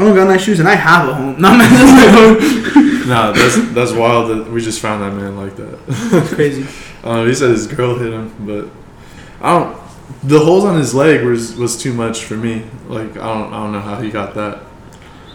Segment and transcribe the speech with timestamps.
[0.00, 1.38] I don't got nice shoes, and I have a home.
[1.38, 3.06] Not home.
[3.06, 6.30] Nah, that's that's wild that we just found that man like that.
[6.34, 6.66] Crazy.
[7.02, 8.68] Uh, he said his girl hit him, but
[9.40, 9.74] I don't.
[10.22, 12.66] The holes on his leg was was too much for me.
[12.88, 14.60] Like I don't I don't know how he got that.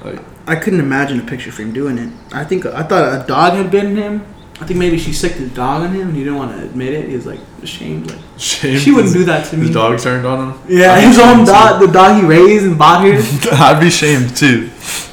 [0.04, 2.14] Like I couldn't imagine a picture frame doing it.
[2.32, 4.35] I think I thought a dog had bitten him.
[4.60, 6.94] I think maybe she sicked the dog on him, and he didn't want to admit
[6.94, 7.10] it.
[7.10, 8.10] He was like ashamed.
[8.10, 8.80] Like shame.
[8.80, 9.68] she wouldn't do that to me.
[9.68, 10.62] His dog turned on him.
[10.70, 13.22] Yeah, I'd his own dog, the dog he raised and bought here.
[13.52, 14.70] I'd be shamed too.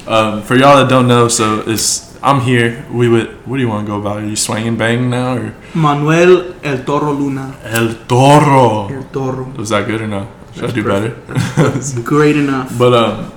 [0.07, 2.85] Um, for y'all that don't know, so it's I'm here.
[2.89, 3.45] We would.
[3.45, 4.17] What do you want to go about?
[4.17, 7.59] Are you swinging bang now or Manuel El Toro Luna.
[7.63, 8.87] El Toro?
[8.87, 9.43] El Toro.
[9.57, 10.31] Was that good or no?
[10.53, 12.01] Should I That's do better?
[12.03, 12.77] Great enough.
[12.77, 13.33] But um,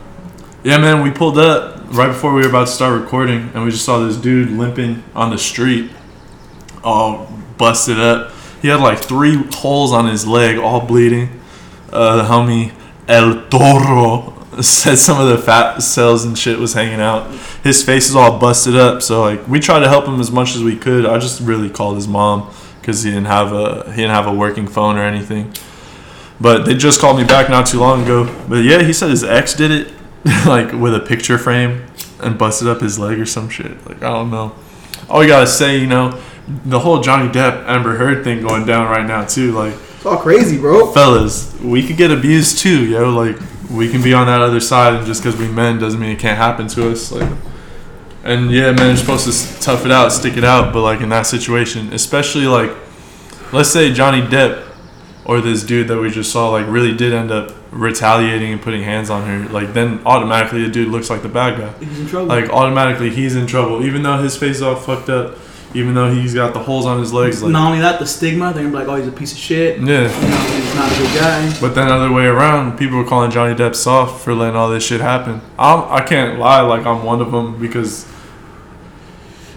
[0.63, 3.71] yeah, man, we pulled up right before we were about to start recording, and we
[3.71, 5.91] just saw this dude limping on the street,
[6.83, 8.33] all busted up.
[8.63, 11.41] He had like three holes on his leg, all bleeding.
[11.93, 12.73] Uh, the homie
[13.09, 17.31] El Toro said some of the fat cells and shit was hanging out.
[17.63, 20.55] His face is all busted up, so like we tried to help him as much
[20.57, 21.07] as we could.
[21.07, 24.35] I just really called his mom because he didn't have a he didn't have a
[24.35, 25.53] working phone or anything.
[26.41, 28.25] But they just called me back not too long ago.
[28.49, 29.93] But yeah, he said his ex did it,
[30.47, 31.87] like with a picture frame
[32.21, 33.87] and busted up his leg or some shit.
[33.87, 34.55] Like I don't know.
[35.09, 36.21] All we gotta say, you know,
[36.65, 39.53] the whole Johnny Depp Amber Heard thing going down right now too.
[39.53, 40.91] Like It's all crazy, bro.
[40.93, 43.11] fellas, we could get abused too, yo.
[43.11, 43.37] Like
[43.71, 46.19] we can be on that other side, and just because we men doesn't mean it
[46.19, 47.13] can't happen to us.
[47.13, 47.31] Like,
[48.25, 50.73] and yeah, men are supposed to tough it out, stick it out.
[50.73, 52.73] But like in that situation, especially like,
[53.53, 54.66] let's say Johnny Depp
[55.27, 58.83] or this dude that we just saw like really did end up retaliating and putting
[58.83, 59.49] hands on her.
[59.53, 61.85] Like then automatically the dude looks like the bad guy.
[61.85, 62.27] He's in trouble.
[62.29, 65.37] Like automatically he's in trouble, even though his face is all fucked up,
[65.75, 67.43] even though he's got the holes on his legs.
[67.43, 68.53] Like Not only that, the stigma.
[68.53, 69.81] They're gonna be like, oh, he's a piece of shit.
[69.81, 69.85] yeah.
[69.85, 71.61] You know, he's not a good guy.
[71.61, 74.87] But then other way around, people were calling Johnny Depp soft for letting all this
[74.87, 75.41] shit happen.
[75.59, 78.05] I'm, I can't lie, like I'm one of them because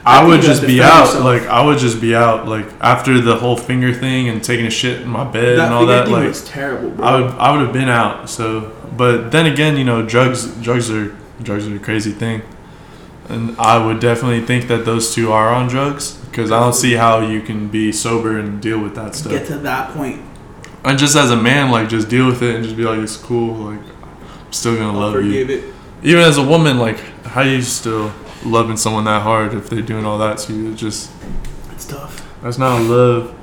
[0.09, 1.05] I, I would just be out.
[1.05, 1.23] yourself.
[1.23, 2.47] Like I would just be out.
[2.47, 5.73] Like after the whole finger thing and taking a shit in my bed That and
[5.73, 6.05] all that.
[6.05, 7.05] thing Like was terrible, bro.
[7.05, 8.29] I would I would have been out.
[8.29, 12.41] So, but then again, you know, drugs drugs are drugs are a crazy thing,
[13.29, 16.93] and I would definitely think that those two are on drugs because I don't see
[16.93, 19.31] how you can be sober and deal with that stuff.
[19.31, 20.21] Get to that point.
[20.83, 23.17] And just as a man, like just deal with it and just be like, it's
[23.17, 23.53] cool.
[23.53, 25.45] Like I'm still gonna love you.
[25.45, 25.73] It.
[26.01, 28.11] Even as a woman, like how you still
[28.45, 30.71] loving someone that hard if they're doing all that to you?
[30.71, 31.11] It's just
[31.71, 32.25] It's tough.
[32.41, 33.35] that's not love.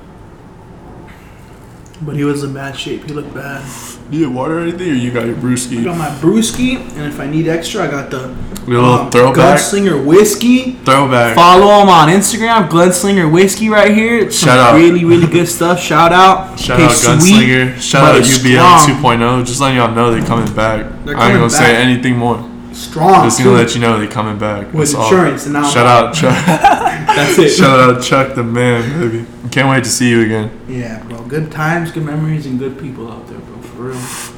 [2.03, 3.05] But he was in bad shape.
[3.05, 3.65] He looked bad.
[4.11, 5.81] You have water or anything, or you got your brewski?
[5.81, 8.37] I got my brewski, and if I need extra, I got the
[8.69, 9.59] Your little um, throwback.
[9.59, 10.73] Gunslinger whiskey.
[10.85, 11.35] Throwback.
[11.35, 14.19] Follow him on Instagram, Gunslinger Whiskey right here.
[14.27, 14.75] It's some Shout out.
[14.77, 15.81] really, really good stuff.
[15.81, 16.61] Shout out.
[16.61, 17.81] Shout out sweet, Gunslinger.
[17.81, 19.19] Shout out UBL strong.
[19.19, 19.47] 2.0.
[19.47, 20.85] Just letting y'all know they're coming back.
[21.07, 22.37] They're coming I ain't gonna say anything more.
[22.77, 23.25] Strong.
[23.25, 24.67] Just gonna let you know they're coming back.
[24.67, 25.05] With That's all.
[25.05, 26.47] insurance, and now I'm Shout out, Chuck.
[26.47, 27.49] That's it.
[27.49, 29.27] Shout out, Chuck the man, baby.
[29.51, 30.61] Can't wait to see you again.
[30.69, 31.23] Yeah, bro.
[31.25, 33.61] Good times, good memories, and good people out there, bro.
[33.63, 33.83] For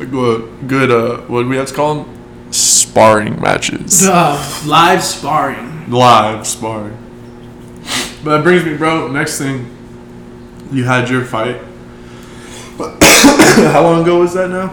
[0.05, 0.07] real.
[0.09, 0.91] Good, good.
[0.93, 2.53] Uh, what do we have to call them?
[2.53, 4.07] Sparring matches.
[4.07, 5.91] Uh, live sparring.
[5.91, 6.97] Live sparring.
[8.23, 9.09] But that brings me, bro.
[9.11, 9.67] Next thing,
[10.71, 11.61] you had your fight.
[12.79, 14.69] How long ago was that now?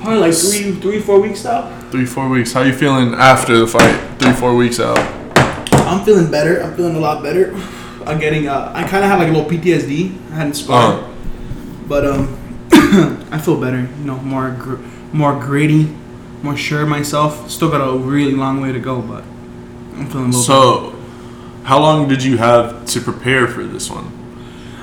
[0.00, 1.90] Probably like three, three, four weeks out.
[1.90, 2.52] Three, four weeks.
[2.52, 3.98] How you feeling after the fight?
[4.18, 4.98] Three, four weeks out.
[5.86, 6.62] I'm feeling better.
[6.62, 7.54] I'm feeling a lot better.
[8.06, 8.48] I'm getting.
[8.48, 10.30] Uh, I kind of have like a little PTSD.
[10.32, 11.08] I hadn't sparred, Uh,
[11.88, 12.38] but um,
[13.32, 13.80] I feel better.
[13.80, 14.76] You know, more, gr-
[15.12, 15.84] more gritty,
[16.42, 17.50] more sure of myself.
[17.50, 19.24] Still got a really long way to go, but
[19.94, 20.42] I'm feeling a little.
[20.42, 20.96] so,
[21.64, 24.12] how long did you have to prepare for this one?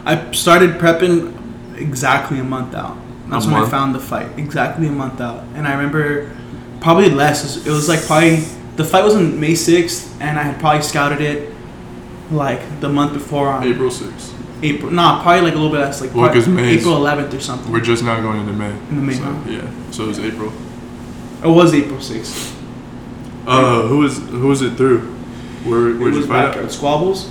[0.05, 1.33] I started prepping
[1.77, 2.97] exactly a month out.
[3.27, 4.37] That's A when I found the fight.
[4.37, 5.43] Exactly a month out.
[5.55, 6.31] And I remember
[6.81, 7.65] probably less.
[7.65, 8.37] It was like probably
[8.75, 11.53] the fight was on May 6th and I had probably scouted it
[12.31, 14.33] like the month before on April 6th.
[14.63, 14.91] April.
[14.91, 17.71] Nah, probably like a little bit less like Well, May's- April 11th or something.
[17.71, 18.71] We're just now going into May.
[18.89, 19.39] In the May, So, huh?
[19.49, 19.61] yeah.
[19.91, 20.51] So it was April.
[21.43, 22.53] It was April 6th.
[23.47, 25.01] Uh, who was who was it through?
[25.65, 26.65] Where you was fight back at?
[26.65, 27.29] at Squabbles.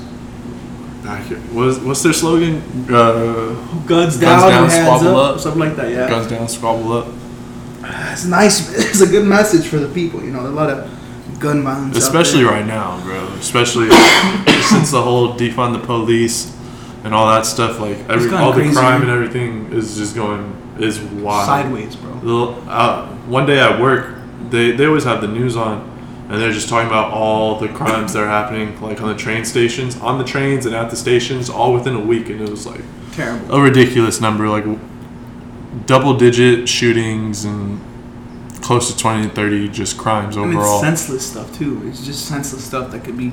[1.04, 2.62] What's what's their slogan?
[2.88, 3.52] Uh,
[3.86, 5.40] Guns down, down, squabble up, up.
[5.40, 5.90] something like that.
[5.90, 7.06] Yeah, guns down, squabble up.
[8.12, 8.72] it's nice.
[8.90, 10.22] It's a good message for the people.
[10.24, 10.90] You know, a lot of
[11.38, 11.96] gun violence.
[11.96, 13.26] Especially right now, bro.
[13.34, 13.90] Especially
[14.70, 16.56] since the whole defund the police
[17.04, 17.80] and all that stuff.
[17.80, 19.10] Like every all the crazy, crime man.
[19.10, 21.46] and everything is just going is wild.
[21.46, 22.54] sideways, bro.
[22.66, 24.16] Uh, one day at work,
[24.50, 25.93] they, they always have the news on,
[26.28, 29.44] and they're just talking about all the crimes that are happening, like on the train
[29.44, 32.66] stations, on the trains and at the stations, all within a week, and it was
[32.66, 32.80] like
[33.12, 33.54] Terrible.
[33.54, 34.64] a ridiculous number, like
[35.86, 37.80] double digit shootings and
[38.62, 40.80] close to 20 to 30 just crimes And it's overall.
[40.80, 41.82] senseless stuff too.
[41.86, 43.32] It's just senseless stuff that could be,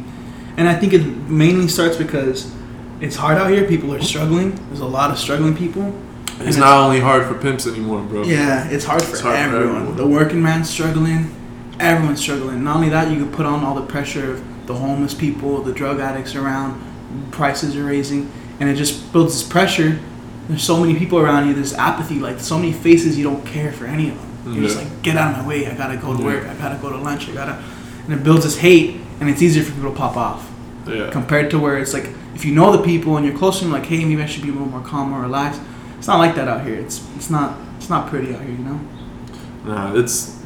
[0.58, 2.52] and I think it mainly starts because
[3.00, 3.64] it's hard out here.
[3.66, 4.54] People are struggling.
[4.68, 5.94] There's a lot of struggling people.
[6.42, 8.24] It's not only hard for pimps anymore, bro.
[8.24, 9.76] Yeah, it's hard for It's hard for everyone.
[9.76, 9.96] everyone.
[9.98, 11.30] The working man's struggling.
[11.82, 12.64] Everyone's struggling.
[12.64, 15.74] Not only that, you can put on all the pressure of the homeless people, the
[15.74, 16.82] drug addicts around.
[17.32, 20.00] Prices are raising, and it just builds this pressure.
[20.48, 21.54] There's so many people around you.
[21.54, 22.20] There's apathy.
[22.20, 24.54] Like so many faces, you don't care for any of them.
[24.54, 25.68] You're just like, get out of my way.
[25.68, 26.26] I gotta go to Yeah.
[26.26, 26.48] work.
[26.48, 27.30] I gotta go to lunch.
[27.30, 27.62] I gotta,
[28.06, 30.50] and it builds this hate, and it's easier for people to pop off
[30.88, 31.10] Yeah.
[31.12, 33.74] compared to where it's like if you know the people and you're close to them,
[33.74, 35.62] like, hey, maybe I should be a little more calm, more relaxed.
[35.98, 36.76] It's not like that out here.
[36.76, 38.80] It's it's not it's not pretty out here, you know.
[39.66, 40.38] Nah, it's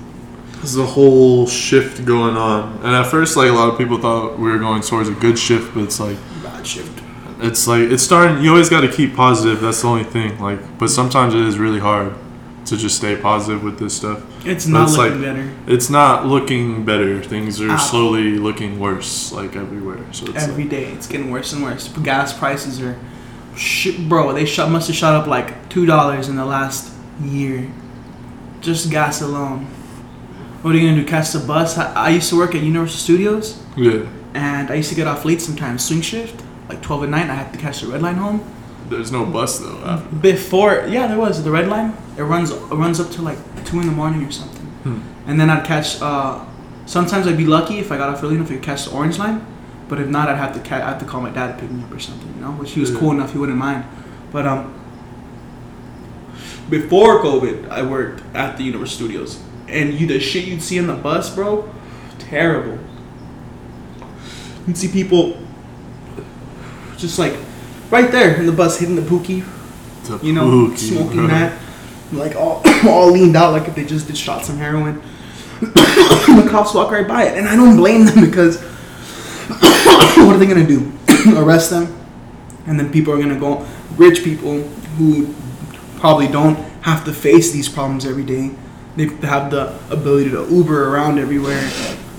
[0.58, 4.38] there's a whole shift going on, and at first, like a lot of people thought
[4.40, 7.02] we were going towards a good shift, but it's like Bad shift.
[7.42, 8.44] it's like it's starting.
[8.44, 9.62] You always got to keep positive.
[9.62, 10.40] That's the only thing.
[10.40, 12.14] Like, but sometimes it is really hard
[12.66, 14.24] to just stay positive with this stuff.
[14.44, 15.52] It's But not it's looking like- better.
[15.68, 17.22] It's not looking better.
[17.22, 17.78] Things are Ow.
[17.78, 20.00] slowly looking worse, like everywhere.
[20.12, 21.90] So it's Every like, day, it's getting worse and worse.
[22.02, 22.98] Gas prices are,
[23.56, 24.34] shit, bro.
[24.34, 26.92] They shot must have shot up like two dollars in the last
[27.22, 27.70] year,
[28.62, 29.68] just gas alone.
[30.66, 31.08] What are you gonna do?
[31.08, 31.78] Catch the bus?
[31.78, 34.08] I, I used to work at Universal Studios, yeah.
[34.34, 35.86] and I used to get off late sometimes.
[35.86, 37.30] Swing shift, like twelve at night.
[37.30, 38.44] I had to catch the red line home.
[38.90, 39.78] There's no bus though.
[39.86, 40.16] after.
[40.16, 41.94] Before, yeah, there was the red line.
[42.18, 44.66] It runs it runs up to like two in the morning or something.
[44.86, 45.30] Hmm.
[45.30, 46.02] And then I'd catch.
[46.02, 46.44] Uh,
[46.88, 49.46] sometimes I'd be lucky if I got off early enough to catch the orange line,
[49.88, 51.70] but if not, I'd have to ca- I have to call my dad to pick
[51.70, 52.34] me up or something.
[52.38, 52.98] You know, which he was Yeah.
[53.00, 53.86] cool enough, he wouldn't mind.
[54.32, 54.74] But um,
[56.72, 60.88] before COVID, I worked at the Universal Studios, and you the shit you'd see on
[60.88, 61.72] the bus, bro,
[62.20, 62.78] terrible.
[64.68, 65.38] You'd see people
[66.98, 67.36] just like
[67.92, 69.46] right there in the bus hitting the pookie,
[70.06, 71.28] The you know, pookie, smoking bro.
[71.28, 71.62] that,
[72.12, 75.02] like all all leaned out like if they just did shot some heroin.
[75.62, 78.62] the cops walk right by it, and I don't blame them because
[80.18, 80.92] what are they gonna do?
[81.38, 81.96] Arrest them,
[82.68, 83.66] and then people are gonna go.
[83.98, 84.62] Rich people
[84.98, 85.34] who
[86.00, 88.52] probably don't have to face these problems every day.
[88.96, 91.70] They have the ability to Uber around everywhere,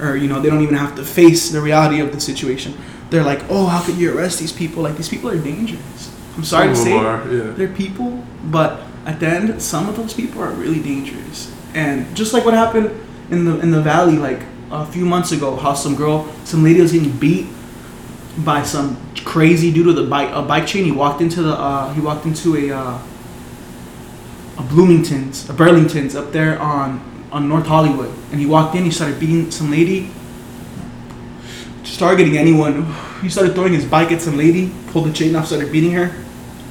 [0.01, 2.77] or you know they don't even have to face the reality of the situation.
[3.11, 4.83] They're like, oh, how could you arrest these people?
[4.83, 6.13] Like these people are dangerous.
[6.37, 7.51] I'm sorry Some to say, are, yeah.
[7.53, 11.55] they're people, but at the end, some of those people are really dangerous.
[11.73, 12.91] And just like what happened
[13.31, 16.81] in the in the valley, like a few months ago, how some girl, some lady
[16.81, 17.47] was getting beat
[18.45, 20.85] by some crazy dude with a bike a bike chain.
[20.85, 22.99] He walked into the uh, he walked into a uh,
[24.59, 28.85] a Bloomington's, a Burlington's up there on on North Hollywood, and he walked in.
[28.85, 30.11] He started beating some lady.
[31.83, 32.95] Just targeting anyone.
[33.21, 36.15] He started throwing his bike at some lady, pulled the chain off, started beating her,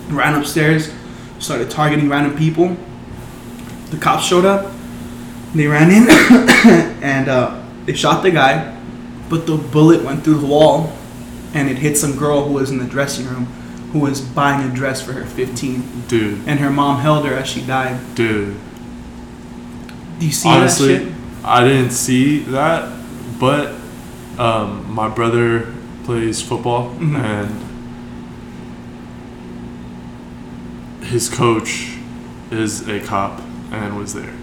[0.09, 0.91] ran upstairs,
[1.39, 2.75] started targeting random people.
[3.91, 4.71] The cops showed up.
[5.53, 6.09] They ran in
[7.03, 8.77] and uh, they shot the guy,
[9.29, 10.91] but the bullet went through the wall
[11.53, 13.47] and it hit some girl who was in the dressing room
[13.95, 17.47] who was buying a dress for her 15 Dude, and her mom held her as
[17.47, 17.97] she died.
[18.13, 18.53] dude.
[20.19, 21.13] Do you see Honestly, that shit?
[21.45, 22.91] I didn't see that,
[23.39, 23.73] but
[24.37, 27.15] um, my brother plays football Mhm.
[27.15, 27.61] and
[31.05, 31.95] his coach
[32.51, 33.41] is a cop
[33.71, 34.33] and was there.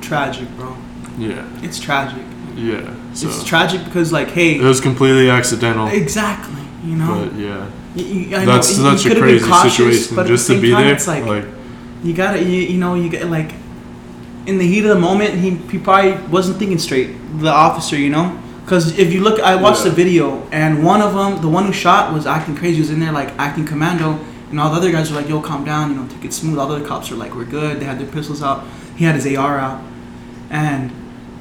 [0.00, 0.76] Tragic, bro.
[1.16, 2.24] Yeah, It's tragic.
[2.56, 2.90] yeah.
[3.14, 4.56] So It's tragic because, like, hey.
[4.56, 7.28] it was completely accidental, exactly, you know.
[7.30, 10.26] but yeah, You- know that's you- such a crazy cautious, situation.
[10.26, 11.44] Just to be time, there, it's like, like
[12.04, 13.52] you gotta, you, you know, you get like,
[14.46, 17.10] in the heat of the moment, he, he probably wasn't thinking straight.
[17.40, 21.14] The officer, you know, because if you look, I watched the video, and one of
[21.14, 22.74] them, the one who shot, was acting crazy.
[22.74, 24.18] He was in there like acting commando,
[24.50, 26.58] and all the other guys were like, "Yo, calm down, you know, take it smooth."
[26.58, 28.64] All the other cops were like, "We're good." They had their pistols out.
[28.96, 29.82] He had his AR out,
[30.50, 30.90] and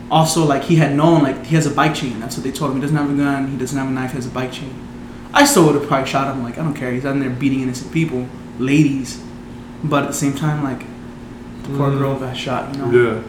[0.09, 2.19] also like he had known like he has a bike chain.
[2.19, 2.77] That's what they told him.
[2.77, 3.47] He doesn't have a gun.
[3.47, 4.12] He doesn't have a knife.
[4.12, 4.74] He has a bike chain.
[5.36, 6.44] I still would have probably shot him.
[6.44, 6.92] Like I don't care.
[6.92, 8.27] He's out there beating innocent people,
[8.58, 9.22] ladies.
[9.84, 10.80] But at the same time, like
[11.63, 11.98] the poor Mm.
[12.00, 12.74] girl got shot.
[12.74, 12.92] You know.
[12.92, 13.22] yeah.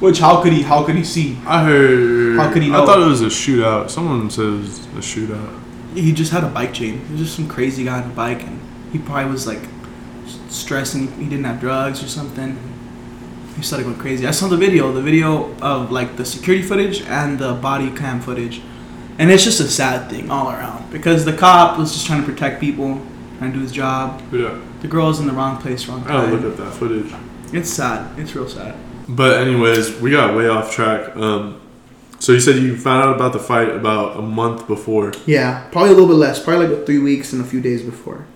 [0.00, 0.62] Which how could he?
[0.62, 1.38] How could he see?
[1.46, 2.36] I heard.
[2.38, 3.88] How could he I thought it was a shootout.
[3.90, 5.58] Someone says a shootout.
[5.94, 7.00] He just had a bike chain.
[7.06, 8.60] He was just some crazy guy on a bike, and
[8.92, 9.62] he probably was like
[10.26, 11.10] s- stressing.
[11.18, 12.58] He didn't have drugs or something.
[13.56, 14.26] He started going crazy.
[14.26, 18.20] I saw the video, the video of like the security footage and the body cam
[18.20, 18.60] footage,
[19.18, 22.26] and it's just a sad thing all around because the cop was just trying to
[22.30, 23.00] protect people,
[23.38, 24.22] trying to do his job.
[24.32, 24.60] Yeah.
[24.82, 27.12] The girl's in the wrong place, wrong I gotta look at that footage.
[27.52, 28.18] It's sad.
[28.18, 28.74] It's real sad.
[29.08, 31.16] But anyways, we got way off track.
[31.16, 31.60] Um,
[32.18, 35.12] so you said you found out about the fight about a month before.
[35.26, 36.42] Yeah, probably a little bit less.
[36.42, 38.26] Probably like three weeks and a few days before.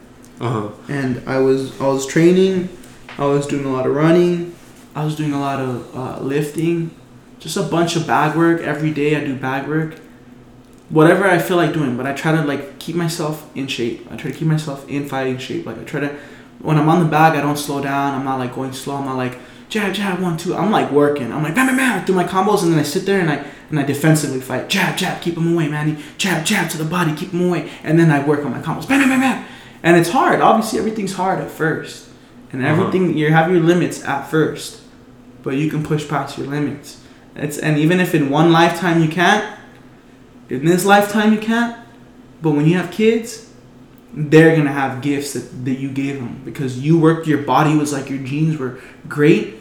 [0.41, 0.69] Uh huh.
[0.89, 2.71] and I was I was training,
[3.19, 4.55] I was doing a lot of running,
[4.95, 6.93] I was doing a lot of uh, lifting,
[7.39, 9.17] just a bunch of bag work every day.
[9.17, 10.01] I do bag work,
[10.91, 11.97] whatever I feel like doing.
[11.97, 14.07] But I try to like keep myself in shape.
[14.11, 15.67] I try to keep myself in fighting shape.
[15.67, 16.19] Like I try to,
[16.61, 18.15] when I'm on the bag, I don't slow down.
[18.15, 18.97] I'm not like going slow.
[18.97, 20.55] I'm not like jab jab one two.
[20.55, 21.33] I'm like working.
[21.33, 22.03] I'm like bam bam bam.
[22.03, 24.69] I do my combos and then I sit there and I and I defensively fight.
[24.69, 25.97] Jab jab, keep him away, man.
[26.19, 27.71] Jab jab to the body, keep him away.
[27.85, 28.89] And then I work on my combos.
[28.89, 29.47] Bam bam bam bam.
[29.83, 30.41] And it's hard.
[30.41, 32.09] Obviously, everything's hard at first,
[32.53, 32.71] and Uh-huh.
[32.73, 34.83] everything you have your limits at first,
[35.43, 37.01] but you can push past your limits.
[37.37, 39.45] It's and even if in one lifetime you can't,
[40.50, 41.76] in this lifetime you can't,
[42.42, 43.50] but when you have kids,
[44.12, 47.92] they're gonna have gifts that, that you gave them because you worked your body was
[47.92, 49.57] like your genes were great.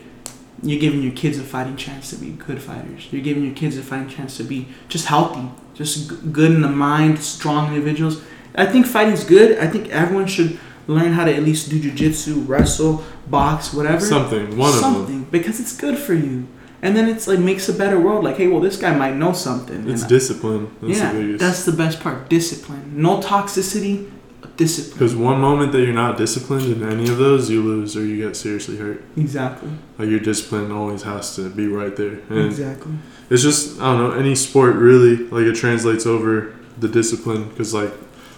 [0.61, 3.07] You're giving your kids a fighting chance to be good fighters.
[3.11, 6.61] You're giving your kids a fighting chance to be just healthy, just g- good in
[6.61, 8.21] the mind, strong individuals.
[8.55, 9.57] I think fighting's good.
[9.59, 14.57] I think everyone should learn how to at least do jujitsu, wrestle, box, whatever Something.
[14.57, 14.93] One of them.
[14.93, 16.47] something because it's good for you
[16.81, 19.33] and then it's like makes a better world like hey well this guy might know
[19.33, 20.63] something It's And- discipline.
[20.81, 24.09] That's yeah the that's the best part discipline no toxicity
[24.55, 28.03] discipline Because one moment that you're not disciplined in any of those, you lose or
[28.05, 29.01] you get seriously hurt.
[29.17, 32.19] exactly Like your discipline always has to be right there.
[32.29, 32.93] And exactly
[33.29, 37.73] it's just I don't know any sport really like it translates over the discipline because
[37.73, 37.91] like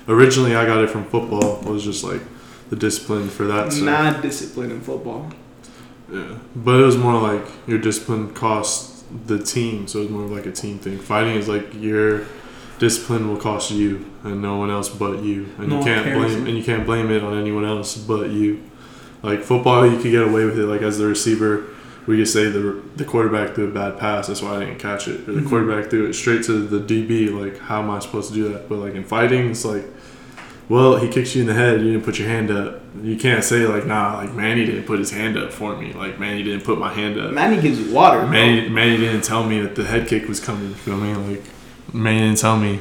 [0.07, 1.59] originally I got it from football.
[1.61, 2.21] It was just like
[2.69, 3.71] the discipline for that.
[3.71, 3.83] stuff.
[3.85, 5.31] not discipline in football
[6.11, 10.23] Yeah, but it was more like your discipline cost the team, so it was more
[10.27, 10.97] like a team thing.
[10.99, 12.25] Fighting is like your
[12.79, 16.47] discipline will cost you and no one else but you, and No you can't blame
[16.47, 18.61] and you can't blame it on anyone else but you.
[19.23, 20.65] Like football, you could get away with it.
[20.65, 21.65] Like as the receiver,
[22.07, 25.07] we could say the the quarterback threw a bad pass, that's why I didn't catch
[25.07, 25.49] it, or the Mhm.
[25.49, 27.29] quarterback threw it straight to the DB.
[27.29, 28.67] Like how am I supposed to do that?
[28.67, 29.85] But like in fighting, it's like.
[30.69, 31.81] Well, he kicks you in the head.
[31.81, 32.81] You didn't put your hand up.
[33.03, 36.19] You can't say like, "Nah, like Manny didn't put his hand up for me." Like
[36.19, 37.31] Manny didn't put my hand up.
[37.31, 38.29] manny gives you water bro.
[38.29, 40.69] Manny, Manny didn't tell me that the head kick was coming.
[40.69, 41.13] You feel me?
[41.13, 41.43] Like
[41.93, 42.79] Manny didn't tell me,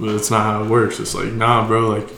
[0.00, 0.98] but it's not how it works.
[0.98, 1.88] It's like, nah, bro.
[1.88, 2.08] Like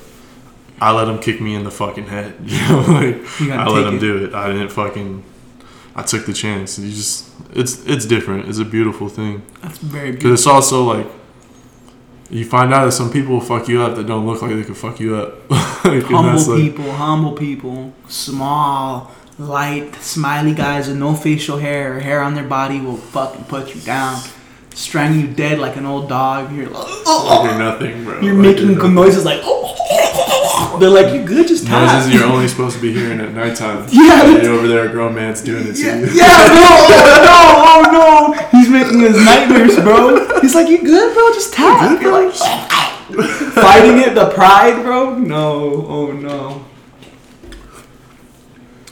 [0.81, 2.35] I let him kick me in the fucking head.
[2.45, 4.01] You know, like You gotta I let him it.
[4.01, 4.35] do it.
[4.35, 5.25] I didn't fucking.
[5.97, 6.79] I took the chance.
[6.79, 8.49] You just, it's it's different.
[8.49, 11.09] It's a beautiful thing that's very because it's also like.
[12.31, 14.63] You find out that some people will fuck you up that don't look like they
[14.65, 15.51] could fuck you up.
[15.85, 22.01] Like, humble like- people humble people small light smiley guys with no facial hair or
[22.01, 24.21] hair on their body will fucking put you down
[24.75, 28.21] strangle you dead like an old dog you're like like you're nothing, bro.
[28.21, 28.95] You're making nothing.
[28.95, 29.41] noises like.
[29.43, 29.75] Oh.
[30.79, 31.47] They're like, you're good?
[31.49, 31.93] Just tap.
[31.93, 33.87] Noises you're only supposed to be hearing at nighttime.
[33.93, 34.43] Yeah.
[34.43, 36.07] You're over there, a grown man's doing it to Yeah, you.
[36.07, 36.69] yeah, no,
[37.71, 38.49] oh no, oh no.
[38.59, 40.41] He's making his nightmares, bro.
[40.41, 41.33] He's like, you good, bro?
[41.35, 42.01] Just tap.
[42.01, 42.35] You're like,
[43.55, 45.17] fighting it, the pride, bro.
[45.17, 46.65] No, oh no.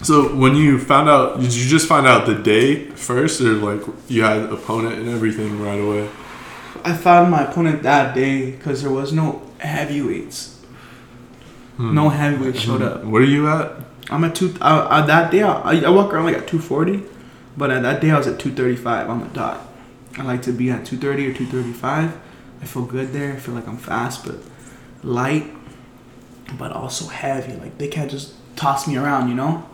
[0.02, 3.82] So when you found out, did you just find out the day first, or like
[4.08, 6.08] you had opponent and everything right away?
[6.84, 10.55] I found my opponent that day because there was no heavyweights.
[11.76, 11.94] Hmm.
[11.94, 13.04] No heavyweights showed up.
[13.04, 13.72] Where are you at?
[14.10, 14.54] I'm at two.
[14.60, 17.02] Uh, uh, that day, I, I walk around like at 240,
[17.56, 19.66] but at that day I was at 235 on the dot.
[20.18, 22.18] I like to be at 230 or 235.
[22.62, 23.34] I feel good there.
[23.34, 24.36] I feel like I'm fast, but
[25.02, 25.52] light,
[26.58, 27.54] but also heavy.
[27.54, 29.68] Like they can't just toss me around, you know.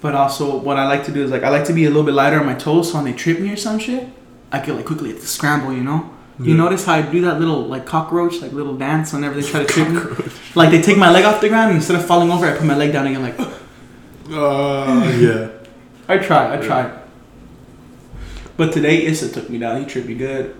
[0.00, 2.04] But also, what I like to do is like I like to be a little
[2.04, 4.08] bit lighter on my toes, so when they trip me or some shit,
[4.52, 6.10] I can like quickly scramble, you know.
[6.38, 6.56] You Yeah.
[6.64, 9.66] notice how I do that little like cockroach, like little dance whenever they try to
[9.72, 10.00] trip me.
[10.54, 12.66] Like they take my leg off the ground and instead of falling over, I put
[12.66, 13.22] my leg down again.
[13.22, 13.38] Like
[14.30, 15.48] Uh, yeah.
[16.08, 16.66] I try, I Yeah.
[16.66, 16.90] try.
[18.56, 19.80] But today Issa took me down.
[19.80, 20.54] He tripped me good.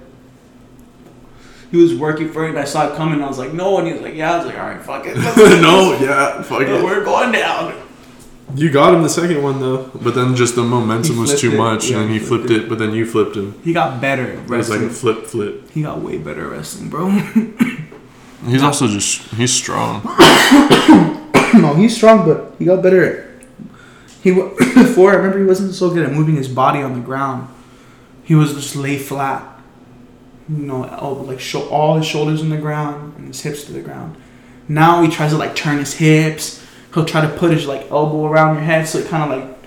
[1.71, 3.23] He was working for it, and I saw it coming.
[3.23, 4.35] I was like, no, and he was like, yeah.
[4.35, 5.17] I was like, all right, fuck it.
[5.61, 6.83] no, yeah, fuck it.
[6.85, 7.75] we're going down.
[8.55, 11.41] You got him the second one though, but then just the momentum He was flipped
[11.43, 11.59] too it.
[11.59, 12.69] much, Yeah, and then he he flipped flipped it.
[12.69, 13.55] But then you flipped him.
[13.65, 14.85] He got better at It was like wrestling.
[14.85, 15.71] a flip, flip.
[15.71, 17.11] he got way better at wrestling, bro.
[18.47, 20.03] He's also just he's strong.
[21.55, 23.27] no, he's strong, but he got better at.
[24.23, 27.01] He wa- before I remember he wasn't so good at moving his body on the
[27.01, 27.49] ground.
[28.23, 29.61] He was just lay flat.
[30.49, 33.73] You know, el- like show all his shoulders in the ground and his hips to
[33.73, 34.17] the ground.
[34.69, 36.65] Now he tries to like turn his hips.
[36.97, 39.59] He'll try to put his like elbow around your head, so it kind of like,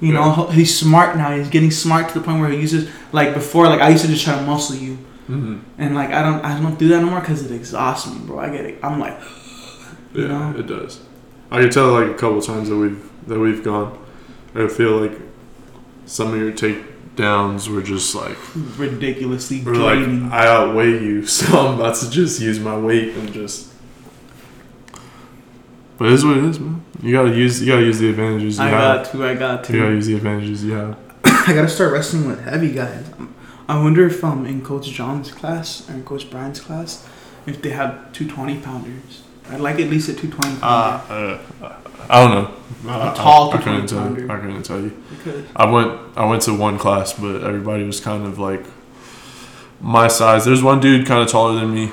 [0.00, 1.34] you know, he's smart now.
[1.34, 3.66] He's getting smart to the point where he uses like before.
[3.68, 4.96] Like I used to just try to muscle you,
[5.28, 8.18] hmm and like I don't I don't do that no more because it exhausts me,
[8.26, 8.40] bro.
[8.40, 8.78] I get it.
[8.82, 9.16] I'm like,
[10.12, 10.54] Yeah, You know?
[10.58, 11.00] it does.
[11.52, 13.96] I can tell like a couple times that we've that we've gone.
[14.54, 15.18] I feel like
[16.06, 18.36] some of your takedowns were just like
[18.76, 20.08] ridiculously were like.
[20.32, 23.71] I outweigh you, so I'm about to just use my weight and just.
[25.98, 26.82] But it is what it is, man.
[27.02, 28.72] You gotta use you gotta use the advantages you have.
[28.74, 29.04] I have.
[29.04, 29.24] got to.
[29.26, 29.72] I got to.
[29.72, 30.98] You gotta use the advantages you have.
[31.24, 33.04] I gotta start wrestling with heavy guys.
[33.68, 37.06] I wonder if um in Coach John's class or in Coach Brian's class,
[37.46, 39.22] if they have two twenty pounders.
[39.50, 41.40] I'd like at least a two twenty Uh, pounder.
[41.62, 42.54] uh, I don't know.
[43.12, 44.08] A tall I, I couldn't tell.
[44.14, 45.02] 220 I couldn't tell you.
[45.10, 46.00] because I went.
[46.16, 48.64] I went to one class, but everybody was kind of like
[49.80, 50.44] my size.
[50.44, 51.90] There's one dude kind of taller than me.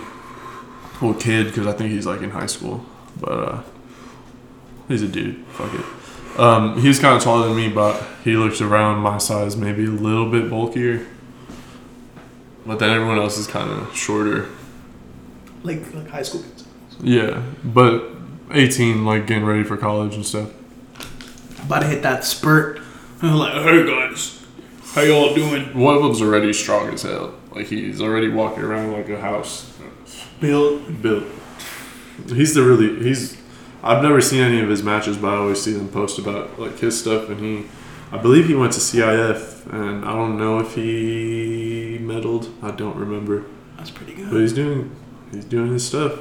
[1.01, 2.83] Well, kid, because I think he's like in high school,
[3.19, 3.61] but uh,
[4.89, 5.37] he's a dude.
[5.53, 5.85] Fuck it.
[6.39, 9.89] Um, he's kind of taller than me, but he looks around my size, maybe a
[9.89, 11.05] little bit bulkier.
[12.65, 14.47] But then everyone else is kind of shorter.
[15.63, 16.65] like like high school kids.
[17.01, 18.03] Yeah, but
[18.51, 20.49] 18, like getting ready for college and stuff.
[21.63, 22.79] About to hit that spurt.
[23.21, 24.45] I'm like, hey guys,
[24.93, 25.77] how y'all doing?
[25.77, 27.33] One of them's already strong as hell.
[27.53, 29.71] Like he's already walking around like a house
[30.39, 31.01] Built.
[31.01, 31.25] built.
[32.27, 33.37] He's the really he's.
[33.83, 36.79] I've never seen any of his matches, but I always see them post about like
[36.79, 37.65] his stuff, and he,
[38.11, 42.51] I believe he went to CIF, and I don't know if he medaled.
[42.61, 43.45] I don't remember,
[43.77, 44.31] that's pretty good.
[44.31, 44.95] but he's doing
[45.31, 46.19] he's doing his stuff.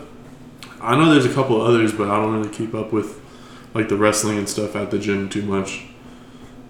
[0.81, 3.21] I know there's a couple others, but I don't really keep up with
[3.75, 5.85] like the wrestling and stuff at the gym too much.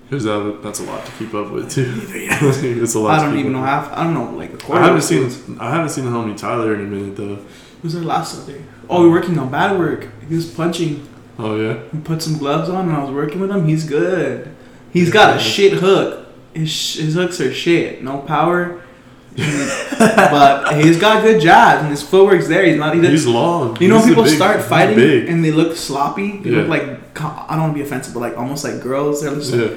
[0.09, 1.85] Because that, that's a lot to keep up with too.
[2.09, 3.19] It's a lot.
[3.19, 3.93] I don't keep even know half.
[3.93, 4.81] I don't know like a quarter.
[4.81, 7.45] I haven't seen I haven't seen the homie Tyler in a minute though.
[7.83, 8.63] Who's our last Sunday?
[8.91, 10.09] Oh, we're working on bad work.
[10.29, 11.07] He was punching.
[11.39, 11.79] Oh yeah.
[11.93, 13.67] He put some gloves on, and I was working with him.
[13.67, 14.55] He's good.
[14.93, 16.27] He's got a shit hook.
[16.55, 18.03] His, sh- his hooks are shit.
[18.03, 18.83] No power.
[19.37, 22.65] but he's got good jabs, and his footwork's there.
[22.65, 22.95] He's not.
[22.95, 23.81] He He's long.
[23.81, 26.39] you know, He's people big- start fighting and they look sloppy.
[26.39, 26.83] They look like
[27.21, 29.23] I don't want to be offensive, but like almost like girls.
[29.23, 29.77] They're just, Yeah.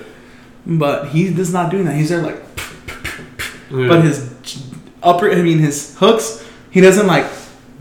[0.66, 1.96] But he does not doing that.
[1.96, 2.42] He's there like.
[3.70, 3.88] yeah.
[3.88, 4.34] But his
[5.04, 6.44] upper, I mean his hooks.
[6.72, 7.26] He doesn't like.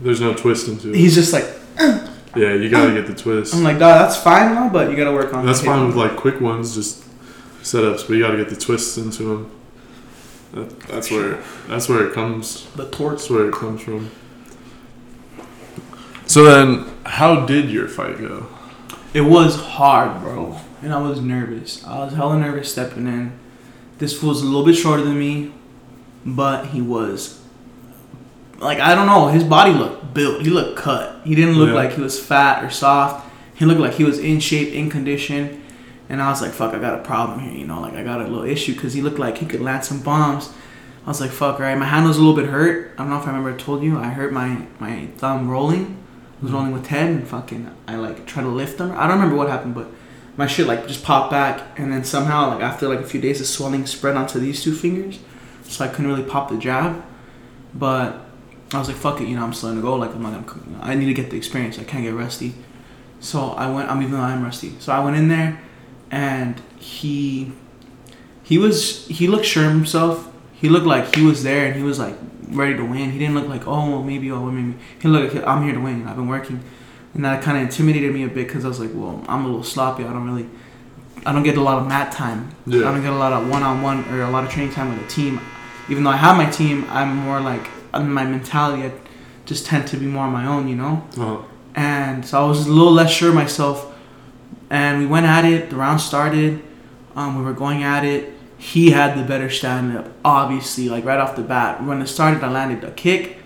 [0.01, 0.95] There's no twist into it.
[0.95, 1.45] He's just like.
[2.35, 3.53] yeah, you gotta get the twist.
[3.53, 5.45] I'm like, dog, that's fine now, but you gotta work on.
[5.45, 7.03] That's fine with like quick ones, just
[7.61, 9.51] setups, but you gotta get the twists into them.
[10.53, 12.69] That, that's where that's where it comes.
[12.75, 13.23] the torques.
[13.23, 14.09] That's where it comes from.
[16.25, 18.47] So then, how did your fight go?
[19.13, 21.85] It was hard, bro, and I was nervous.
[21.85, 23.37] I was hella nervous stepping in.
[23.97, 25.53] This fool's a little bit shorter than me,
[26.25, 27.40] but he was
[28.61, 29.27] like I don't know.
[29.27, 30.41] His body looked built.
[30.41, 31.21] He looked cut.
[31.23, 31.75] He didn't look Yeah.
[31.75, 33.27] like he was fat or soft.
[33.55, 35.63] He looked like he was in shape, in condition.
[36.09, 38.19] And I was like, fuck, I got a problem here, you know, like I got
[38.19, 40.51] a little issue because he looked like he could land some bombs.
[41.05, 41.77] I was like, fuck, right.
[41.77, 42.93] My hand was a little bit hurt.
[42.95, 43.97] I don't know if I remember I told you.
[43.97, 45.85] I hurt my my thumb rolling.
[45.85, 46.53] I was mm-hmm.
[46.53, 48.91] rolling with Ted and fucking I like tried to lift him.
[48.91, 49.87] I don't remember what happened, but
[50.37, 53.39] my shit like just popped back and then somehow like after like a few days
[53.39, 55.19] the swelling spread onto these two fingers.
[55.63, 57.03] So I couldn't really pop the jab.
[57.73, 58.25] But
[58.73, 59.95] I was like, fuck it, you know, I'm still gonna go.
[59.95, 61.77] Like I'm not gonna I need to get the experience.
[61.77, 62.53] I can't get rusty.
[63.19, 64.73] So I went I'm even though I'm rusty.
[64.79, 65.59] So I went in there
[66.09, 67.51] and he
[68.43, 70.31] he was he looked sure of himself.
[70.53, 72.15] He looked like he was there and he was like
[72.49, 73.11] ready to win.
[73.11, 76.07] He didn't look like oh maybe oh maybe he looked like I'm here to win.
[76.07, 76.63] I've been working,
[77.13, 79.47] and that kind of intimidated me a bit because I was like well I'm a
[79.47, 80.05] little sloppy.
[80.05, 80.49] I don't really
[81.25, 82.55] I don't get a lot of mat time.
[82.65, 82.89] Yeah.
[82.89, 84.95] I don't get a lot of one on one or a lot of training time
[84.95, 85.41] with a team.
[85.89, 88.83] Even though I have my team, I'm more like in my mentality.
[88.83, 88.91] I
[89.45, 92.67] just tend to be more on my own, you know Oh, and so I was
[92.67, 93.87] a little less sure of myself.
[94.69, 95.69] And we went at it.
[95.69, 96.61] The round started.
[97.15, 98.33] Um, we were going at it.
[98.57, 100.87] He had the better stand up, obviously.
[100.87, 103.37] Like right off the bat, when it started, I landed a kick,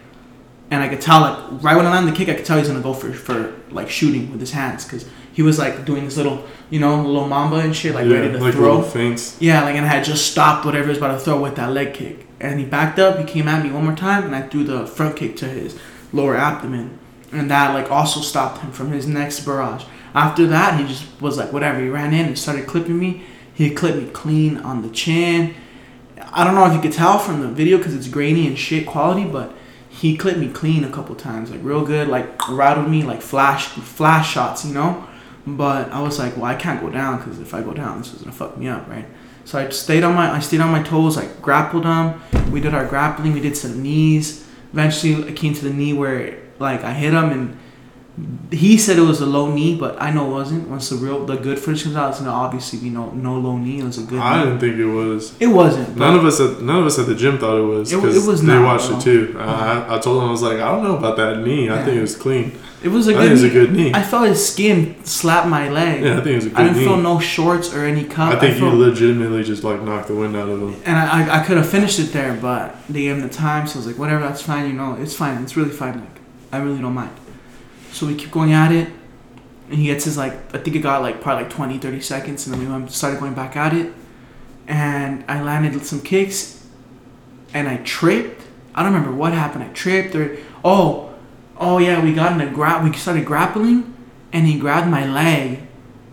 [0.70, 2.68] and I could tell like right when I landed the kick, I could tell he's
[2.68, 6.18] gonna go for for like shooting with his hands because he was like doing this
[6.18, 8.76] little, you know, little mamba and shit, like yeah, ready to like throw.
[8.76, 9.38] little feints.
[9.40, 11.72] Yeah, like and I had just stopped whatever he was about to throw with that
[11.72, 12.25] leg kick.
[12.52, 14.86] And he backed up, he came at me one more time, and I threw the
[14.86, 15.78] front kick to his
[16.14, 17.00] lower abdomen.
[17.32, 19.84] And that like also stopped him from his next barrage.
[20.14, 21.82] After that, he just was like, whatever.
[21.82, 23.24] He ran in and started clipping me.
[23.54, 25.56] He clipped me clean on the chin.
[26.32, 28.86] I don't know if you could tell from the video because it's grainy and shit
[28.86, 29.54] quality, but
[29.90, 33.68] he clipped me clean a couple times, like real good, like rattled me, like flash
[33.68, 35.08] flash shots, you know.
[35.48, 38.14] But I was like, well, I can't go down because if I go down, this
[38.14, 39.06] is gonna fuck me up, right?
[39.46, 42.20] So I stayed on my I stayed on my toes, I grappled him.
[42.52, 43.34] We did our grappling.
[43.34, 44.46] We did some knees.
[44.74, 47.58] Eventually, it came to the knee where like I hit him, and
[48.52, 50.70] he said it was a low knee, but I know it wasn't.
[50.70, 53.58] Once the real the good footage comes out, it's gonna obviously be no no low
[53.58, 53.80] knee.
[53.80, 54.20] It was a good.
[54.20, 54.44] I knee.
[54.46, 55.36] didn't think it was.
[55.40, 55.98] It wasn't.
[55.98, 58.26] None of us at none of us at the gym thought it was It- it
[58.26, 59.36] was they not, watched it too.
[59.38, 61.70] I, I told them I was like, I don't know about that knee.
[61.70, 62.54] I think it was clean.
[62.84, 63.20] It was a I good.
[63.22, 63.92] think it was a good knee.
[63.94, 66.04] I felt his skin slap my leg.
[66.04, 66.64] Yeah, I think it was a good knee.
[66.64, 66.86] I didn't knee.
[66.86, 68.34] feel no shorts or any cup.
[68.34, 70.76] I think felt, you legitimately just like knocked the wind out of him.
[70.86, 73.66] and I, I, I could have finished it there, but they gave him the time,
[73.68, 76.20] so I was like, whatever, that's fine, you know, it's fine, it's really fine, like,
[76.54, 77.10] I really don't mind.
[77.96, 78.90] So we keep going at it,
[79.70, 82.46] and he gets his, like, I think it got, like, probably, like, 20, 30 seconds,
[82.46, 83.94] and then we went, started going back at it,
[84.68, 86.68] and I landed some kicks,
[87.54, 88.42] and I tripped.
[88.76, 89.64] I don't remember what happened.
[89.64, 91.16] I tripped or oh,
[91.58, 92.84] oh yeah, we got in a grab.
[92.84, 93.96] We started grappling,
[94.34, 95.62] and he grabbed my leg.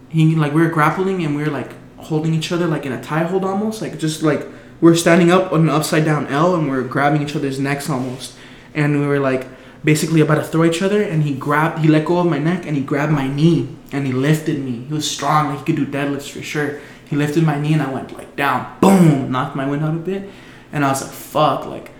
[0.08, 3.02] He like we were grappling and we were like holding each other like in a
[3.02, 4.46] tie hold almost, like just like
[4.80, 7.58] we are standing up on an upside down L and we are grabbing each other's
[7.58, 8.36] necks almost,
[8.72, 9.48] and we were like
[9.84, 11.02] basically about to throw each other.
[11.02, 14.06] And he grabbed, he let go of my neck and he grabbed my knee and
[14.06, 14.84] he lifted me.
[14.88, 16.80] He was strong, like he could do deadlifts for sure.
[17.08, 19.98] He lifted my knee and I went like down, boom, knocked my wind out a
[19.98, 20.30] bit,
[20.72, 21.90] and I was like, fuck, like.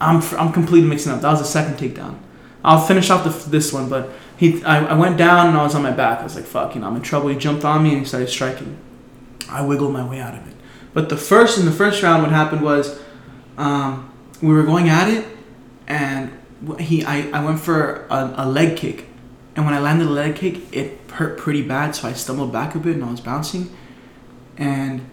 [0.00, 1.20] I'm, I'm completely mixing up.
[1.20, 2.18] That was the second takedown.
[2.64, 5.74] I'll finish off the, this one, but he I, I went down and I was
[5.74, 6.20] on my back.
[6.20, 7.28] I was like, fuck, you know, I'm in trouble.
[7.28, 8.78] He jumped on me and he started striking.
[9.50, 10.54] I wiggled my way out of it.
[10.94, 12.98] But the first in the first round, what happened was
[13.58, 15.26] um, we were going at it,
[15.90, 16.32] and
[16.78, 19.06] he I, I went for a, a leg kick,
[19.56, 21.94] and when I landed a leg kick, it hurt pretty bad.
[21.96, 23.74] So I stumbled back a bit and I was bouncing,
[24.56, 25.10] and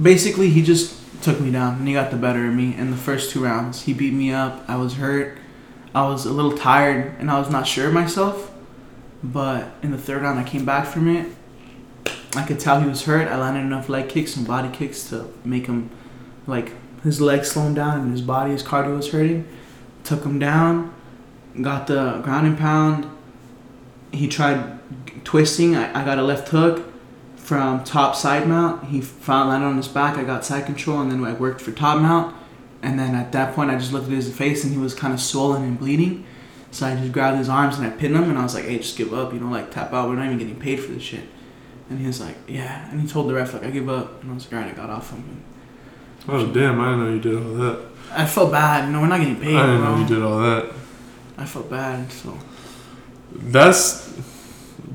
[0.00, 2.96] basically he just took me down and he got the better of me in the
[2.96, 3.82] first two rounds.
[3.82, 4.62] He beat me up.
[4.68, 5.38] I was hurt.
[5.94, 8.52] I was a little tired and I was not sure of myself.
[9.22, 11.32] But in the third round, I came back from it.
[12.36, 13.28] I could tell he was hurt.
[13.28, 15.88] I landed enough leg kicks and body kicks to make him,
[16.46, 16.72] like,
[17.04, 19.46] his legs slow him down and his body, his cardio was hurting.
[20.02, 20.92] Took him down,
[21.60, 23.10] got the ground and pound.
[24.10, 24.80] He tried
[25.24, 25.76] twisting.
[25.76, 26.92] I, I got a left hook
[27.36, 28.84] from top side mount.
[28.84, 30.16] He found landed on his back.
[30.16, 32.34] I got side control, and then I worked for top mount.
[32.82, 35.14] And then at that point, I just looked at his face, and he was kind
[35.14, 36.26] of swollen and bleeding.
[36.70, 38.78] So I just grabbed his arms and I pinned him, and I was like, "Hey,
[38.78, 39.32] just give up.
[39.32, 40.08] You know, like tap out.
[40.08, 41.24] We're not even getting paid for this shit."
[41.88, 44.32] And he was like, "Yeah." And he told the ref like, "I give up." And
[44.32, 45.44] I was like, "Alright, I got off him."
[46.28, 46.80] Oh damn!
[46.80, 47.80] I didn't know you did all that.
[48.10, 48.90] I felt bad.
[48.90, 49.56] No, we're not getting paid.
[49.56, 49.94] I didn't bro.
[49.94, 50.72] know you did all that.
[51.36, 52.10] I felt bad.
[52.12, 52.38] So
[53.32, 54.14] That's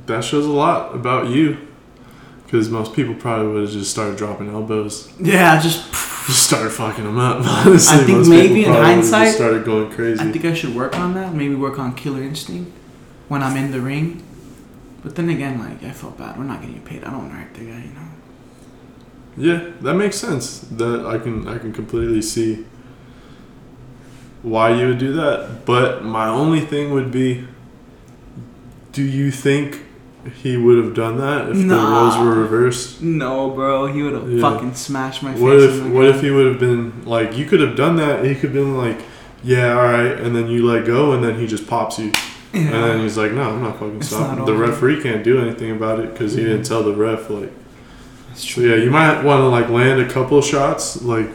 [0.05, 1.57] that shows a lot about you.
[2.43, 5.85] Because most people probably would have just started dropping elbows, yeah, just
[6.25, 7.45] just started fucking them up.
[7.65, 10.19] Honestly, I think most maybe in probably would've just hindsight, started going crazy.
[10.19, 11.35] I think I should work on that.
[11.35, 12.71] Maybe work on killer instinct
[13.27, 14.23] when I'm in the ring.
[15.03, 16.39] But then again, like I felt bad.
[16.39, 17.03] We're not getting paid.
[17.03, 18.08] I don't want to hurt the guy, you know.
[19.39, 20.59] Yeah, that makes sense.
[20.59, 22.65] That I can I can completely see
[24.43, 25.65] why you would do that.
[25.65, 27.47] But my only thing would be
[28.91, 29.83] do you think
[30.43, 33.01] he would have done that if the roles were reversed?
[33.01, 33.87] No, bro.
[33.87, 34.41] He would have Yeah.
[34.41, 35.41] fucking smashed my face.
[35.41, 38.35] What if what if he would have been like you could have done that, he
[38.35, 38.99] could have been like,
[39.43, 42.11] Yeah, alright, and then you let go and then he just pops you.
[42.53, 42.61] Yeah.
[42.61, 44.39] And then he's like, No, I'm not fucking It's stopping.
[44.39, 47.53] not The referee can't do anything about it because he didn't tell the ref like
[48.39, 51.29] so yeah, you might want to like land a couple shots, like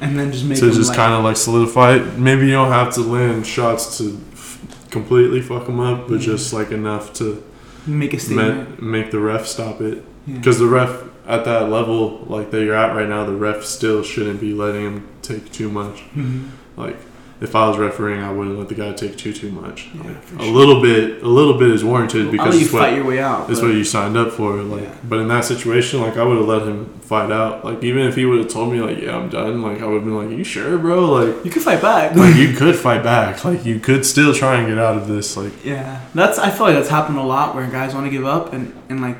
[0.00, 2.18] and then just make to just like, kind of like solidify it.
[2.18, 4.58] Maybe you don't have to land shots to f-
[4.90, 6.22] completely fuck them up, but Mhm.
[6.22, 7.42] just like enough to
[7.86, 10.04] make a ma- make the ref stop it.
[10.26, 10.36] Yeah.
[10.36, 14.02] Because the ref at that level, like that you're at right now, the ref still
[14.02, 16.02] shouldn't be letting him take too much.
[16.16, 16.44] Mhm.
[16.76, 16.96] Like
[17.40, 19.88] if I was refereeing, I wouldn't let the guy take too too much.
[19.94, 22.80] Yeah, Like, for a little bit, a little bit is warranted because you it's what
[22.82, 23.48] fight your way out.
[23.48, 24.54] it's what you signed up for.
[24.56, 24.94] Like, Yeah.
[25.08, 27.64] but in that situation, like I would have let him fight out.
[27.64, 29.62] Like even if he would have told me like, yeah, I'm done.
[29.62, 31.04] Like I would have been like, you sure, bro?
[31.12, 31.44] Like.
[31.44, 32.16] you could fight back.
[32.16, 33.44] like you could fight back.
[33.44, 35.36] Like you could still try and get out of this.
[35.36, 36.38] Like Yeah, that's.
[36.38, 39.00] I feel like that's happened a lot where guys want to give up and and
[39.00, 39.16] like,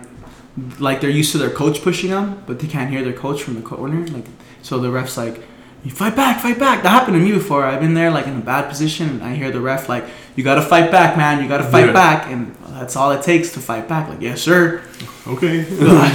[0.81, 3.55] like they're used to their coach pushing them, but they can't hear their coach from
[3.55, 4.05] the corner.
[4.09, 4.27] Like,
[4.63, 5.41] so the ref's like,
[5.85, 7.65] "You fight back, fight back." That happened to me before.
[7.65, 10.05] I've been there like in a bad position, and I hear the ref like,
[10.37, 11.43] "You gotta fight back, man.
[11.43, 11.93] You gotta fight Yeah.
[11.93, 14.09] back," and that's all it takes to fight back.
[14.09, 14.81] Like, yes, sir.
[15.27, 15.59] okay,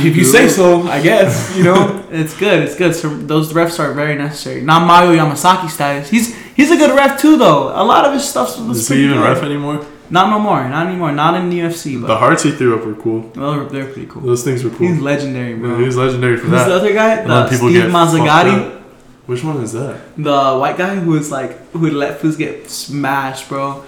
[0.09, 1.55] if you say so, I guess.
[1.57, 2.63] You know, it's good.
[2.63, 2.93] It's good.
[2.95, 4.61] So those refs are very necessary.
[4.61, 6.09] Not Mario Yamasaki status.
[6.09, 7.69] He's he's a good ref too, though.
[7.73, 9.23] A lot of his stuff's Is he even good.
[9.29, 9.79] ref anymore?
[10.09, 10.61] Not no more.
[10.69, 11.11] Not anymore.
[11.11, 13.31] Not in the UFC, But The hearts he threw up were cool.
[13.35, 14.21] well, they're pretty cool.
[14.21, 14.87] Those things were cool.
[14.87, 15.71] He's legendary, bro.
[15.71, 17.23] Yeah, he was legendary for Who's the other guy?
[17.25, 18.82] The people Steve Mazzagatti.
[19.25, 20.01] Which one is that?
[20.17, 23.83] the white guy who was like who would let fools get smashed, bro.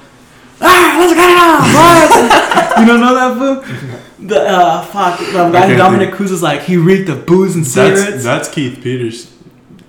[0.61, 3.99] Ah, let's get it out, you don't know that fool?
[4.17, 7.65] The uh, fuck, the guy can't Dominick Cruz is like he reeked of booze and
[7.65, 8.23] That's cigarettes.
[8.23, 9.31] that's Keith Peters.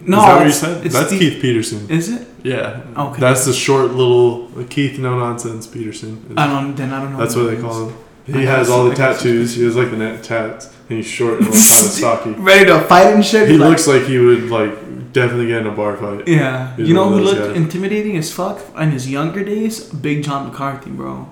[0.00, 0.82] no, is that what you said?
[0.84, 1.88] That's Steve- Keith Peterson.
[1.88, 2.26] Is it?
[2.42, 2.82] Yeah.
[2.96, 3.20] Okay.
[3.20, 6.34] That's the short little Keith No Nonsense Peterson.
[6.36, 6.74] I don't.
[6.74, 7.18] Then I don't know.
[7.18, 7.96] That's what what they that call him.
[8.26, 9.54] He gotta has all the I gotta see tattoos.
[9.54, 12.30] He has like the net tats, and he's short and looks kind of stocky.
[12.32, 13.48] Ready to fight and shit.
[13.48, 16.26] He like- looks like he would like definitely get in a bar fight.
[16.28, 16.74] Yeah.
[16.76, 17.56] He's you know who looked guys.
[17.56, 19.80] intimidating as fuck in his younger days?
[19.84, 21.28] Big John McCarthy, bro.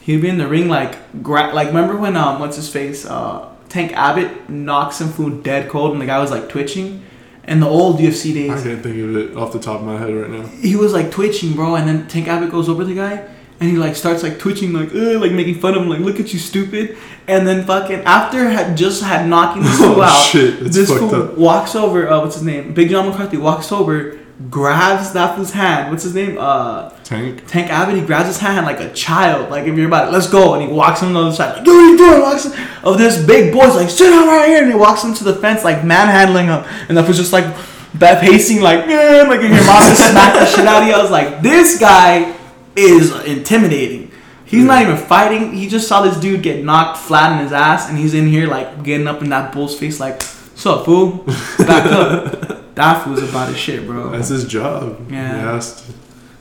[0.00, 3.48] He'd be in the ring like, gra- like remember when um, what's his face, uh,
[3.70, 7.02] Tank Abbott knocked some food dead cold, and the guy was like twitching.
[7.46, 8.50] In the old UFC days.
[8.52, 10.46] I can't think of it off the top of my head right now.
[10.46, 13.28] he was like twitching, bro, and then Tank Abbott goes over the guy,
[13.64, 16.20] and he like starts like twitching, like Ugh, like making fun of him, like look
[16.20, 16.96] at you, stupid.
[17.26, 21.14] And then fucking after had just had knocking this fool Oh, out, shit, this fool
[21.14, 21.38] up.
[21.38, 22.08] walks over.
[22.08, 22.74] Uh, what's his name?
[22.74, 24.18] Big John McCarthy walks over,
[24.50, 25.90] grabs that fool's hand.
[25.90, 26.36] What's his name?
[26.38, 27.46] Uh, Tank.
[27.46, 27.96] Tank Abbott.
[27.96, 30.54] He grabs his hand like a child, like if you're about it, let's go.
[30.54, 32.20] And he walks him on the other side, like, what are you doing?
[32.20, 35.14] Walks him- of this big boy's like, sit down right here, and he walks him
[35.14, 37.46] to the fence, like manhandling him, and that was just like
[37.94, 40.94] Beth pacing, like, man, like and your mom just smacked the shit out of you.
[40.94, 42.36] I was like, this guy
[42.76, 44.10] is intimidating.
[44.44, 45.54] He's not even fighting.
[45.54, 48.46] He just saw this dude get knocked flat in his ass, and he's in here
[48.46, 51.24] like getting up in that bull's face, like, "What's up, fool?
[51.58, 54.10] Back up." That fool's about his shit, bro.
[54.10, 55.08] That's his job.
[55.08, 55.32] Yeah.
[55.32, 55.92] He has to.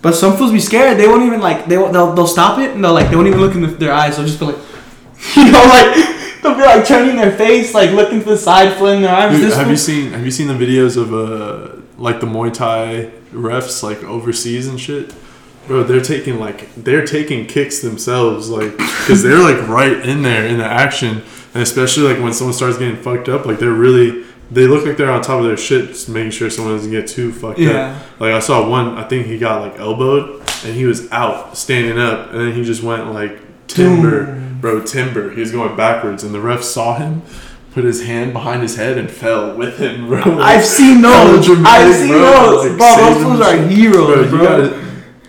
[0.02, 0.98] But some fools be scared.
[0.98, 3.28] They won't even like they won't, they'll they'll stop it and they'll like they won't
[3.28, 4.18] even look in the, their eyes.
[4.18, 4.58] They'll just be like,
[5.36, 9.04] you know, like they'll be like turning their face, like looking to the side, flinging
[9.04, 9.38] their arms.
[9.38, 13.12] Dude, have you seen Have you seen the videos of uh like the Muay Thai
[13.32, 15.14] refs like overseas and shit?
[15.68, 20.46] Bro, they're taking like they're taking kicks themselves, like because they're like right in there
[20.46, 21.22] in the action,
[21.54, 24.98] and especially like when someone starts getting fucked up, like they're really they look like
[24.98, 27.98] they're on top of their shit, just making sure someone doesn't get too fucked Yeah.
[27.98, 28.20] up.
[28.20, 31.98] Like I saw one, I think he got like elbowed, and he was out standing
[31.98, 35.32] up, and then he just went like timber, bro, timber.
[35.32, 37.22] He was going backwards, and the ref saw him,
[37.72, 40.22] put his hand behind his head, and fell with him, bro.
[40.42, 41.50] I've seen those.
[41.66, 42.20] I've seen bro.
[42.20, 42.96] those, Like, bro.
[42.98, 44.80] Those fools are heroes, bro.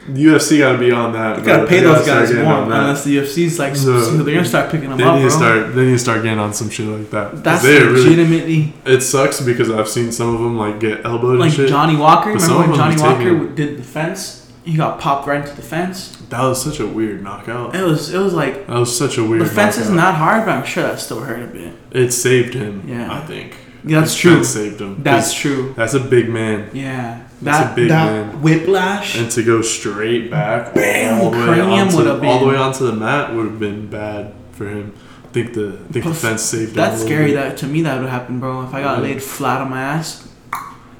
[0.06, 1.38] Gotta, UFC gotta be on that.
[1.38, 3.76] You gotta pay those guys more, unless the UFC's like, No.
[3.78, 5.28] so they're gonna start picking them They up, need bro.
[5.30, 5.74] to start.
[5.74, 7.42] They need to start getting on some shit like that.
[7.42, 8.02] That's they're really.
[8.10, 11.68] legitimately It sucks because I've seen some of them like get elbowed like and shit.
[11.68, 12.30] Johnnie Walker.
[12.32, 14.40] Remember when Johnnie Walker did the fence?
[14.64, 16.16] He got popped right into the fence.
[16.30, 17.74] that was such a weird knockout.
[17.74, 19.42] It was it was like That was such a weird.
[19.42, 21.72] the fence isn't that hard, but I'm sure that still hurt a bit.
[21.92, 22.82] It saved him.
[22.86, 23.12] Yeah.
[23.12, 23.56] I think.
[23.86, 24.44] Yeah, that's The true.
[24.44, 25.02] saved him.
[25.02, 25.74] That's true.
[25.76, 26.70] That's a big man.
[26.72, 28.42] Yeah, That's a that big that man.
[28.42, 29.16] whiplash.
[29.18, 32.92] And to go straight back, Bam, all the way onto, all the way onto the
[32.92, 34.94] mat would have been bad for him.
[35.24, 36.76] I think the I think the fence saved him.
[36.76, 37.32] That's scary.
[37.32, 37.34] bit.
[37.34, 38.62] That to me that would happen, bro.
[38.62, 39.02] If I got Yeah.
[39.02, 40.26] laid flat on my ass,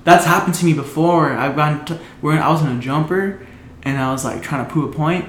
[0.03, 1.33] that's happened to me before.
[1.33, 1.85] I've gone.
[2.21, 3.39] Where I was in a jumper,
[3.85, 5.27] and I was like trying to prove a point,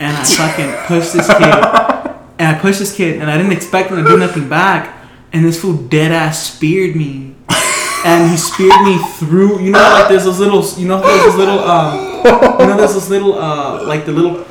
[0.00, 3.90] and I fucking pushed this kid, and I pushed this kid, and I didn't expect
[3.90, 4.96] him to do nothing back,
[5.34, 7.29] and this fool dead ass speared me.
[8.04, 11.34] And he speared me through, you know, like there's those little, you know, there's those
[11.36, 12.16] little, um,
[12.60, 14.46] you know, there's those little, uh, like the little,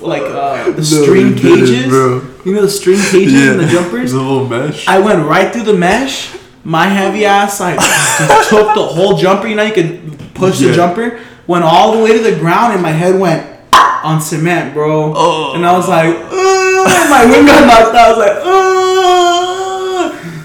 [0.00, 1.88] like uh, the string you cages.
[1.88, 2.28] bro.
[2.44, 4.12] You know the string cages in the jumpers.
[4.12, 4.86] A little mesh.
[4.88, 6.36] I went right through the mesh.
[6.64, 9.48] My heavy ass I just took the whole jumper.
[9.48, 11.20] You know, you can push the jumper.
[11.46, 15.12] Went all the way to the ground, and my head went on cement, bro.
[15.16, 15.54] Oh.
[15.54, 18.06] And I was like, "Ugh," my wing got knocked out.
[18.06, 18.71] I was like, "Ugh."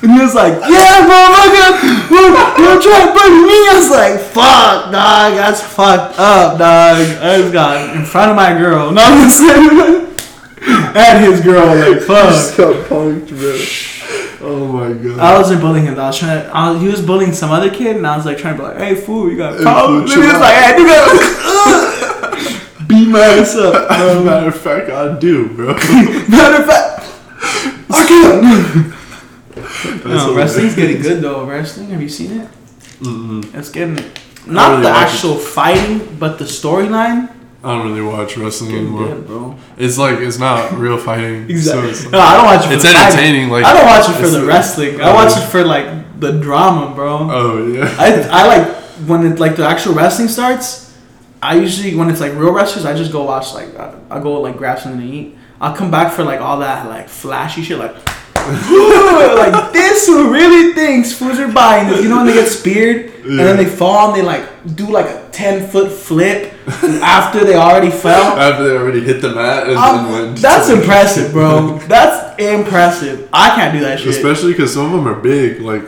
[0.07, 2.31] And he was like, yeah, motherfucker, you
[2.63, 3.59] you try to burn me?
[3.67, 6.95] I was like, fuck, dog, that's fucked up, dog.
[7.21, 8.89] I just got in front of my girl.
[8.91, 9.67] No, I'm saying,
[10.95, 12.55] and his girl, like, fuck.
[12.57, 13.59] got punked, bro.
[14.39, 15.19] Oh my god.
[15.19, 15.99] I wasn't bullying him.
[15.99, 16.47] I was trying to.
[16.55, 18.67] I was, he was bullying some other kid, and I was like trying to be
[18.69, 21.03] like, "Hey, fool, you got problems." And he was like, "Hey, nigga,
[22.87, 25.73] beat my ass up." Um, matter of fact, I do, bro.
[25.73, 27.03] matter of fact,
[27.91, 28.93] okay.
[30.05, 31.45] No, wrestling's getting good though.
[31.45, 32.49] Wrestling, have you seen it?
[32.99, 33.53] Mm-mm.
[33.55, 33.95] It's getting
[34.45, 37.33] not really the actual fighting, but the storyline.
[37.63, 39.07] I don't really watch wrestling anymore.
[39.07, 39.55] good, bro.
[39.77, 41.49] It's like it's not real fighting.
[41.49, 41.93] Exactly.
[41.93, 42.67] So it's, no, I don't watch it.
[42.67, 43.07] For it's the fighting.
[43.19, 43.49] entertaining.
[43.49, 45.01] Like I don't watch it for the wrestling.
[45.01, 47.27] I Oh, watch it for like the drama, bro.
[47.29, 47.93] Oh yeah.
[47.99, 48.67] I I like
[49.07, 50.85] when it like the actual wrestling starts.
[51.41, 54.39] I usually when it's like real wrestlers, I just go watch like I, I go
[54.41, 55.35] like grab something to eat.
[55.59, 57.95] I'll come back for like all that like flashy shit like.
[58.51, 62.01] Like this who really thinks fools are buying this.
[62.03, 65.05] You know when they get speared and then they fall and they like do like
[65.05, 68.37] a ten foot flip after they already fell.
[68.37, 70.37] After they already hit the mat and, Um, and went.
[70.39, 71.77] that's impressive, bro.
[71.87, 73.29] That's impressive.
[73.33, 74.09] I can't do that shit.
[74.09, 75.61] Especially because some of them are big.
[75.61, 75.83] Like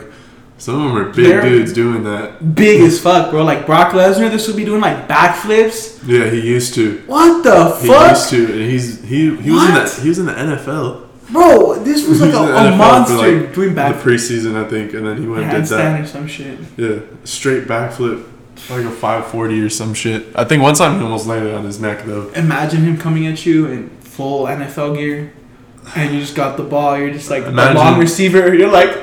[0.58, 2.54] some of them are big They're- dudes doing that.
[2.54, 3.44] Big as fuck, bro.
[3.44, 5.98] Like Brock Lesnar, this would be doing like backflips.
[6.06, 7.02] Yeah, he used to.
[7.06, 8.04] What the He fuck?
[8.04, 9.86] He used to, and he's he he was in What?
[9.86, 11.06] that he was in the NFL.
[11.32, 14.68] Bro, this was like a, was in the a monster like, doing The preseason, I
[14.68, 16.00] think, and then he went and did that.
[16.00, 16.58] or some shit.
[16.76, 18.24] Yeah, straight backflip,
[18.68, 20.26] like a 540 or some shit.
[20.34, 22.30] I think one time he almost landed on his neck though.
[22.30, 25.32] Imagine him coming at you in full NFL gear,
[25.94, 26.98] and you just got the ball.
[26.98, 28.54] You're just like Imagine- the long receiver.
[28.60, 28.96] You're like,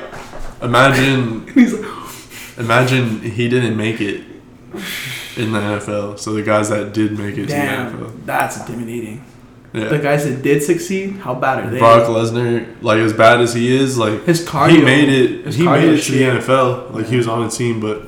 [0.60, 1.86] Imagine, he's like,
[2.58, 4.22] imagine he didn't make it
[5.36, 6.18] in the NFL.
[6.18, 9.24] So the guys that did make it to the NFL, that's intimidating.
[9.72, 9.88] Yeah.
[9.88, 11.78] The guys that did succeed, how bad are they?
[11.78, 15.54] Brock Lesnar, like as bad as he is, like His cardio, he made it.
[15.54, 16.22] He made it to the.
[16.22, 16.92] NFL.
[16.94, 18.02] Like he was on a team, but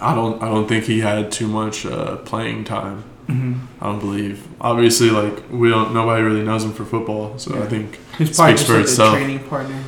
[0.00, 0.42] I don't.
[0.42, 3.04] I don't think he had too much uh, playing time.
[3.28, 3.54] Mm-hmm.
[3.82, 4.46] I don't believe.
[4.60, 5.92] Obviously, like we don't.
[5.94, 9.14] Nobody really knows him for football, so I think He's probably Speaks for like itself.
[9.16, 9.82] training partner.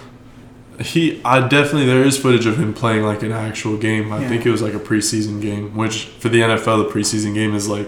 [0.81, 1.21] he.
[1.25, 4.13] I definitely there is footage of him playing like an actual game.
[4.13, 4.29] I Yeah.
[4.29, 7.69] think it was like a preseason game, which for the NFL, the preseason game is
[7.69, 7.87] like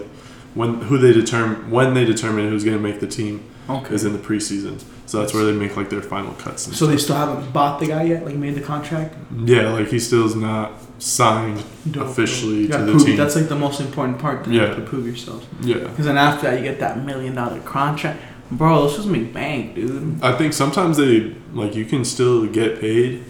[0.59, 3.35] when who they determine when they determine who's going to make the team
[3.71, 3.95] Okay.
[3.95, 4.83] is in the preseason.
[5.07, 6.67] So that's where they make like their final cuts.
[6.67, 8.25] And So they still haven't bought the guy yet?
[8.27, 9.15] Like made the contract?
[9.55, 13.17] yeah, like he still is not signed Dope, officially to the prove- team.
[13.17, 14.45] That's like the most important part.
[14.45, 14.75] To, Yeah.
[14.75, 15.47] To prove yourself.
[15.61, 15.79] yeah.
[15.79, 18.19] Because then after that, you get that million dollar contract.
[18.51, 20.23] Bro, let's me bank, dude.
[20.23, 23.23] I think sometimes they like you can still get paid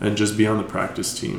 [0.00, 1.38] and just be on the practice team.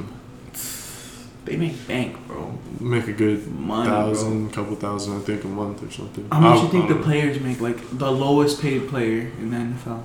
[1.46, 2.58] They make bank, bro.
[2.80, 4.04] Make a good Money, bro.
[4.14, 6.28] thousand, couple thousand, I think, a month or something.
[6.32, 7.02] How much I- you think the know.
[7.04, 7.60] players make?
[7.60, 10.04] Like the lowest paid player in the NFL?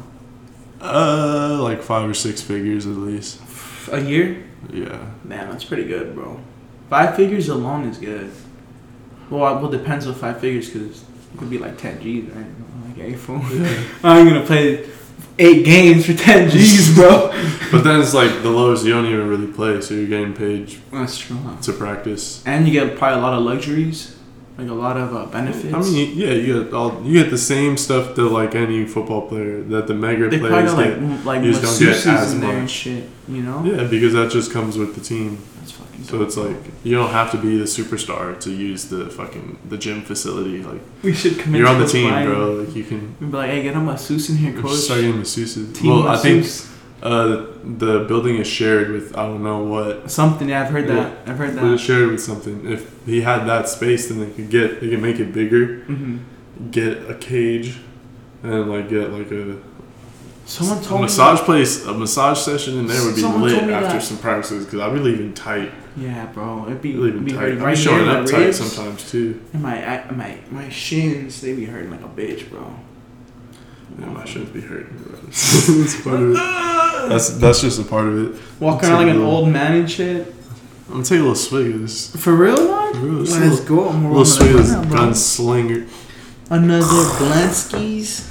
[0.81, 3.40] Uh, like five or six figures at least.
[3.92, 4.44] A year?
[4.72, 4.99] Yeah.
[5.25, 6.40] Man, that's pretty good, bro.
[6.90, 8.31] Five figures alone is good.
[9.31, 12.46] Well, it well depends on five figures because it could be like 10 G's, right?
[12.87, 13.40] Like, hey, fool.
[14.05, 14.88] I'm gonna play
[15.38, 17.29] eight games for 10 G's, bro.
[17.70, 20.68] But then it's like the lowest you don't even really play, so you're getting paid
[20.92, 21.37] That's true.
[21.62, 22.42] To practice.
[22.46, 24.16] And you get probably a lot of luxuries,
[24.57, 25.75] like a lot of uh, benefits.
[25.75, 29.29] I mean, yeah, you get all you get the same stuff that like any football
[29.29, 31.25] player that the mega they players got like get.
[31.27, 32.70] like You just don't get as in there and much.
[32.70, 33.05] shit.
[33.29, 33.64] You know?
[33.64, 35.38] Yeah, because that just comes with the team.
[35.66, 36.05] That's fucking.
[36.05, 39.76] So it's like you don't have to be the superstar to use the fucking the
[39.76, 40.62] gym facility.
[40.62, 41.59] Like we should commit.
[41.61, 42.52] you're on the team, buying- bro.
[42.52, 44.76] Like you can We'd be like, hey, get a masseuse in here, just coach.
[44.76, 45.74] start getting masseuses.
[45.74, 46.46] Team well, I think
[47.02, 50.48] uh, the building is shared with I don't know what, something.
[50.48, 50.94] Yeah, I've heard Yeah.
[50.94, 51.29] that.
[51.29, 51.87] I've heard but it's that.
[51.87, 52.70] shared with something.
[52.70, 56.18] If he had that space, then they could get they could make it bigger, hmm
[56.70, 57.79] get a cage,
[58.42, 59.59] and like get like a,
[60.46, 61.06] Someone a told me.
[61.06, 63.66] massage place, a massage session in there would be lit after
[63.98, 66.64] that- some practices because I'd be leaving tight, Yeah, bro.
[66.66, 67.40] It'd be, leaving be tight.
[67.40, 68.56] hurting I'd right be showing up tight ribs.
[68.59, 69.40] sometimes too.
[69.52, 72.74] And my, I, my, my shins, they be hurting like a bitch, bro.
[73.98, 74.96] Yeah, my shouldn't be hurting.
[74.98, 75.18] bro.
[75.28, 76.35] It's part of it.
[77.09, 78.40] That's that's just a part of it.
[78.61, 80.32] Walking around like an old man and shit.
[80.88, 82.14] I'm gonna take a little swig of this.
[82.14, 82.56] For real?
[82.56, 83.88] For real, Let's little- go.
[83.88, 84.98] I'm A little swig of this right now, bro.
[85.09, 85.88] gunslinger.
[86.50, 86.85] Another
[87.18, 88.30] Blanskis.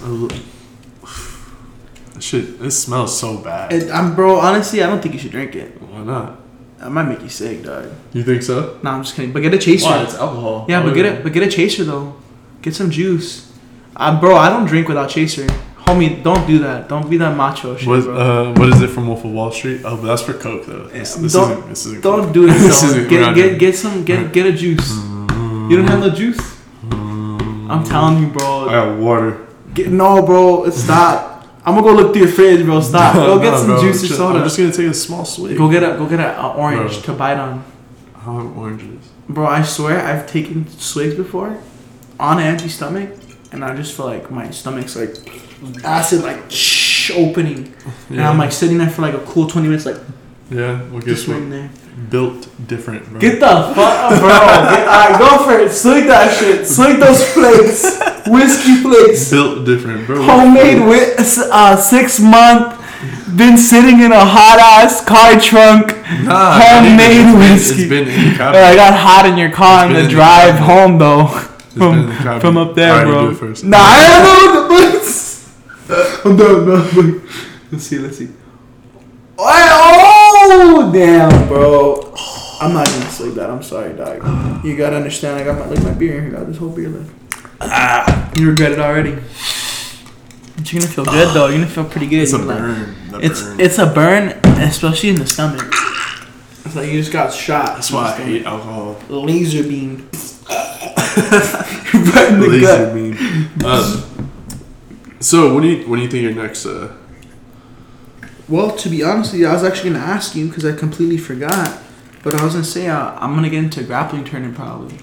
[2.16, 3.74] A little- That Shit, this smells so bad.
[3.74, 4.38] And I'm, bro.
[4.40, 5.82] Honestly, I don't think you should drink it.
[5.82, 6.40] Why not?
[6.80, 7.86] That might make you sick, dog.
[8.14, 8.78] You think so?
[8.84, 9.32] Nah, I'm just kidding.
[9.34, 9.86] But get a chaser.
[9.90, 10.04] Why?
[10.04, 10.66] It's alcohol.
[10.70, 11.24] Yeah, but get it.
[11.24, 12.16] But get a chaser though.
[12.62, 13.52] Get some juice.
[13.96, 15.48] Uh, bro, I don't drink without chaser.
[15.88, 16.90] Homie, don't do that.
[16.90, 18.16] Don't be that macho shit, What, bro.
[18.18, 19.82] uh, what is it from Wolf of Wall Street?
[19.86, 20.88] Oh, that's for Coke though.
[20.88, 21.70] This, Yeah, this don't- isn't.
[21.70, 22.02] This isn't.
[22.02, 22.54] Don't do it.
[22.60, 24.90] This isn't- we're Get get get some get get a juice.
[25.70, 26.42] You don't have no juice.
[26.92, 28.68] I'm telling you, bro.
[28.70, 29.48] I got water.
[29.74, 30.70] Get, no, bro.
[30.70, 31.35] Stop.
[31.66, 32.80] I'm gonna go look through your fridge, bro.
[32.82, 33.16] Stop.
[33.16, 34.38] Go get No, some bro, juice or just- soda.
[34.40, 35.58] I'm just gonna take a small swig.
[35.58, 37.02] Go get a go get a, a orange Bro.
[37.02, 37.64] to bite on,
[38.26, 39.04] I want oranges.
[39.28, 39.46] bro.
[39.48, 41.58] I swear I've taken swigs before
[42.20, 43.10] on an empty stomach,
[43.52, 45.16] and I just feel like my stomach's like
[45.84, 47.74] acid like shh, opening,
[48.10, 49.98] and I'm like sitting there for like a cool 20 minutes, like
[50.52, 50.82] yeah.
[50.92, 51.50] Well, guess just what?
[51.50, 51.70] there.
[52.10, 53.20] Built different, bro.
[53.22, 54.28] Get the fuck up, bro.
[54.30, 55.72] Get, alright, go for it.
[55.72, 56.68] Swig that shit.
[56.68, 57.84] Swig those flakes.
[58.28, 59.30] Whiskey flakes.
[59.32, 60.22] Built different, bro.
[60.24, 61.18] Homemade with
[61.52, 62.82] uh, six month.
[63.38, 65.88] Been sitting in a hot ass car trunk.
[66.26, 67.82] Nah, Homemade it's been- whiskey.
[67.84, 68.44] It's been in the.
[68.44, 70.66] I got hot in your car It's on the the drive cabinet.
[70.66, 71.28] home though.
[71.76, 73.26] Been the From, from up there, Alright, you bro.
[73.28, 73.64] do it first.
[73.64, 75.56] Nah, I don't know the place.
[76.26, 76.66] I'm done.
[76.68, 77.22] No,
[77.72, 78.00] let's see.
[78.00, 78.30] Let's see.
[79.38, 80.12] Oh,
[80.92, 82.14] damn, bro.
[82.62, 83.50] I'm not gonna say that.
[83.50, 84.64] I'm sorry, dog.
[84.66, 85.40] You gotta understand.
[85.40, 86.26] I got my like my beer.
[86.28, 87.12] I got this whole beer left.
[87.62, 89.12] Ah, you regret it already.
[90.56, 91.48] But you're gonna feel good though.
[91.48, 92.22] You're gonna feel pretty good.
[92.24, 92.96] It's a like- burn.
[93.22, 93.60] It's burn.
[93.60, 94.28] it's a burn,
[94.62, 95.66] especially in the stomach.
[96.66, 97.76] It's like you just got shot.
[97.76, 98.98] That's why I hate alcohol.
[99.10, 100.10] laser beam.
[101.18, 102.94] right in the Laser gut.
[102.94, 103.66] beam.
[103.66, 104.30] Um,
[105.20, 106.66] so, what do you what do you think your next?
[106.66, 106.92] Uh,
[108.48, 111.18] Well, to be honest with you, I was actually gonna ask you because I completely
[111.18, 111.80] forgot.
[112.24, 114.98] But I was gonna say uh, I'm gonna get into grappling tournament probably,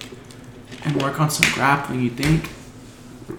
[0.84, 2.00] and work on some grappling.
[2.00, 2.50] You think?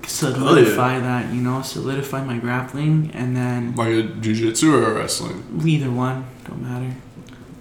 [0.07, 5.43] Solidify that, you know, solidify my grappling, and then like a jujitsu or a wrestling?
[5.65, 6.93] either one don't matter.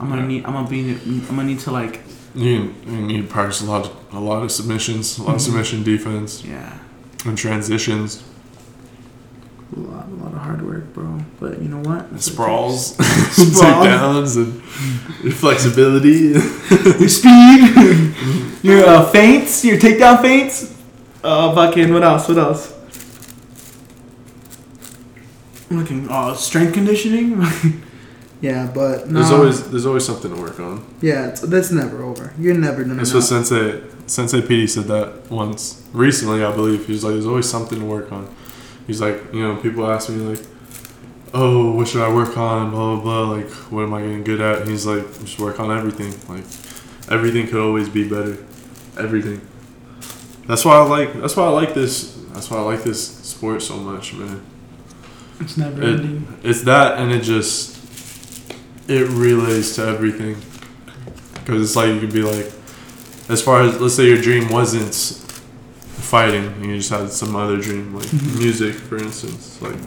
[0.00, 0.28] I'm gonna Yeah.
[0.28, 0.44] need.
[0.44, 0.90] I'm gonna be.
[0.90, 2.00] I'm gonna need to like.
[2.34, 5.44] You, you need to practice a lot, a lot of submissions, a lot of Mhm.
[5.44, 6.72] submission defense Yeah.
[7.26, 8.22] and transitions,
[9.74, 11.20] A lot, a lot of hard work, bro.
[11.40, 12.10] But you know what?
[12.10, 16.38] and sprawls, takedowns, and flexibility.
[17.00, 18.14] Your speed,
[18.62, 20.74] your uh, feints, your takedown feints.
[21.24, 22.28] Uh, fucking what else?
[22.28, 22.74] What else?
[25.70, 26.08] Looking.
[26.10, 27.40] Uh, strength conditioning.
[28.42, 29.20] Yeah, but no.
[29.20, 30.84] There's always there's always something to work on.
[31.00, 32.34] yeah, it's, that's never over.
[32.38, 36.86] You're never gonna That's what Sensei Sensei PD said that once recently, I believe.
[36.86, 38.34] He was like, "There's always something to work on."
[38.86, 40.44] He's like, you know, people ask me like,
[41.32, 43.30] "Oh, what should I work on?" Blah blah blah.
[43.36, 44.60] Like, what am I getting good at?
[44.62, 46.12] And he's like, "Just work on everything.
[46.28, 46.44] Like,
[47.10, 48.38] everything could always be better.
[48.98, 49.40] Everything."
[50.46, 51.12] That's why I like.
[51.20, 52.18] That's why I like this.
[52.32, 54.40] That's why I like this sport so much, man.
[55.40, 56.26] It's never It- ending.
[56.42, 57.76] It's that, and it just
[58.88, 60.36] it relays to everything.
[61.34, 62.50] Because it's like you could be like,
[63.28, 64.92] as far as let's say your dream wasn't
[66.12, 68.38] fighting, and you just had some other dream like Mhm.
[68.38, 69.58] music, for instance.
[69.62, 69.78] Like,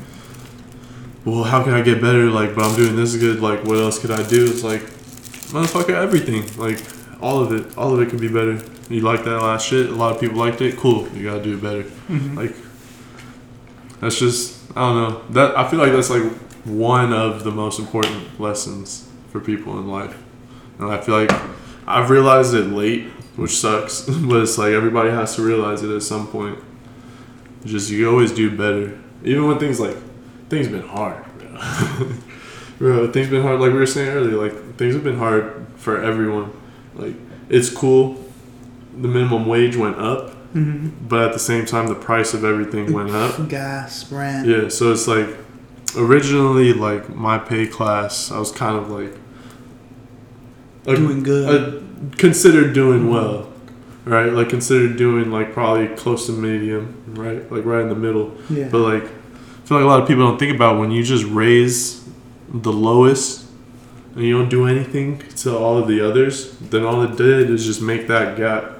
[1.23, 2.25] well, how can I get better?
[2.31, 3.41] Like, but I'm doing this good.
[3.41, 4.45] Like, what else could I do?
[4.45, 4.81] It's like,
[5.53, 6.43] motherfucker, everything.
[6.57, 6.79] Like,
[7.21, 8.57] all of it, all of it could be better.
[8.89, 9.89] You like that last shit?
[9.91, 10.77] A lot of people liked it.
[10.77, 11.07] Cool.
[11.15, 11.85] You gotta do it better.
[12.11, 12.35] Mhm.
[12.35, 12.55] Like,
[14.01, 15.21] that's just I don't know.
[15.29, 16.23] That I feel like that's like
[16.65, 20.15] one of the most important lessons for people in life,
[20.79, 21.31] and I feel like
[21.87, 23.05] I've realized it late,
[23.35, 24.01] which sucks.
[24.07, 26.57] but it's like everybody has to realize it at some point.
[27.65, 29.97] Just you always do better, even when things like
[30.49, 31.57] things have been hard, bro.
[32.77, 33.59] bro, things have been hard.
[33.59, 36.51] Like we were saying earlier, like things have been hard for everyone.
[36.93, 37.15] Like
[37.49, 38.23] it's cool.
[38.97, 40.91] The minimum wage went up, Mhm.
[41.09, 43.49] but at the same time, the price of everything went up.
[43.49, 44.47] Gas, rent.
[44.47, 45.27] Yeah, so it's like
[45.97, 49.13] originally like my pay class, I was kind of like
[50.85, 51.73] a, Doing good.
[51.73, 51.84] a,
[52.17, 53.51] considered doing well,
[54.05, 54.31] right?
[54.31, 57.49] Like considered doing like probably close to medium, right?
[57.51, 58.35] Like right in the middle.
[58.49, 58.69] yeah.
[58.69, 61.25] But like I feel like a lot of people don't think about when you just
[61.25, 62.07] raise
[62.49, 63.45] the lowest
[64.13, 67.65] and you don't do anything to all of the others, then all it did is
[67.65, 68.71] just make that gap.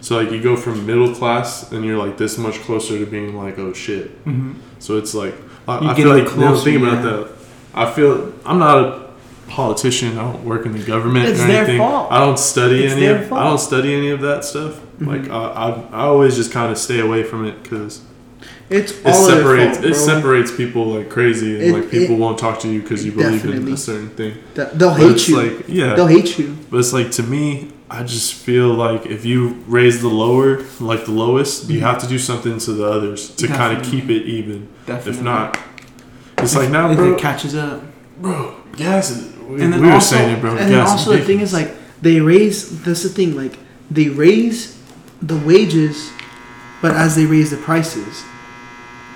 [0.00, 3.36] So like you go from middle class and you're like this much closer to being
[3.36, 4.24] like oh shit.
[4.24, 4.56] Mhm.
[4.78, 5.34] So it's like
[5.68, 7.24] I, I feel like closer, you know, think about yeah.
[7.24, 7.32] that.
[7.74, 9.01] I feel I'm not a
[9.56, 10.18] politician.
[10.18, 11.78] I don't work in the government It's or their anything.
[11.78, 12.10] fault.
[12.10, 13.40] I don't study It's any their of fault.
[13.40, 14.80] I don't study any of that stuff.
[14.98, 15.06] Mhm.
[15.06, 18.00] Like I, I I always just kind of stay away from it because
[18.70, 20.14] It's it all separates their it fault, bro.
[20.14, 23.12] separates people like crazy and It- like people it- won't talk to you because you
[23.12, 24.34] believe in a certain thing.
[24.54, 25.36] They'll But hate you.
[25.36, 26.56] like yeah, They'll hate you.
[26.70, 29.38] but it's like to me, I just feel like if you
[29.68, 31.82] raise the lower, like the lowest, you Mhm.
[31.88, 34.68] have to do something to the others to kind of keep it even.
[34.86, 35.12] Definitely.
[35.18, 35.58] If not,
[36.38, 37.82] it's like now, if bro, it catches up.
[38.22, 39.12] bro, gas.
[39.52, 40.56] We, and then we were also, saying it, bro.
[40.56, 42.82] and then also the thing is like they raise.
[42.84, 43.36] That's the thing.
[43.36, 43.58] Like
[43.90, 44.80] they raise
[45.20, 46.10] the wages,
[46.80, 48.22] but as they raise the prices,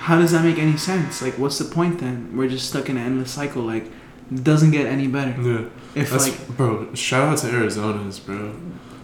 [0.01, 1.21] how does that make any sense?
[1.21, 2.37] Like, what's the point then?
[2.37, 3.63] We're just stuck in an endless cycle.
[3.63, 3.85] Like,
[4.31, 5.35] it doesn't get any better.
[5.41, 5.65] yeah,
[5.95, 6.93] If that's like bro.
[6.93, 8.55] Shout out to Arizona's, bro.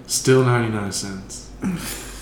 [0.08, 1.50] Still ninety nine cents.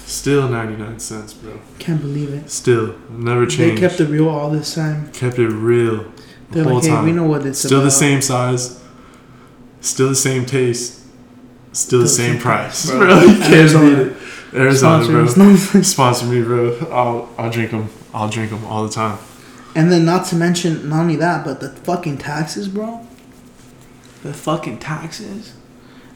[0.06, 1.60] Still ninety nine cents, bro.
[1.80, 2.50] can't believe it.
[2.50, 3.78] Still never changed.
[3.78, 5.12] They kept it real all this time.
[5.12, 6.06] kept it real
[6.52, 7.06] the They're whole like, hey, time.
[7.06, 7.86] we know what it's Still about.
[7.86, 8.81] the same size.
[9.82, 11.00] Still the same taste.
[11.74, 13.08] Still the same the same price, price, bro.
[13.08, 13.20] bro.
[13.22, 13.90] You can't Arizona.
[13.90, 14.18] beat it.
[14.54, 15.28] Arizona, bro.
[15.28, 15.88] Sponsors.
[15.88, 16.78] Sponsor me, bro.
[16.92, 17.90] I'll I'll drink them.
[18.14, 19.18] I'll drink them all the time.
[19.76, 23.06] And then not to mention not only that, but the fucking taxes, bro.
[24.24, 25.54] The fucking taxes.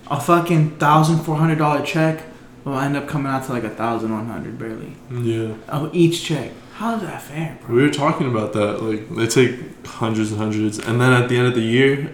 [0.08, 2.24] A fucking thousand four hundred dollar check
[2.66, 4.96] will end up coming out to like a thousand one hundred barely.
[5.10, 6.52] Yeah, Oh, each check.
[6.74, 7.74] How is that fair, bro?
[7.76, 8.84] we were talking about that.
[8.84, 12.12] Like they take hundreds and hundreds, and then at the end of the year,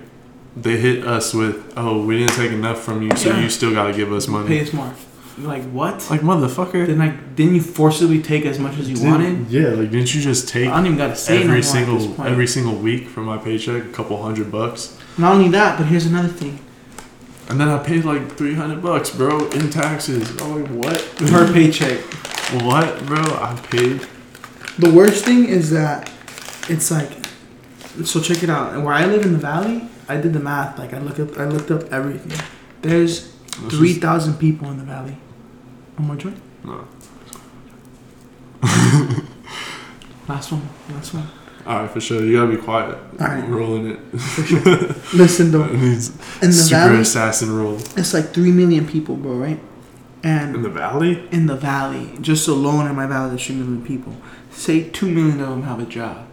[0.55, 3.41] they hit us with, "Oh, we didn't take enough from you, so Yeah.
[3.41, 4.91] you still gotta give us money." Pay us more.
[5.39, 6.05] Like what?
[6.09, 6.85] Like motherfucker.
[6.85, 9.45] then like didn't you forcibly take as much as you Didn't- wanted?
[9.49, 12.15] Yeah, like didn't you just take I don't even gotta say no every this single
[12.25, 14.89] every single week from my paycheck, a couple hundred bucks?
[15.17, 16.59] Not only that, but here's another thing.
[17.49, 20.29] And then I paid like three hundred bucks, bro, in taxes.
[20.41, 21.13] I'm like, what?
[21.17, 21.99] Per paycheck.
[22.63, 23.21] what, bro?
[23.21, 24.01] I paid.
[24.77, 26.09] The worst thing is that
[26.69, 27.09] it's like
[28.03, 28.81] so check it out.
[28.83, 30.77] Where I live in the valley, I did the math.
[30.79, 32.39] Like I look up I looked up everything.
[32.81, 33.31] There's
[33.69, 35.17] three is- people in the valley.
[35.97, 36.37] One more joint?
[36.63, 36.87] No.
[40.27, 40.67] Last one.
[40.89, 41.27] Last one.
[41.65, 42.23] All right, for sure.
[42.23, 42.97] You gotta be quiet.
[43.19, 43.47] All right.
[43.47, 43.99] Rolling it.
[45.13, 45.63] Listen though.
[45.69, 46.09] It means
[46.41, 47.75] In the super valley assassin roll.
[47.97, 49.59] it's like three million people, bro, right?
[50.23, 51.27] And In the valley?
[51.31, 54.15] in the valley, just alone in my valley, there's three million people.
[54.51, 56.27] Say two million of them have a job,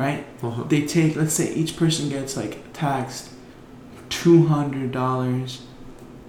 [0.00, 0.24] right?
[0.42, 0.64] Uh-huh.
[0.64, 3.28] They take, let's say, each person gets like taxed
[4.08, 5.62] two hundred dollars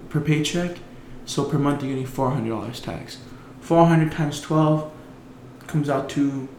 [0.10, 0.78] per paycheck.
[1.26, 3.20] So per month you're getting four hundred dollars tax.
[3.62, 4.92] Four hundred times twelve
[5.68, 6.50] comes out to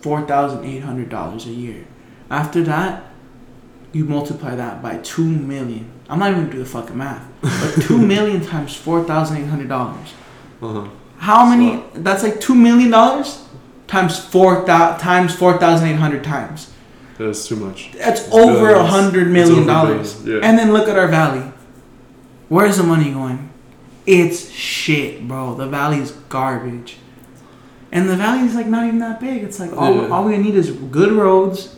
[0.00, 1.84] four thousand eight hundred dollars a year.
[2.30, 3.06] After that,
[3.92, 5.90] you multiply that by two million.
[6.08, 9.48] I'm not even gonna do the fucking math, but two million times four thousand eight
[9.48, 10.14] hundred dollars.
[10.62, 10.88] Uh-huh.
[11.18, 11.82] How many?
[11.94, 13.44] That's like two million dollars
[13.90, 16.72] times four times four thousand eight hundred times.
[17.18, 17.92] That's too much.
[17.92, 20.24] That's It's over a hundred million dollars.
[20.24, 20.40] yeah.
[20.42, 21.52] And then look at our valley.
[22.48, 23.50] Where's the money going?
[24.06, 25.54] It's shit, bro.
[25.54, 26.96] The valley's garbage.
[27.92, 29.42] And the valley's like not even that big.
[29.42, 30.08] It's like all, Yeah.
[30.08, 31.76] all we need is good roads.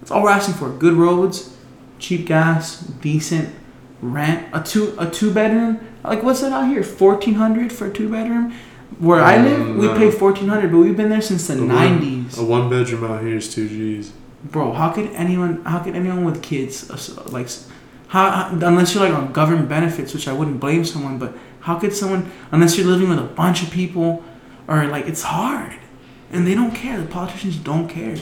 [0.00, 0.68] That's all we're asking for.
[0.70, 1.56] Good roads,
[1.98, 3.54] cheap gas, decent
[4.02, 4.46] rent.
[4.52, 5.78] A two a two bedroom.
[6.04, 6.82] Like what's that out here?
[6.82, 8.52] Fourteen hundred for a two bedroom.
[8.98, 12.38] Where I live, Mm, we pay fourteen hundred, but we've been there since the nineties.
[12.38, 14.12] A one bedroom out here is two G's.
[14.44, 15.64] Bro, how could anyone?
[15.64, 17.48] How could anyone with kids, uh, like,
[18.08, 21.92] how, unless you're like on government benefits, which I wouldn't blame someone, but how could
[21.92, 24.22] someone unless you're living with a bunch of people,
[24.68, 25.74] or like it's hard,
[26.32, 26.98] and they don't care.
[27.00, 28.16] The politicians don't care.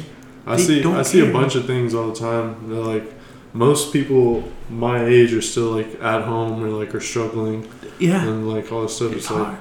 [0.47, 0.85] I They see.
[0.85, 2.69] I see a bunch of things all the time.
[2.69, 3.05] They're like,
[3.53, 8.49] most people my age are still like at home or like are struggling Yeah, and
[8.49, 9.13] like all this stuff.
[9.13, 9.59] it's It's, like hard.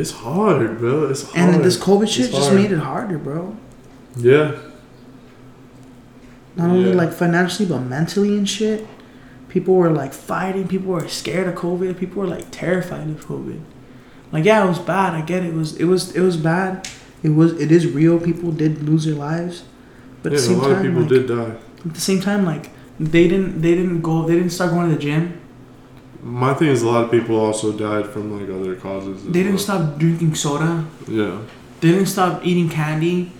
[0.00, 1.08] It's hard, bro.
[1.10, 1.54] It's hard.
[1.54, 2.60] And this COVID shit It's just hard.
[2.60, 3.56] made it harder, bro.
[4.16, 4.52] Yeah.
[6.56, 6.96] Not only Yeah.
[6.96, 8.86] like financially, but mentally and shit.
[9.48, 10.66] People were like fighting.
[10.68, 11.98] People were scared of COVID.
[11.98, 13.60] People were like terrified of COVID.
[14.32, 15.14] Like yeah, it was bad.
[15.14, 15.48] I get it.
[15.48, 16.88] It was it was it was bad.
[17.22, 18.18] It was it is real.
[18.18, 19.64] People did lose their lives,
[20.22, 20.38] but yeah.
[20.38, 21.52] at the A same lot of people like, did die.
[21.86, 22.70] at the same time, like
[23.00, 25.38] they didn't they didn't go they didn't start going to the gym.
[26.26, 29.24] My thing is, a lot of people also died from like other causes.
[29.24, 29.58] They didn't well.
[29.58, 30.84] stop drinking soda.
[31.06, 31.38] Yeah.
[31.80, 33.32] They didn't stop eating candy.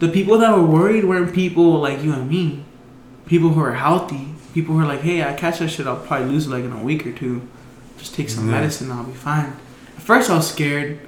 [0.00, 2.64] The people that were worried weren't people like you and me.
[3.26, 4.28] People who are healthy.
[4.52, 6.72] People who are like, hey, I catch that shit, I'll probably lose it like in
[6.72, 7.42] a week or two.
[7.98, 8.52] Just take some Yeah.
[8.60, 9.52] medicine, I'll be fine.
[9.96, 10.98] At first, I was scared,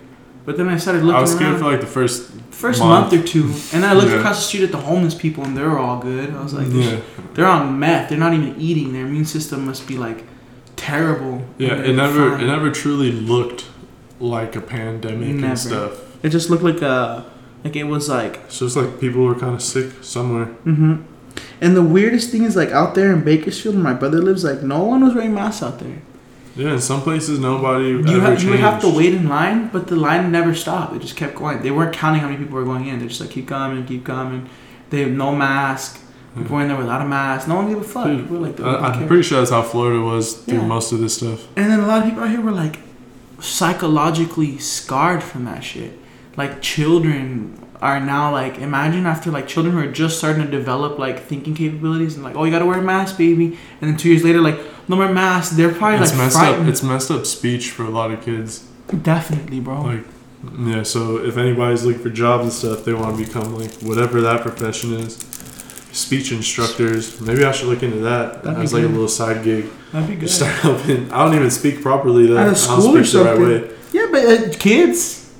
[0.45, 1.61] but then I started looking I was scared around.
[1.63, 2.31] for like the first.
[2.51, 3.13] first month.
[3.13, 3.25] month.
[3.25, 4.19] or two, and then I looked Yeah.
[4.19, 6.31] across the street at the homeless people, and they were all good.
[6.35, 7.01] I was like, yeah,
[7.35, 8.09] they're on meth.
[8.09, 8.93] They're not even eating.
[8.93, 10.25] Their immune system must be like
[10.77, 11.43] terrible.
[11.59, 11.75] yeah.
[11.83, 13.67] It never, it never truly looked
[14.21, 15.47] like a pandemic Never.
[15.47, 16.25] and stuff.
[16.25, 17.25] It just looked like a,
[17.65, 20.47] like it was like It's just like people were kind of sick somewhere.
[20.65, 21.03] Mm-hmm.
[21.61, 24.63] And the weirdest thing is like out there in Bakersfield, where my brother lives, like
[24.63, 26.01] no one was wearing masks out there.
[26.55, 29.89] Yeah, in some places nobody You have you would have to wait in line, but
[29.89, 30.97] the line never stopped.
[30.97, 31.61] It just kept going.
[31.63, 32.99] They weren't counting how many people were going in.
[32.99, 34.49] They just like keep coming, keep coming.
[34.89, 36.01] They have no mask.
[36.37, 37.49] People were in there without a mask.
[37.49, 38.07] No one gave a fuck.
[38.07, 40.67] Dude, People were like, I, I'm pretty sure that's how Florida was through Yeah.
[40.67, 41.47] most of this stuff.
[41.57, 42.79] And then a lot of people out here were like
[43.41, 45.93] psychologically scarred from that shit.
[46.37, 50.99] Like children are now like imagine after like children who are just starting to develop
[50.99, 53.47] like thinking capabilities and like oh you gotta wear a mask baby
[53.81, 54.59] and then two years later like
[54.89, 56.63] no more masks they're probably It's like messed frightened.
[56.63, 56.69] up.
[56.69, 58.67] It's messed up speech for a lot of kids.
[59.03, 59.83] Definitely, bro.
[59.83, 60.05] Like,
[60.61, 64.21] yeah, so if anybody's looking for jobs and stuff, they want to become like whatever
[64.23, 65.19] that profession is.
[65.97, 67.21] Speech instructors.
[67.23, 69.65] Maybe I should look into that That'd as like a little side gig.
[69.93, 70.29] That'd be good.
[70.29, 71.11] Start helping.
[71.11, 72.37] I don't even speak properly though.
[72.37, 73.63] At a I school don't or speak the right something.
[73.71, 73.77] way.
[73.93, 75.33] Yeah, but uh, kids,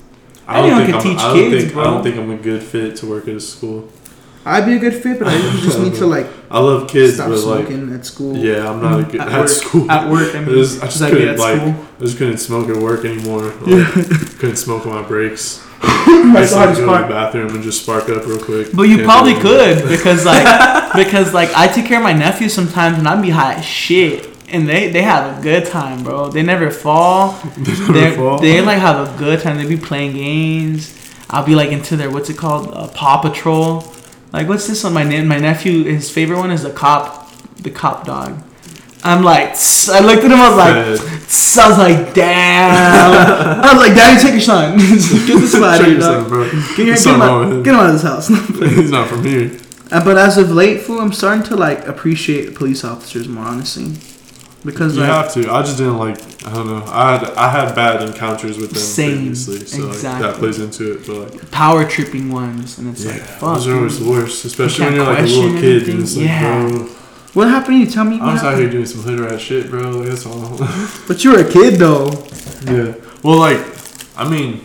[0.47, 1.81] I don't Anyone think can I'm, teach I don't kids, think, bro.
[1.81, 3.87] I don't think I'm a good fit to work at a school.
[4.45, 7.29] I'd be a good fit, but I just need to like I love kids, stop
[7.29, 8.35] but like, smoking at school.
[8.37, 9.49] yeah, I'm not a good At at, work.
[9.49, 9.91] school.
[9.91, 11.85] At work, I mean, I just, I just Just like couldn't at like, school.
[11.97, 13.43] I just couldn't smoke at work anymore.
[13.61, 13.95] Like,
[14.37, 15.63] couldn't smoke on my breaks.
[15.81, 17.07] That's I hard used to to go to spark.
[17.07, 18.69] the bathroom and just spark up real quick.
[18.73, 19.81] But you Can't probably do it.
[19.81, 23.29] could because like because like I take care of my nephews sometimes and I'd be
[23.29, 26.29] high as shit and they they have a good time, bro.
[26.29, 27.39] They never fall.
[27.57, 28.39] They fall.
[28.39, 29.57] they like have a good time.
[29.57, 30.93] They be playing games.
[31.29, 33.83] I'll be like into their what's it called uh, Paw Patrol.
[34.33, 34.93] Like what's this one?
[34.93, 38.41] My ne- my nephew his favorite one is the cop the cop dog.
[39.03, 40.39] I'm like tss, I looked at him.
[40.39, 40.73] I was like.
[41.09, 41.27] Fed.
[41.27, 43.63] tss, I was like, damn.
[43.63, 44.77] I was like, Daddy, take your son.
[44.77, 44.87] get
[45.39, 46.27] this Show out of here, dog.
[46.27, 46.43] bro.
[46.49, 47.63] Get, your, get, him out, get him.
[47.65, 48.27] him out of this house.
[48.75, 49.57] He's not from here.
[49.91, 53.93] Uh, but as of late, fool, I'm starting to like appreciate police officers more honestly,
[54.65, 55.49] because You like have to.
[55.51, 56.17] I just didn't like.
[56.45, 56.83] I don't know.
[56.87, 59.15] I had I had bad encounters with them Same.
[59.17, 61.07] previously, so like, that plays into it.
[61.07, 63.55] But like, power tripping ones, and it's like, yeah, fuck.
[63.57, 64.07] those are always dude.
[64.07, 65.87] the worst, especially when you're like a little kid.
[65.89, 66.67] And it's like, Yeah.
[66.69, 66.89] bro,
[67.37, 67.85] What happened to you?
[67.85, 68.19] Tell me.
[68.19, 69.91] I What was out here doing some hood rat shit, bro.
[69.91, 70.57] Like, that's all.
[71.07, 72.09] But you were a kid though.
[72.65, 72.95] yeah.
[73.21, 73.59] Well, like,
[74.17, 74.61] I mean,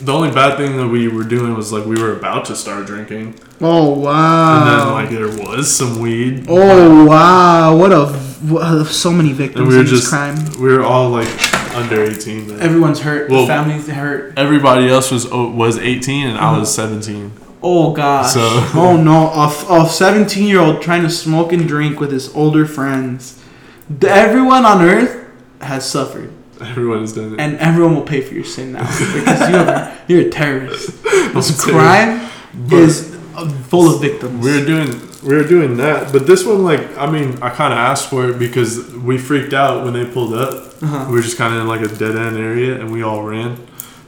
[0.00, 2.86] the only bad thing that we were doing was like we were about to start
[2.86, 4.58] drinking, Oh wow.
[4.58, 6.46] and then like there was some weed.
[6.48, 7.76] oh wow.
[7.76, 8.06] What a
[8.46, 10.36] what, so many victims And we were in this just crime.
[10.60, 11.28] we were all like
[11.74, 12.46] under eighteen.
[12.46, 12.60] Then.
[12.60, 13.28] Everyone's hurt.
[13.30, 14.38] Well- the families hurt.
[14.38, 16.88] Everybody else was oh, was 18 and I was uh-huh.
[16.88, 17.32] 17.
[17.62, 18.32] Oh gosh.
[18.34, 18.40] So-
[18.74, 19.28] oh no.
[19.30, 23.42] A, a 17 year old trying to smoke and drink with his older friends.
[23.90, 25.26] The- Everyone on earth
[25.60, 26.32] has suffered.
[26.60, 27.40] Everyone has done it.
[27.40, 30.90] and everyone will pay for your sin now because you are you're a terrorist.
[31.34, 32.28] This crime
[32.72, 34.42] is uh, full of victims.
[34.44, 34.90] We're doing
[35.22, 38.28] we were doing that, but this one like I mean I kind of asked for
[38.30, 40.82] it because we freaked out when they pulled up.
[40.82, 41.04] Uh-huh.
[41.08, 43.56] We were just kind of in like a dead end area and we all ran,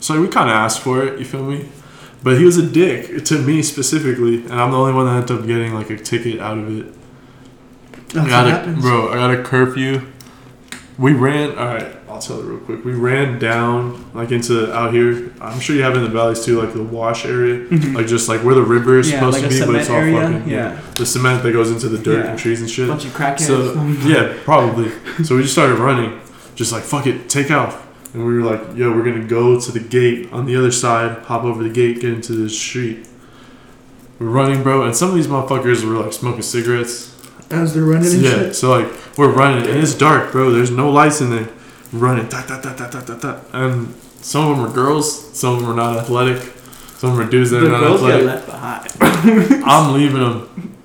[0.01, 1.19] so we kind of asked for it.
[1.21, 1.69] You feel me?
[2.23, 5.39] But he was a dick to me specifically, and I'm the only one that ended
[5.41, 6.95] up getting like a ticket out of it.
[8.09, 8.83] That's I what got a, happens.
[8.83, 9.09] bro.
[9.11, 10.07] I got a curfew.
[10.99, 11.57] We ran.
[11.57, 12.85] All right, I'll tell it real quick.
[12.85, 15.33] We ran down like into out here.
[15.41, 17.95] I'm sure you have in the valleys too, like the wash area, Mhm.
[17.95, 19.97] like just like where the river is Yeah, supposed like to be, but it's all
[19.97, 20.79] area, fucking yeah.
[20.97, 22.31] the cement that goes into the dirt Yeah.
[22.33, 22.87] and trees and shit.
[22.89, 23.41] bunch of crackheads.
[23.47, 24.91] So yeah, probably.
[25.25, 26.21] So we just started running,
[26.55, 27.87] just like fuck it, take off.
[28.13, 31.19] And we were like, yo, we're gonna go to the gate on the other side,
[31.25, 33.07] hop over the gate, get into the street.
[34.19, 37.15] We're running, bro, and some of these motherfuckers were like smoking cigarettes.
[37.51, 38.57] as they're running Yeah, shit.
[38.57, 38.89] so like
[39.19, 40.51] we're running and it's dark, bro.
[40.51, 41.49] There's no lights in there.
[41.93, 43.41] Running, da, da, da, da, da, da.
[43.53, 46.41] and some of them are girls, some of them are not athletic,
[46.99, 48.27] some of them are dudes that The are not girls get athletic.
[48.27, 48.47] left
[49.01, 49.65] behind.
[49.65, 50.77] I'm leaving them.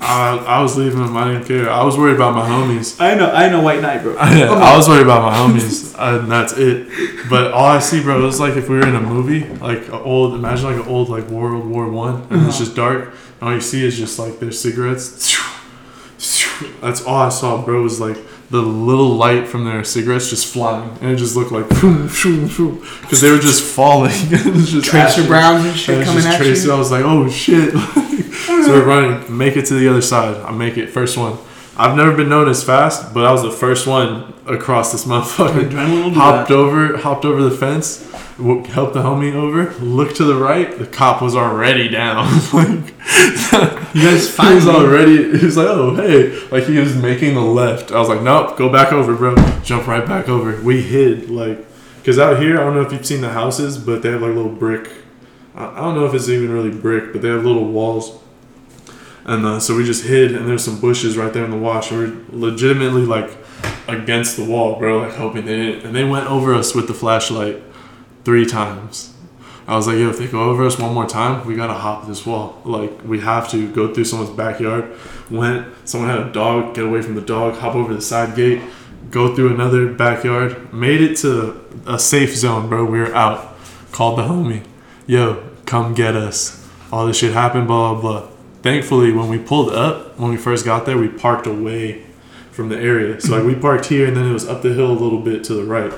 [0.00, 1.16] I, I was leaving them.
[1.16, 1.68] I didn't care.
[1.68, 3.00] I was worried about my homies.
[3.00, 4.16] I know, I know, White Knight, bro.
[4.18, 6.88] I, I was worried about my homies, and that's it.
[7.28, 10.34] But all I see, bro, is like if we were in a movie, like old,
[10.34, 12.58] imagine like an old like World War One, and it's Uh-huh.
[12.64, 13.06] just dark,
[13.40, 15.36] and all you see is just like their cigarettes.
[16.80, 17.82] That's all I saw, bro.
[17.82, 18.16] Was like
[18.50, 23.30] the little light from their cigarettes just flying, and it just looked like because they
[23.30, 24.10] were just falling.
[24.30, 25.26] just Tracer ashes.
[25.26, 26.66] Browns and And shit it's coming at Tracy.
[26.68, 26.72] you.
[26.74, 27.72] I was like, oh shit.
[27.74, 30.36] so we're running, make it to the other side.
[30.36, 31.36] I make it first one.
[31.78, 35.60] I've never been known as fast, but I was the first one across this motherfucker.
[35.70, 39.72] Adrenaline Hopped over, hopped over the fence, helped the homie over.
[39.74, 42.26] Looked to the right, the cop was already down.
[42.52, 42.94] like
[43.94, 45.38] You guys he was already.
[45.38, 47.90] He was like, oh hey, like he was making the left.
[47.90, 49.34] I was like, nope, go back over, bro.
[49.62, 50.60] Jump right back over.
[50.60, 51.64] We hid like,
[52.04, 54.34] cause out here, I don't know if you've seen the houses, but they have like
[54.34, 54.90] little brick.
[55.54, 58.18] I I don't know if it's even really brick, but they have little walls.
[59.28, 61.92] And uh, so we just hid, and there's some bushes right there in the wash.
[61.92, 63.30] And we're legitimately like
[63.86, 65.84] against the wall, bro, like hoping they didn't.
[65.84, 67.62] And they went over us with the flashlight
[68.24, 69.14] three times.
[69.66, 72.06] I was like, yo, if they go over us one more time, we gotta hop
[72.06, 72.62] this wall.
[72.64, 74.96] Like, we have to go through someone's backyard.
[75.30, 78.62] Went, someone had a dog, get away from the dog, hop over the side gate,
[79.10, 80.72] go through another backyard.
[80.72, 82.86] Made it to a safe zone, bro.
[82.86, 83.58] We were out.
[83.92, 84.64] Called the homie,
[85.06, 86.66] yo, come get us.
[86.90, 88.37] All this shit happened, blah, blah, blah.
[88.62, 92.04] Thankfully, when we pulled up, when we first got there, we parked away
[92.50, 93.20] from the area.
[93.20, 95.44] So, like, we parked here, and then it was up the hill a little bit
[95.44, 95.92] to the right.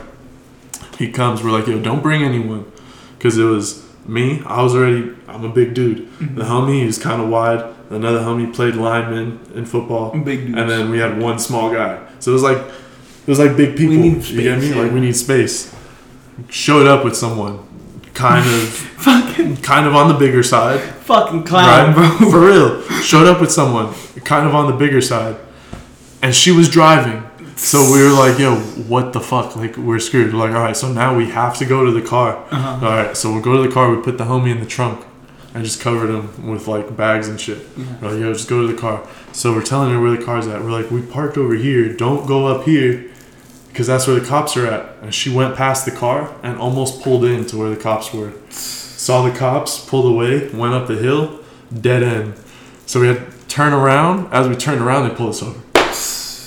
[0.98, 2.70] He comes, we're like, yo, don't bring anyone
[3.16, 4.42] because it was me.
[4.44, 5.14] I was already.
[5.28, 5.98] I'm a big dude.
[6.10, 6.34] Mm-hmm.
[6.36, 7.64] The homie, he was kind of wide.
[7.88, 10.58] Another homie played lineman in football, Big dudes.
[10.58, 12.06] and then we had one small guy.
[12.20, 13.94] So it was like it was like big people.
[13.96, 14.72] you get me?
[14.74, 15.74] Like we need space.
[16.48, 17.58] Showed up with someone,
[18.14, 20.80] kind of, fucking, kind of on the bigger side.
[20.80, 22.18] fucking clown, Right?
[22.18, 22.30] bro.
[22.30, 22.82] For real.
[23.02, 23.92] Showed up with someone,
[24.24, 25.36] kind of on the bigger side,
[26.22, 27.22] and she was driving.
[27.56, 29.54] So we were like, "Yo, what the fuck?
[29.56, 32.00] Like, we're screwed." We're like, "All right, so now we have to go to the
[32.00, 32.86] car." Uh-huh.
[32.86, 33.94] All right, so we'll go to the car.
[33.94, 35.04] We put the homie in the trunk.
[35.54, 37.58] I just covered him with like bags and shit.
[38.00, 39.06] We're like, yo, just go to the car.
[39.32, 40.62] So we're telling her where the car's at.
[40.62, 41.92] We're like, we parked over here.
[41.92, 43.09] Don't go up here
[43.70, 44.96] because that's where the cops are at.
[45.02, 48.32] And she went past the car and almost pulled in to where the cops were.
[48.50, 51.40] Saw the cops, pulled away, went up the hill,
[51.80, 52.34] dead end.
[52.86, 54.32] So we had to turn around.
[54.32, 55.60] As we turned around, they pulled us over.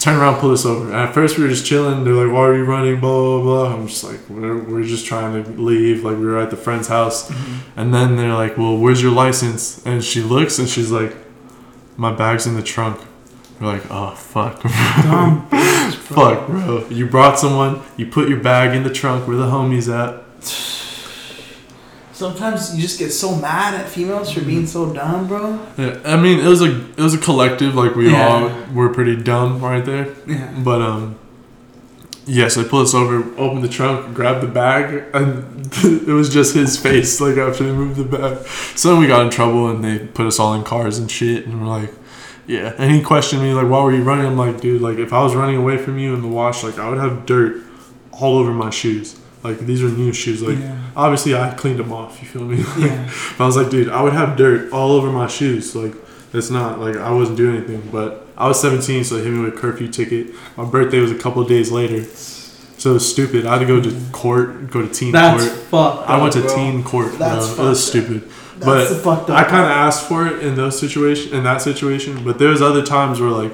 [0.01, 0.88] Turn around, pull us over.
[0.88, 2.03] And at first, we were just chilling.
[2.03, 3.74] They're like, "Why are you running?" Blah blah blah.
[3.74, 6.89] I'm just like, "We're, we're just trying to leave." Like we were at the friend's
[6.89, 7.80] house, mm-hmm.
[7.80, 11.15] and then they're like, "Well, where's your license?" And she looks and she's like,
[11.95, 12.99] "My bag's in the trunk."
[13.60, 16.36] We're like, "Oh fuck, Dumb bitch, bro.
[16.36, 16.88] fuck, bro!
[16.89, 17.82] You brought someone.
[17.97, 20.24] You put your bag in the trunk where the homies at."
[22.14, 25.60] Sometimes you just get so mad at females for being so dumb, bro.
[25.78, 27.74] Yeah, I mean, it was a it was a collective.
[27.76, 28.28] Like we Yeah.
[28.28, 30.14] all were pretty dumb right there.
[30.28, 30.54] Yeah.
[30.64, 31.16] But um,
[32.26, 36.54] yes, they pulled us over, opened the trunk, grabbed the bag, and it was just
[36.54, 37.20] his face.
[37.20, 38.45] Like after they moved the bag,
[38.76, 41.47] so then we got in trouble, and they put us all in cars and shit.
[41.47, 41.93] And we're like,
[42.48, 42.74] yeah.
[42.78, 44.26] And he questioned me like, why were you running?
[44.26, 46.78] I'm like, dude, like if I was running away from you in the wash, like
[46.80, 47.62] I would have dirt
[48.12, 49.20] all over my shoes.
[49.44, 50.41] Like these are new shoes.
[50.41, 50.78] Like Yeah.
[50.96, 52.22] obviously I cleaned them off.
[52.22, 52.58] You feel me?
[52.78, 53.10] Yeah.
[53.38, 55.76] But I was like, dude, I would have dirt all over my shoes.
[55.76, 55.94] Like,
[56.34, 57.88] it's not like I wasn't doing anything.
[57.91, 60.34] But I was 17, so they hit me with a curfew ticket.
[60.58, 63.46] My birthday was a couple of days later, so it was stupid.
[63.46, 65.60] I had to go to court, go to teen That's court.
[65.68, 66.10] fucked.
[66.10, 66.56] I went to bro.
[66.56, 67.20] teen court.
[67.20, 67.66] That's bro.
[67.66, 67.94] It was up.
[68.66, 69.38] That's but the fucked up.
[69.38, 72.24] I kind of asked for it in those situation, in that situation.
[72.24, 73.51] But there was other times where like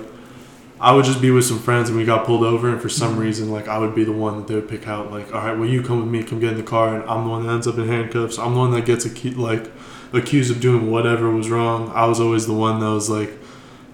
[0.79, 3.11] I would just be with some friends and we got pulled over, and for some
[3.11, 3.21] Mm-hmm.
[3.21, 5.11] reason, like I would be the one that they would pick out.
[5.11, 7.25] Like, all right, well, you come with me, come get in the car, and I'm
[7.25, 8.39] the one that ends up in handcuffs.
[8.39, 9.69] I'm the one that gets acu- like
[10.13, 11.91] accused of doing whatever was wrong.
[11.93, 13.31] I was always the one that was like,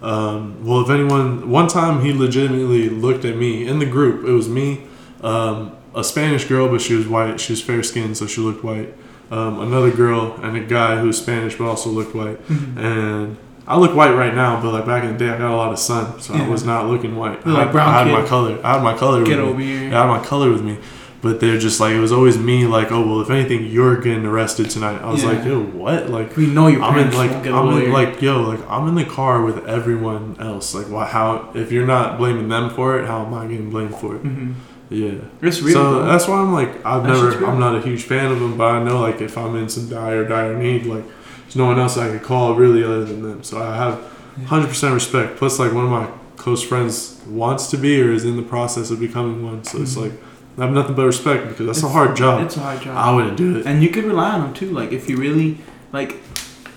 [0.02, 4.24] um, well, if anyone, one time he legitimately looked at me in the group.
[4.28, 4.84] It was me,
[5.22, 7.40] um, a Spanish girl, but she was white.
[7.40, 8.94] She was fair skinned, so she looked white.
[9.32, 12.46] Um, another girl, and a guy who's Spanish but also looked white.
[12.48, 12.78] Mhm.
[12.78, 15.56] And I look white right now, but like back in the day, I got a
[15.56, 17.40] lot of sun, so I was not looking white.
[17.46, 18.14] You're I, like had- brown I had kid.
[18.14, 18.60] my color.
[18.64, 19.24] I had my color.
[19.24, 19.66] Get with over me.
[19.66, 19.90] here.
[19.90, 20.78] Yeah, I had my color with me.
[21.22, 22.68] But they're just like it was always me.
[22.68, 25.02] Like, oh well, if anything, you're getting arrested tonight.
[25.02, 25.30] I was Yeah.
[25.32, 26.08] like, yo, what?
[26.12, 28.60] Like, We know your I'm in like won't get a I'm in like yo like
[28.70, 30.76] I'm in the car with everyone else.
[30.76, 31.06] Like, why?
[31.08, 31.50] How?
[31.56, 34.24] If you're not blaming them for it, how am I getting blamed for it?
[34.24, 34.54] Mhm.
[34.90, 35.14] Yeah.
[35.42, 35.74] It's real.
[35.74, 37.46] so that's why I'm like I've That never.
[37.46, 39.90] I'm not a huge fan of them, but I know like if I'm in some
[39.90, 41.04] dire dire need, like
[41.44, 43.44] there's no one else I could call really other than them.
[43.44, 44.00] So I have
[44.38, 44.46] Yeah.
[44.48, 45.38] hundred percent respect.
[45.38, 48.92] Plus, like one of my close friends wants to be or is in the process
[48.92, 49.64] of becoming one.
[49.64, 50.02] So it's Mhm.
[50.04, 50.12] like
[50.58, 52.42] I have nothing but respect because that's a hard job.
[52.44, 52.96] It's a hard job.
[52.98, 53.66] I wouldn't do it.
[53.66, 54.70] and you could rely on them too.
[54.72, 55.58] Like if you really
[55.94, 56.22] like,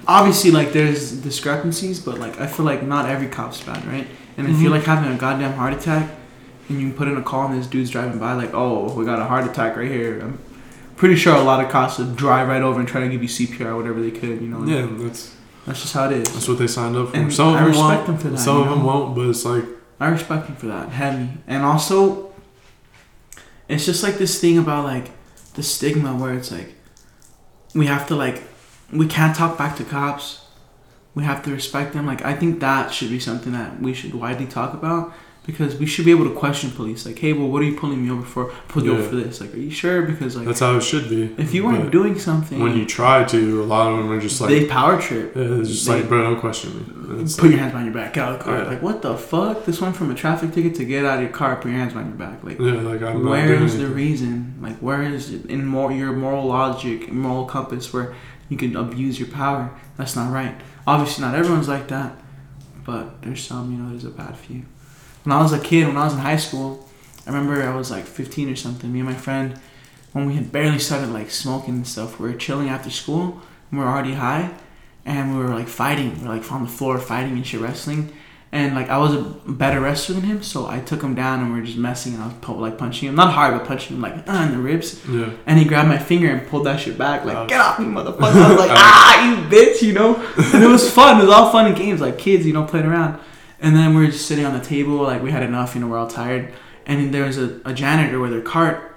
[0.06, 4.06] obviously like there's discrepancies, but like I feel like not every cop's bad, right?
[4.36, 4.62] And if Mhm.
[4.62, 6.09] you're like having a goddamn heart attack,
[6.69, 9.19] and you put in a call and this dude's driving by, like, oh, we got
[9.19, 10.21] a heart attack right here.
[10.21, 10.39] I'm
[10.97, 13.29] pretty sure a lot of cops would drive right over and try to give you
[13.29, 14.41] CPR whatever they could.
[14.43, 14.64] You know.
[14.64, 15.35] Yeah, that's
[15.66, 16.33] That's just how it is.
[16.33, 17.16] that's what they signed up for.
[17.16, 18.07] And some of I them won't.
[18.07, 18.39] them for that.
[18.39, 18.87] some of them know?
[18.87, 19.64] won't, but it's like
[20.01, 21.29] I respect him for that, heavy.
[21.47, 22.33] And also,
[23.69, 25.11] it's just like this thing about like
[25.55, 26.75] the stigma where it's like
[27.75, 28.43] we have to like
[28.93, 30.45] we can't talk back to cops.
[31.14, 32.07] We have to respect them.
[32.07, 35.12] Like I think that should be something that we should widely talk about
[35.49, 37.07] because we should be able to question police.
[37.07, 38.53] Like, hey, well, what are you pulling me over for?
[38.68, 39.40] Pulled you over for this?
[39.40, 40.03] Like, are you sure?
[40.03, 41.34] Because like that's how it should be.
[41.38, 44.20] if you weren't But doing something, when you try to, a lot of them are
[44.20, 45.34] just like, they power trip.
[45.34, 47.22] yeah, it's just they- like, bro, don't question me.
[47.22, 48.12] It's Put like, your hands behind your back.
[48.12, 48.59] Get out of the car.
[48.59, 48.64] Yeah.
[48.64, 49.64] Like, what the fuck?
[49.64, 51.57] This went from a traffic ticket to get out of your car.
[51.57, 52.44] Put your hands behind your back.
[52.44, 54.59] Like, yeah, like I'm where is the reason?
[54.61, 58.14] Like, where is it in more your moral logic, moral compass, where
[58.51, 59.70] you can abuse your power?
[59.96, 60.55] That's not right.
[60.86, 62.20] Obviously, not everyone's like that,
[62.84, 63.72] but there's some.
[63.72, 64.66] You know, there's a bad few.
[65.25, 66.89] When I was a kid, when I was in high school,
[67.27, 68.93] I remember I was like 15 or something.
[68.93, 69.59] Me and my friend,
[70.12, 73.41] when we had barely started like smoking and stuff, we were chilling after school.
[73.71, 74.51] And we were already high,
[75.05, 76.16] and we were like fighting.
[76.23, 78.12] We were like on the floor fighting and shit, wrestling.
[78.51, 81.53] And like I was a better wrestler than him, so I took him down and
[81.53, 82.14] we were just messing.
[82.14, 84.53] And I was pu- like punching him, not hard, but punching him like uh, in
[84.53, 85.07] the ribs.
[85.07, 85.33] Yeah.
[85.47, 87.47] And he grabbed my finger and pulled that shit back, like.
[87.47, 90.14] "Get off me, motherfucker!" I was like, "Ah, you bitch," you know.
[90.55, 91.19] And it was fun.
[91.21, 93.21] It was all fun and games, like kids, you know, playing around.
[93.61, 95.88] And then we were just sitting on the table, like we had enough, you know,
[95.88, 96.52] we're all tired.
[96.86, 98.96] And there was a, a janitor with her cart,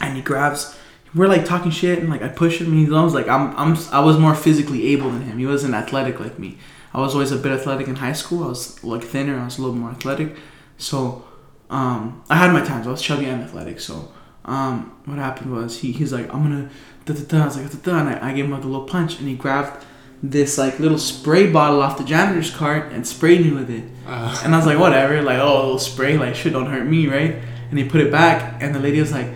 [0.00, 0.76] and he grabs.
[1.14, 3.76] We're like talking shit, and like I push him, and he's almost like I'm, I'm.
[3.92, 5.38] I was more physically able than him.
[5.38, 6.58] He wasn't athletic like me.
[6.92, 8.44] I was always a bit athletic in high school.
[8.44, 9.38] I was like thinner.
[9.38, 10.36] I was a little more athletic.
[10.78, 11.24] So,
[11.68, 12.86] um, I had my times.
[12.86, 13.80] I was chubby and athletic.
[13.80, 14.12] So,
[14.44, 16.70] um, what happened was he, he's like, I'm gonna
[17.04, 17.42] da da da.
[17.42, 19.28] I was like da da, and I, I gave him like a little punch, and
[19.28, 19.84] he grabbed
[20.22, 23.84] this like little spray bottle off the janitor's cart and sprayed me with it.
[24.06, 26.86] Uh, And I was like, whatever, like oh, a little spray, like shit don't hurt
[26.86, 27.36] me, right?
[27.70, 29.28] And he put it back, and the lady was like,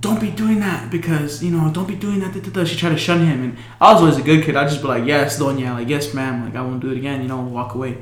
[0.00, 2.32] don't be doing that because you know, don't be doing that.
[2.32, 2.64] Da, da, da.
[2.64, 4.56] She tried to shun him, and I was always a good kid.
[4.56, 7.20] I just be like, yes, doña, like yes, ma'am, like I won't do it again,
[7.22, 7.98] you know, walk away.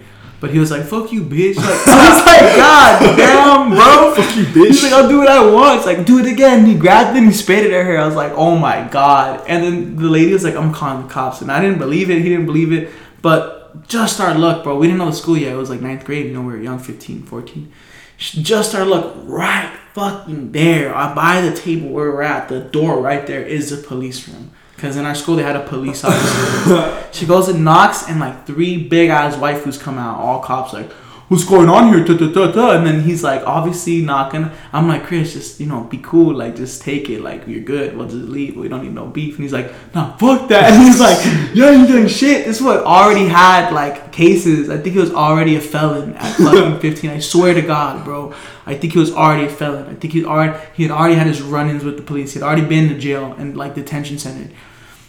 [0.46, 1.56] But he was like, fuck you, bitch.
[1.56, 4.14] Like, I was like, god damn, bro.
[4.14, 4.66] fuck you, bitch.
[4.68, 4.92] He's like.
[4.92, 5.78] I'll do what I want.
[5.78, 6.64] It's like, do it again.
[6.66, 7.98] He grabbed it and he sprayed it at her.
[7.98, 9.44] I was like, oh my god.
[9.48, 11.40] And then the lady was like, I'm calling the cops.
[11.40, 12.22] And I didn't believe it.
[12.22, 12.92] He didn't believe it.
[13.22, 14.78] But just our luck, bro.
[14.78, 15.52] We didn't know the school yet.
[15.52, 16.26] It was like ninth grade.
[16.26, 17.72] You know, we were young, 15, 14.
[18.18, 23.00] Just our luck, right fucking there, uh, by the table where we're at, the door
[23.00, 24.52] right there is the police room.
[24.76, 27.08] Because in our school, they had a police officer.
[27.10, 30.92] she goes and knocks, and like three big ass waifus come out, all cops, like,
[31.28, 32.04] what's going on here?
[32.06, 34.50] And then he's like, obviously knocking.
[34.72, 36.34] I'm like, Chris, just, you know, be cool.
[36.34, 37.20] Like, just take it.
[37.20, 37.96] Like, you're good.
[37.96, 38.56] We'll just leave.
[38.56, 39.34] We don't need no beef.
[39.34, 40.72] And he's like, nah, fuck that.
[40.76, 41.18] And he's like,
[41.54, 42.44] yo, you doing shit.
[42.44, 44.70] This one already had, like, cases.
[44.70, 47.10] I think he was already a felon at fucking 15.
[47.10, 48.34] I swear to God, bro.
[48.66, 49.86] I think he was already a felon.
[49.88, 52.32] I think he already he had already had his run-ins with the police.
[52.32, 54.52] He had already been to jail and like detention center.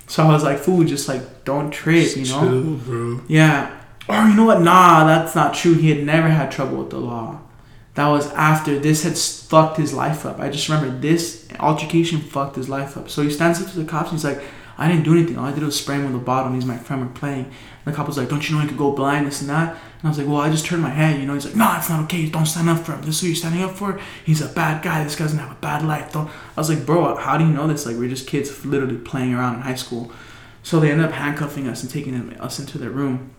[0.07, 2.41] So I was like, fool, just like don't trip, you know?
[2.41, 3.21] Chill, bro.
[3.27, 3.73] Yeah.
[4.09, 4.61] Or you know what?
[4.61, 5.73] Nah, that's not true.
[5.73, 7.41] He had never had trouble with the law.
[7.95, 10.39] That was after this had fucked his life up.
[10.39, 13.09] I just remember this altercation fucked his life up.
[13.09, 14.41] So he stands up to the cops and he's like,
[14.77, 15.37] I didn't do anything.
[15.37, 17.01] All I did was spray him with a bottle and he's my friend.
[17.01, 17.45] We're playing.
[17.45, 17.53] And
[17.85, 19.75] the cop was like, Don't you know I could go blind, this and that?
[19.99, 21.33] And I was like, Well, I just turned my head, you know?
[21.33, 22.29] He's like, No, it's not okay.
[22.29, 23.01] Don't stand up for him.
[23.01, 23.99] This is who you're standing up for.
[24.25, 25.03] He's a bad guy.
[25.03, 26.11] This guy's gonna have a bad life.
[26.13, 26.29] Don't.
[26.29, 27.85] I was like, Bro, how do you know this?
[27.85, 30.11] Like, we're just kids literally playing around in high school.
[30.63, 33.31] So they ended up handcuffing us and taking us into their room.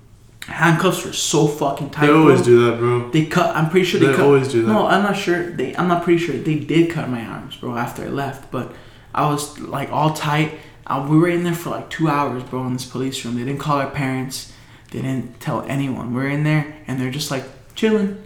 [0.47, 2.07] Handcuffs were so fucking tight.
[2.07, 2.47] They always bro.
[2.47, 3.11] do that, bro.
[3.11, 3.55] They cut.
[3.55, 4.25] I'm pretty sure they, They cut.
[4.25, 4.73] always do that.
[4.73, 5.51] No, I'm not sure.
[5.51, 5.77] They.
[5.77, 7.77] I'm not pretty sure they did cut my arms, bro.
[7.77, 8.73] After I left, but
[9.15, 10.59] I was like all tight.
[10.87, 13.37] Uh, we were in there for like two hours, bro, in this police room.
[13.37, 14.53] They didn't call our parents.
[14.91, 16.15] They didn't tell anyone.
[16.15, 18.23] We're in there, and they're just like chilling,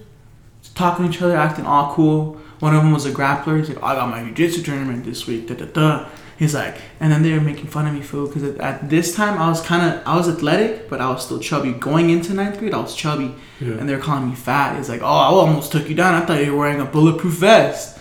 [0.74, 2.38] talking to each other, acting all cool.
[2.60, 3.58] One of them was a grappler.
[3.58, 5.48] He's like, I got my jiu-jitsu tournament this week.
[5.48, 6.08] Da da da.
[6.38, 9.14] He's like, and then they were making fun of me, fool, because at, at this
[9.14, 11.72] time I was kind of, I was athletic, but I was still chubby.
[11.72, 13.72] Going into ninth grade, I was chubby, Yeah.
[13.74, 14.78] and they were calling me fat.
[14.78, 16.14] It's like, oh, I almost took you down.
[16.14, 17.98] I thought you were wearing a bulletproof vest.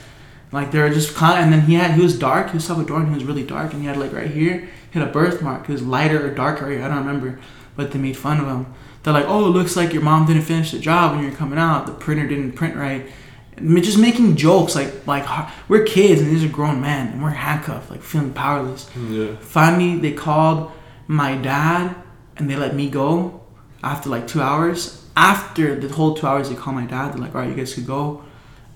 [0.52, 2.48] Like they were just kind, and then he had, he was dark.
[2.50, 3.10] He was Salvadoran.
[3.10, 5.66] He was really dark, and he had like right here, he had a birthmark.
[5.68, 6.66] He was lighter or darker.
[6.68, 7.40] I don't remember,
[7.76, 8.74] but they made fun of him.
[9.04, 11.58] They're like, oh, it looks like your mom didn't finish the job when you're coming
[11.58, 11.88] out.
[11.88, 13.10] The printer didn't print right.
[13.58, 15.26] Just making jokes like like
[15.68, 18.90] we're kids and these are grown men and we're handcuffed like feeling powerless.
[18.96, 19.36] Yeah.
[19.38, 20.72] Finally, they called
[21.08, 21.96] my dad
[22.38, 23.42] and they let me go
[23.84, 25.06] after like two hours.
[25.16, 27.14] After the whole two hours, they called my dad.
[27.14, 28.24] They're like, all right, you guys could go.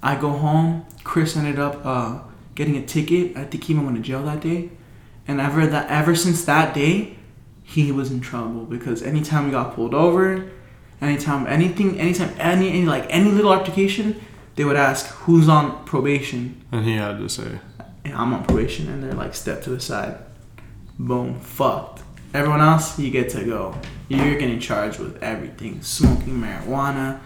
[0.03, 0.85] I go home.
[1.03, 2.19] Chris ended up uh,
[2.55, 3.37] getting a ticket.
[3.37, 4.69] I think he even went to jail that day.
[5.27, 7.14] And ever that ever since that day,
[7.67, 10.49] he was in trouble because anytime we got pulled over,
[11.01, 14.21] anytime anything, anytime any, any like any little altercation,
[14.55, 16.63] they would ask who's on probation.
[16.71, 17.59] And he had to say,
[18.05, 20.17] I'm on probation, and they're like, step to the side.
[20.99, 22.03] Boom, fucked.
[22.33, 23.75] Everyone else, you get to go.
[24.09, 27.19] You're getting charged with everything smoking marijuana,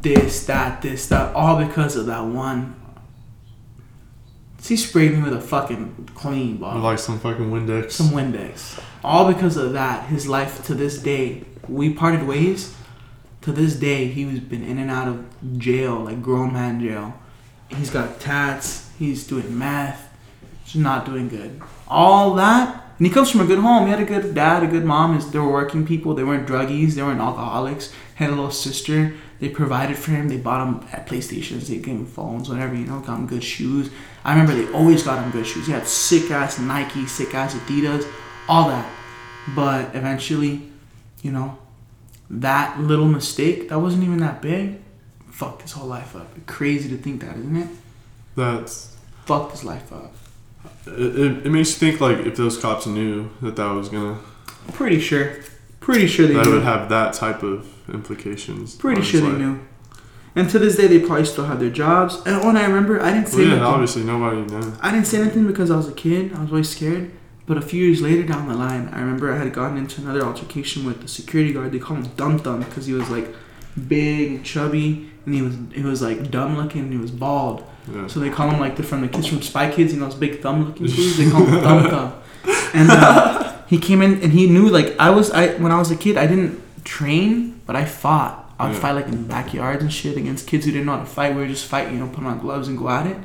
[0.00, 2.74] this, that, this, that, all because of that one.
[4.62, 6.82] He sprayed me with a fucking clean bottle.
[6.82, 7.92] like some fucking Windex.
[7.92, 8.80] Some Windex.
[9.02, 12.74] All because of that, his life to this day, we parted ways.
[13.42, 17.12] To this day, he's been in and out of jail, like grown man jail.
[17.68, 18.90] He's got tats.
[18.98, 20.08] He's doing math.
[20.64, 21.60] He's not doing good.
[21.88, 23.86] All that, and he comes from a good home.
[23.86, 25.18] He had a good dad, a good mom.
[25.32, 26.14] They were working people.
[26.14, 26.94] They weren't druggies.
[26.94, 27.92] They weren't alcoholics.
[28.14, 29.14] Had a little sister.
[29.42, 30.28] They provided for him.
[30.28, 31.66] They bought him at PlayStations.
[31.66, 32.76] They gave him phones, whatever.
[32.76, 33.90] You know, got him good shoes.
[34.24, 35.66] I remember they always got him good shoes.
[35.66, 38.08] He had sick ass Nike, sick ass Adidas,
[38.48, 38.88] all that.
[39.56, 40.70] But eventually,
[41.22, 41.58] you know,
[42.30, 44.80] that little mistake that wasn't even that big,
[45.28, 46.28] fucked his whole life up.
[46.46, 47.68] Crazy to think that, isn't it?
[48.36, 50.14] That's Fucked his life up.
[50.86, 54.18] it, it, it makes you think like if those cops knew that that was gonna
[54.72, 55.34] Pretty sure.
[55.82, 56.52] Pretty sure they that knew.
[56.54, 58.74] would have that type of implications.
[58.76, 59.38] Pretty sure his they life.
[59.38, 59.60] knew.
[60.34, 62.22] And to this day, they probably still have their jobs.
[62.24, 63.74] And when I remember, I didn't say Well, yeah, nothing.
[63.74, 64.72] obviously nobody knows.
[64.80, 66.32] I didn't say anything because I was a kid.
[66.34, 67.10] I was always scared.
[67.44, 70.22] But a few years later down the line, I remember I had gotten into another
[70.24, 71.72] altercation with the security guard.
[71.72, 73.28] They call him Dum Dum because he was like
[73.88, 76.82] big, chubby, and he was he was like dumb looking.
[76.82, 77.64] and He was bald.
[77.92, 78.06] Yeah.
[78.06, 80.14] So they call him like the from the kids from Spy Kids, you know, those
[80.14, 81.16] big thumb looking dudes.
[81.18, 82.12] They call him Thumb Thumb.
[82.74, 85.90] And uh, he came in and he knew like I was I when I was
[85.90, 88.34] a kid I didn't train, but I fought.
[88.58, 88.80] I would Yeah.
[88.84, 91.34] fight like in the backyards and shit against kids who didn't know how to fight.
[91.34, 93.16] We would just fight, you know, put on gloves and go at it.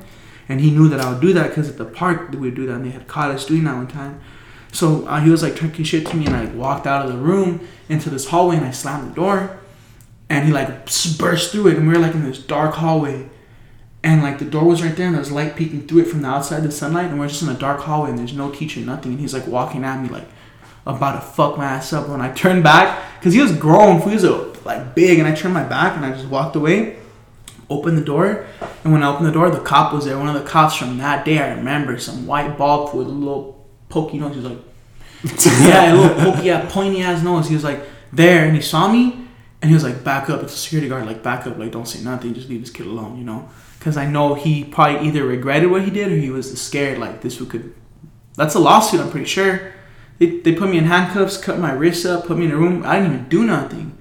[0.49, 2.65] And he knew that I would do that because at the park we would do
[2.67, 4.13] that, and they had caught us doing that one time.
[4.71, 7.11] So uh, he was like talking shit to me, and I like, walked out of
[7.11, 9.57] the room into this hallway, and I slammed the door,
[10.29, 10.69] and he like
[11.17, 13.17] burst through it, and we were like in this dark hallway,
[14.03, 16.21] and like the door was right there, and there was light peeking through it from
[16.21, 18.79] the outside, the sunlight, and we're just in a dark hallway, and there's no teacher,
[18.79, 20.27] nothing, and he's like walking at me like
[20.95, 22.07] about to fuck my ass up.
[22.07, 24.23] When I turned back, cause he was grown, he was
[24.65, 26.97] like big, and I turned my back, and I just walked away,
[27.69, 28.45] opened the door,
[28.83, 30.17] and when I opened the door, the cop was there.
[30.17, 33.65] One of the cops from that day, I remember, some white bald with a little
[33.89, 34.35] pokey nose.
[34.35, 34.59] He was like,
[35.67, 37.47] yeah, a little pokey, yeah, pointy ass nose.
[37.47, 37.81] He was like
[38.13, 39.27] there, and he saw me,
[39.61, 40.43] and he was like, back up.
[40.43, 42.85] It's a security guard, like back up, like don't say nothing, just leave this kid
[42.85, 43.49] alone, you know.
[43.79, 47.21] Because I know he probably either regretted what he did or he was scared, like
[47.21, 47.73] this would could.
[48.35, 49.73] That's a lawsuit, I'm pretty sure.
[50.19, 52.83] They, they put me in handcuffs, cut my wrists up, put me in a room.
[52.85, 53.97] I didn't even do nothing.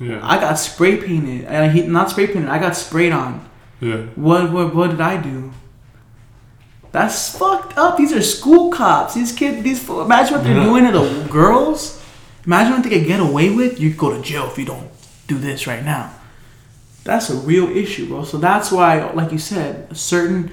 [0.00, 0.18] Yeah.
[0.22, 1.44] I got spray painted.
[1.46, 2.48] And he not spray painted.
[2.48, 3.48] I got sprayed on.
[3.80, 3.98] yeah.
[4.16, 5.52] What what what did I do?
[6.92, 7.96] That's fucked up.
[7.96, 9.14] These are school cops.
[9.14, 9.62] These kids.
[9.62, 10.64] These imagine what they're Yeah.
[10.64, 12.00] doing to the girls.
[12.46, 13.80] Imagine what they could get away with.
[13.80, 14.88] You go to jail if you don't
[15.26, 16.12] do this right now.
[17.04, 18.24] That's a real issue, bro.
[18.24, 20.50] So that's why, like you said, certain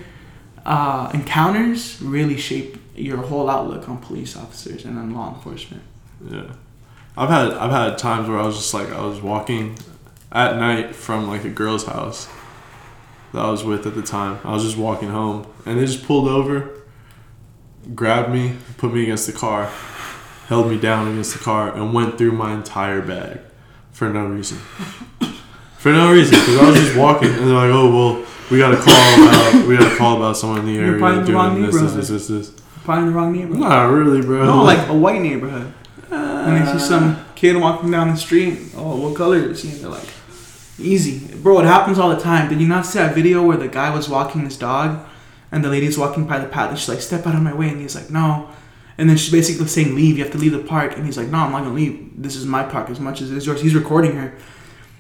[0.66, 5.84] uh, encounters really shape your whole outlook on police officers and on law enforcement.
[6.30, 6.52] Yeah.
[7.18, 9.78] I've had I've had times where I was just like I was walking
[10.32, 12.30] at night from like a girl's house
[13.34, 14.40] that I was with at the time.
[14.44, 16.82] I was just walking home and they just pulled over,
[17.96, 19.70] grabbed me, put me against the car,
[20.48, 23.40] held me down against the car, and went through my entire bag
[23.92, 24.58] for no reason.
[25.78, 28.72] For no reason, because I was just walking, and they're like, "Oh well, we got
[28.72, 31.74] a call about we got a call about someone in the area the doing this,
[31.74, 32.62] this, this, this, this."
[32.92, 33.60] Probably in the wrong neighborhood.
[33.60, 34.46] Not really, bro.
[34.46, 35.74] No, like a white neighborhood.
[36.10, 38.60] and they see some uh, kid walking down the street.
[38.76, 39.70] Oh, what color is he?
[39.72, 40.10] And they're like,
[40.78, 41.34] easy.
[41.36, 42.50] Bro, it happens all the time.
[42.50, 45.08] Did you not see that video where the guy was walking his dog
[45.54, 47.70] and the lady's walking by the path and she's like, step out of my way.
[47.70, 48.50] And he's like, no.
[48.98, 50.18] And then she's basically saying, leave.
[50.18, 50.98] You have to leave the park.
[50.98, 52.22] And he's like, no, I'm not going to leave.
[52.22, 53.62] This is my park as much as it is yours.
[53.62, 54.36] He's recording her.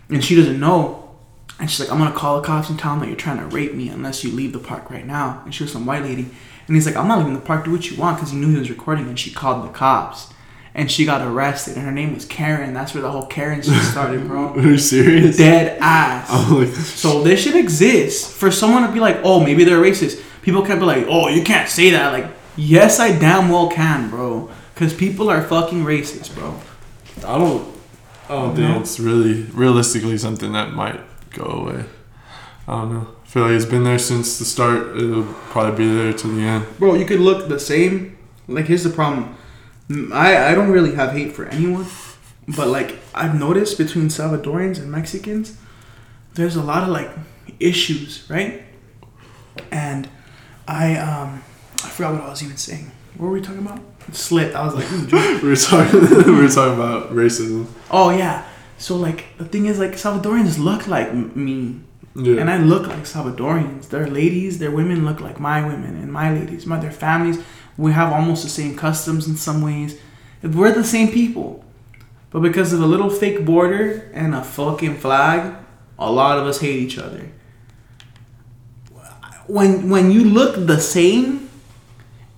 [0.09, 1.01] And she doesn't know.
[1.59, 3.45] And she's like, I'm gonna call the cops and tell them that you're trying to
[3.45, 5.43] rape me unless you leave the park right now.
[5.45, 6.27] And she was some white lady.
[6.67, 8.51] And he's like, I'm not leaving the park, do what you want, because he knew
[8.51, 9.07] he was recording.
[9.07, 10.33] And she called the cops.
[10.73, 11.75] And she got arrested.
[11.75, 12.73] And her name was Karen.
[12.73, 14.53] That's where the whole Karen shit started, bro.
[14.55, 15.37] Are you serious?
[15.37, 16.27] Dead ass.
[16.31, 19.81] Oh I'm like, So this shit exists for someone to be like, oh, maybe they're
[19.81, 20.23] racist.
[20.41, 22.13] People can't be like, oh, you can't say that.
[22.13, 24.49] Like, yes, I damn well can, bro.
[24.73, 26.59] Because people are fucking racist, bro.
[27.17, 27.71] I don't.
[28.29, 29.43] I don't oh, think it's really.
[29.43, 31.01] realistically something that might
[31.31, 31.83] go away.
[32.67, 33.07] I don't know.
[33.23, 34.95] I feel like it's been there since the start.
[34.97, 36.65] It'll probably be there to the end.
[36.79, 38.17] Bro, you could look the same.
[38.47, 39.35] Like, here's the problem.
[40.13, 41.85] I, I don't really have hate for anyone.
[42.47, 45.57] But, like, I've noticed between Salvadorians and Mexicans,
[46.33, 47.11] there's a lot of, like,
[47.59, 48.63] issues, right?
[49.71, 50.07] And
[50.67, 51.43] I, um,
[51.83, 52.91] I forgot what I was even saying.
[53.17, 53.79] What were we talking about?
[54.11, 54.55] Slipped.
[54.55, 55.39] I was like, ooh.
[55.43, 55.99] We were talking.
[56.25, 57.67] we were talking about racism.
[57.89, 58.47] Oh yeah.
[58.77, 61.81] So like the thing is like Salvadorians look like m- me,
[62.15, 62.41] Yeah.
[62.41, 63.89] and I look like Salvadorians.
[63.89, 66.65] Their ladies, their women look like my women and my ladies.
[66.65, 67.39] My their families,
[67.77, 69.97] we have almost the same customs in some ways.
[70.43, 71.63] We're the same people,
[72.31, 75.55] but because of a little fake border and a fucking flag,
[75.99, 77.31] a lot of us hate each other.
[79.47, 81.49] When when you look the same,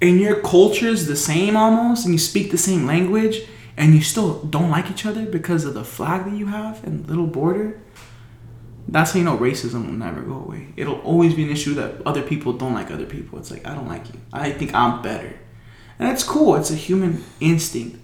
[0.01, 3.41] and your culture's the same almost, and you speak the same language,
[3.77, 7.07] and you still don't like each other because of the flag that you have and
[7.07, 7.79] little border,
[8.87, 10.67] that's how you know racism will never go away.
[10.75, 13.39] It'll always be an issue that other people don't like other people.
[13.39, 14.19] It's like, I don't like you.
[14.31, 15.39] I think I'm better.
[15.99, 16.55] And it's cool.
[16.55, 17.97] It's a human instinct.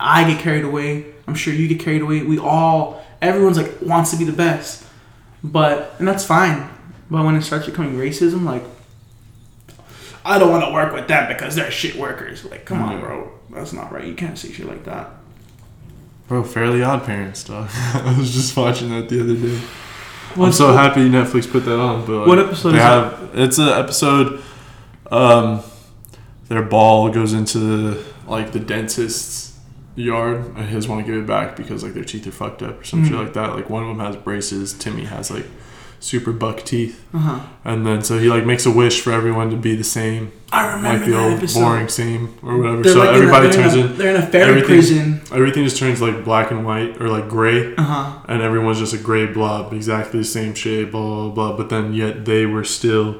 [0.00, 1.06] I get carried away.
[1.26, 2.22] I'm sure you get carried away.
[2.22, 4.84] We all, everyone's like, wants to be the best.
[5.44, 6.68] But, and that's fine.
[7.10, 8.64] But when it starts becoming racism, like,
[10.24, 12.44] I don't want to work with them because they're shit workers.
[12.44, 13.00] Like, come on, mm-hmm.
[13.00, 13.32] bro.
[13.50, 14.04] That's not right.
[14.04, 15.10] You can't say shit like that.
[16.26, 17.70] Bro, Fairly Odd Parents, dog.
[17.72, 19.60] I was just watching that the other day.
[20.36, 22.04] I'm so happy Netflix put that on.
[22.06, 23.30] But like, What episode they is that?
[23.34, 24.42] it's an episode.
[25.10, 25.62] Um,
[26.48, 29.58] their ball goes into the, like the dentist's
[29.96, 32.62] yard, and he doesn't want to give it back because like their teeth are fucked
[32.62, 33.24] up or some shit Mhm.
[33.24, 33.54] like that.
[33.54, 34.72] Like one of them has braces.
[34.74, 35.46] Timmy has like
[36.00, 37.40] super buck teeth, Uh huh.
[37.64, 40.74] and then so he like makes a wish for everyone to be the same, I
[40.74, 41.60] remember like the old episode.
[41.60, 42.82] boring same or whatever.
[42.82, 43.86] They're so like in a- everybody turns in.
[43.86, 43.96] in.
[43.98, 45.20] They're in a fairy everything- prison.
[45.32, 47.74] Everything just turns like black and white or like gray.
[47.76, 48.18] Uh huh.
[48.28, 51.56] and everyone's just a gray blob, exactly the same shape, blah blah blah.
[51.56, 53.16] But then yet they were still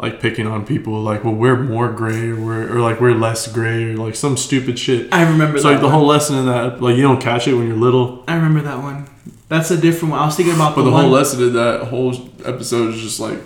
[0.00, 3.46] like picking on people, like, well, we're more gray, or we're or like we're less
[3.46, 5.12] gray, or like some stupid shit.
[5.12, 5.72] I remember So that.
[5.74, 5.94] like the one.
[5.94, 8.78] whole lesson in that, like you don't catch it when you're little, I remember that
[8.82, 9.06] one.
[9.48, 10.20] That's a different one.
[10.20, 12.14] I was thinking about but the, whole lesson in that whole
[12.44, 13.38] episode is just like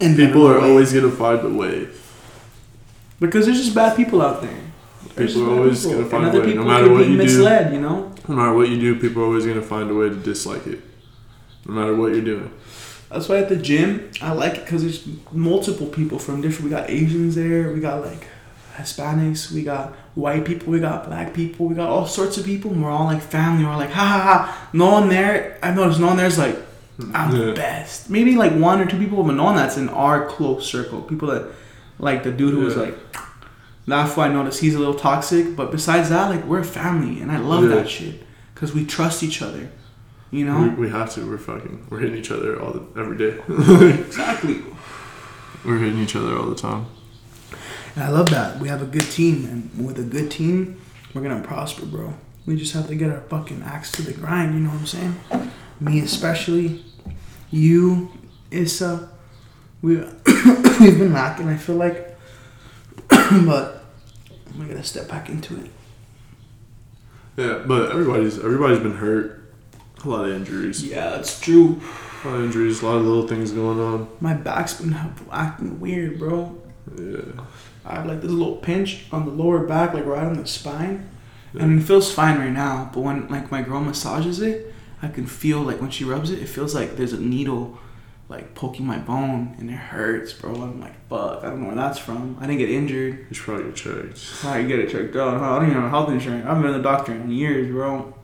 [0.00, 0.70] and people are Venom.
[0.70, 1.88] always gonna find a way.
[3.20, 4.60] because there's just bad people out there.
[5.14, 5.98] There's People are always people.
[6.00, 7.24] gonna find and a way, no matter what be you do.
[7.24, 7.72] misled.
[7.72, 8.12] You know.
[8.28, 10.80] No matter what you do, people are always gonna find a way to dislike it.
[11.66, 12.50] No matter what you're doing.
[13.10, 16.64] That's why at the gym I like it because there's multiple people from different.
[16.70, 17.72] We got Asians there.
[17.72, 18.26] We got like
[18.78, 19.52] Hispanics.
[19.52, 20.72] We got white people.
[20.72, 21.66] We got black people.
[21.66, 22.70] We got all sorts of people.
[22.72, 23.64] And we're all like family.
[23.64, 24.68] We're like ha ha ha.
[24.72, 25.58] No one there.
[25.62, 27.44] I've noticed no one there's like hmm, I'm Yeah.
[27.46, 28.08] the best.
[28.10, 31.02] Maybe like one or two people, but no one that's in our close circle.
[31.02, 31.46] People that
[31.98, 32.96] like the dude who was like.
[33.86, 35.56] That's why I noticed he's a little toxic.
[35.56, 37.76] But besides that, like we're family, and I love Yeah.
[37.76, 38.22] that shit
[38.54, 39.70] because we trust each other.
[40.30, 41.26] You know We, we have to.
[41.26, 41.86] We're fucking.
[41.88, 43.38] We're hitting each other all the every day.
[44.00, 44.60] exactly.
[45.64, 46.84] we're hitting each other all the time.
[47.98, 48.60] And I love that.
[48.60, 50.80] We have a good team, and with a good team,
[51.12, 52.14] we're gonna prosper, bro.
[52.46, 54.54] We just have to get our fucking axe to the grind.
[54.54, 55.16] You know what I'm saying?
[55.80, 56.84] Me especially,
[57.50, 58.08] you,
[58.52, 59.10] Issa,
[59.82, 61.48] we we've been lacking.
[61.48, 62.16] I feel like,
[63.08, 63.82] but
[64.56, 65.70] we gotta step back into it.
[67.36, 69.42] yeah, but everybody's everybody's been hurt.
[70.04, 70.86] A lot of injuries.
[70.86, 71.80] Yeah, that's true.
[72.22, 72.80] A lot of injuries.
[72.80, 74.08] A lot of little things going on.
[74.20, 74.96] My back's been
[75.32, 76.56] acting weird, bro.
[76.96, 77.42] Yeah.
[77.88, 81.08] I have like this little pinch on the lower back, like right on the spine.
[81.58, 85.26] And it feels fine right now, but when like my girl massages it, I can
[85.26, 87.78] feel like when she rubs it, it feels like there's a needle
[88.28, 90.54] like poking my bone and it hurts, bro.
[90.54, 92.36] I'm like, fuck, I don't know where that's from.
[92.38, 93.26] I didn't get injured.
[93.30, 94.44] You should probably get checked.
[94.44, 95.40] I get it checked out.
[95.40, 96.44] I don't even have health insurance.
[96.44, 98.14] I haven't been to the doctor in years, bro.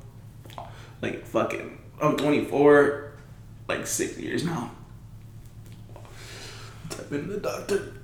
[1.00, 3.12] Like fucking, I'm 24,
[3.68, 4.72] like six years now.
[6.90, 7.94] I've been to the doctor,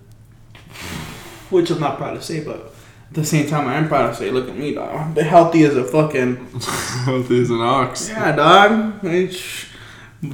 [1.51, 2.73] which I'm not proud to say, but
[3.09, 4.95] at the same time, I am proud to say, look at me, dog.
[4.95, 6.37] I'm healthy as a fucking
[7.05, 8.09] Healthy as an ox.
[8.09, 9.01] yeah, dog.
[9.05, 9.67] It's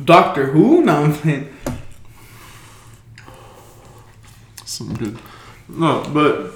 [0.04, 0.82] Doctor Who?
[0.82, 1.52] No, I'm saying.
[4.64, 5.18] Some good.
[5.68, 6.52] No, but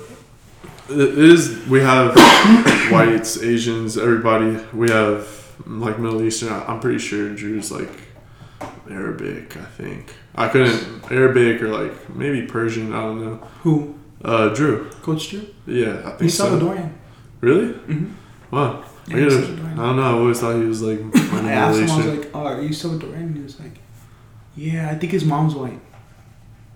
[0.91, 1.67] it is.
[1.69, 2.15] We have
[2.93, 4.59] whites, Asians, everybody.
[4.75, 5.29] We have
[5.67, 6.53] like Middle Eastern.
[6.53, 7.89] I'm pretty sure Drew's like
[8.91, 10.13] Arabic, I think.
[10.35, 12.93] I couldn't Arabic or like maybe Persian.
[12.93, 13.37] I don't know.
[13.63, 13.99] Who?
[14.23, 14.91] Uh, Drew.
[15.03, 15.47] Coach Drew?
[15.67, 16.59] Yeah, I think He's so.
[16.59, 16.93] Salvadorian.
[17.41, 17.73] Really?
[17.73, 18.55] Mm-hmm.
[18.55, 18.85] Wow.
[19.09, 19.73] I, Yeah, gotta- Salvadorian.
[19.73, 20.03] I don't know.
[20.03, 21.01] I always thought he was like.
[21.17, 23.15] I asked him, I was like, oh, are you Salvadorian?
[23.15, 23.79] And he was like,
[24.57, 25.81] yeah, I think his mom's white.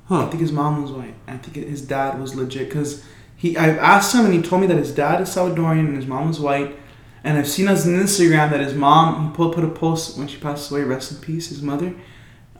[0.07, 0.27] Huh.
[0.27, 1.15] I think his mom was white.
[1.27, 3.05] I think his dad was legit because
[3.37, 3.57] he.
[3.57, 6.29] I asked him and he told me that his dad is Salvadorian and his mom
[6.29, 6.77] was white.
[7.25, 10.39] And I've seen on Instagram that his mom he put put a post when she
[10.39, 11.95] passed away, rest in peace, his mother,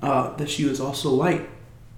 [0.03, 1.49] uh, that she was also white.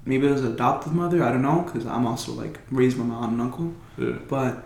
[0.06, 1.22] Maybe it was adopted mother.
[1.22, 3.74] I don't know because I'm also like raised by my aunt and uncle.
[3.98, 4.18] Yeah.
[4.28, 4.64] But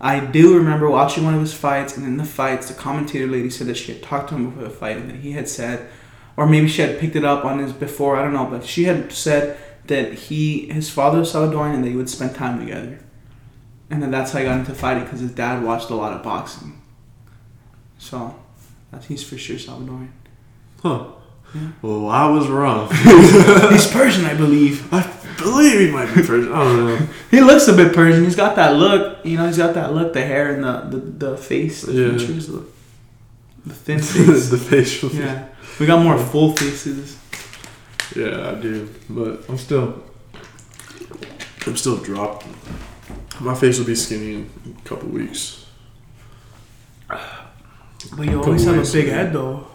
[0.00, 3.50] I do remember watching one of his fights, and in the fights, the commentator lady
[3.50, 5.88] said that she had talked to him before the fight, and that he had said,
[6.36, 8.16] or maybe she had picked it up on his before.
[8.16, 11.92] I don't know, but she had said that he, his father was Salvadorian, and they
[11.92, 12.98] would spend time together,
[13.90, 16.22] and then that's how he got into fighting because his dad watched a lot of
[16.22, 16.80] boxing.
[17.98, 18.34] So,
[18.90, 20.12] that's he's for sure Salvadorian.
[20.82, 21.08] Huh.
[21.54, 21.60] Yeah.
[21.82, 22.88] Well, I was wrong.
[23.72, 24.92] he's Persian, I believe.
[24.92, 25.02] I
[25.36, 26.52] believe he might be Persian.
[26.52, 27.08] I don't know.
[27.30, 28.24] He looks a bit Persian.
[28.24, 29.24] He's got that look.
[29.24, 32.18] You know, he's got that look, the hair and the the, the face, the Yeah.
[32.18, 32.64] features, the,
[33.66, 34.48] the thin face.
[34.50, 35.10] the facial.
[35.10, 35.48] yeah,
[35.80, 37.18] we got more full faces.
[38.14, 38.88] Yeah, I do.
[39.08, 40.02] But I'm still.
[41.66, 42.46] I'm still dropped.
[43.40, 44.50] My face will be skinny in
[44.84, 45.66] a couple weeks.
[47.08, 49.66] But you always have a big head though.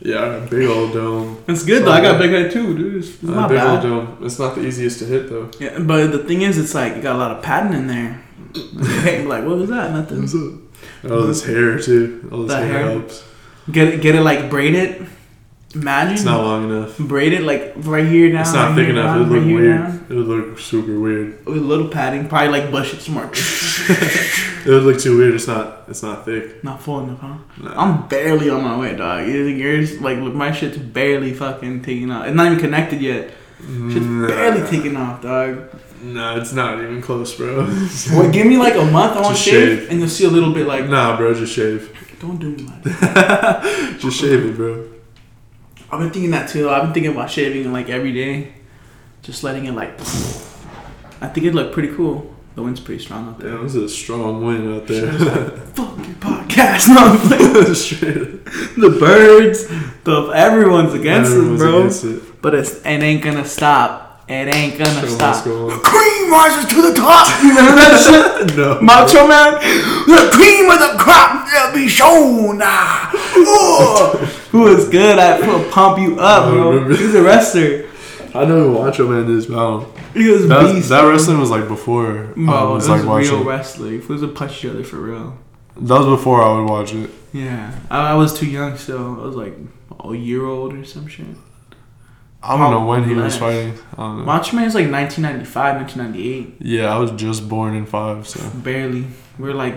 [0.00, 1.42] Yeah, I got a big old dome.
[1.48, 1.92] It's good though.
[1.92, 2.96] I got a big head too, dude.
[2.96, 4.18] It's, it's A not big old dome.
[4.22, 5.50] It's not the easiest to hit though.
[5.58, 8.20] Yeah, but the thing is, it's like you got a lot of padding in there.
[9.26, 9.92] Like what was that?
[9.92, 10.28] Nothing.
[11.04, 12.28] Oh, this hair too.
[12.32, 12.90] All this hair, hair?
[12.90, 13.24] helps.
[13.70, 15.06] Get it, get it like braided.
[15.74, 16.96] Imagine It's not long enough.
[16.98, 18.42] braid it like right here now.
[18.42, 19.06] It's not right thick enough.
[19.06, 19.78] down, It would look here weird.
[19.82, 20.06] down.
[20.08, 21.44] It would look super weird.
[21.46, 23.30] With a little padding, probably like bush it some more.
[24.66, 25.34] It would look too weird.
[25.34, 25.82] It's not.
[25.88, 26.64] It's not thick.
[26.64, 27.34] not full enough, huh?
[27.62, 27.74] Nah.
[27.82, 29.26] I'm barely on my way, dog.
[29.28, 32.26] You yours like my shit's barely fucking taking off.
[32.26, 33.28] It's not even connected yet.
[33.58, 34.26] Shit's Nah.
[34.26, 35.68] barely taking off, dog.
[36.02, 37.66] Nah, it's not even close, bro.
[38.12, 39.16] Well, give me like a month.
[39.18, 39.90] I want shave, shave.
[39.90, 40.88] and you'll see a little bit like.
[40.88, 41.34] nah, bro.
[41.34, 41.90] Just shave.
[42.20, 43.96] Don't do me like that.
[44.00, 44.82] Just shave it, bro.
[45.94, 46.68] I've been thinking that too.
[46.70, 48.52] I've been thinking about shaving like every day,
[49.22, 49.92] just letting it like.
[51.20, 52.34] I think it'd look pretty cool.
[52.56, 53.50] The wind's pretty strong out there.
[53.52, 55.10] Damn, this is a strong wind out there.
[55.74, 56.96] Fuck your podcast, no.
[56.98, 57.74] I'm playing.
[57.74, 58.44] Straight up.
[58.76, 59.66] the birds,
[60.04, 61.78] the everyone's against Everyone's us, bro.
[61.80, 62.42] against it.
[62.42, 64.24] But it's it ain't gonna stop.
[64.28, 65.46] It ain't gonna Show stop.
[65.46, 65.80] on.
[65.80, 67.26] Cream rises to the top.
[67.42, 68.56] You remember that shit?
[68.56, 68.80] No.
[68.80, 69.54] Macho Man,
[70.06, 72.60] the cream of the crop will be shown.
[72.62, 73.10] Ah.
[74.54, 76.88] Who was good at pu- pump you up, I bro?
[76.94, 77.90] He's a wrestler.
[78.34, 79.84] I know who Macho Man is, but
[80.14, 80.88] He was That, beast.
[80.90, 83.30] that wrestling was like before I was it was like watching.
[83.32, 83.92] real wrestler.
[83.94, 85.36] it was a punch each other for real.
[85.76, 87.10] That was before I would watch it.
[87.32, 89.54] Yeah, I, I was too young, so I was like
[90.04, 91.26] a year old or some shit.
[92.42, 93.74] I don't know when he was fighting.
[93.94, 94.24] I don't know.
[94.24, 96.56] Macho Man is like 1995, 1998.
[96.60, 99.06] Yeah, I was just born in five, so Barely.
[99.38, 99.74] We're like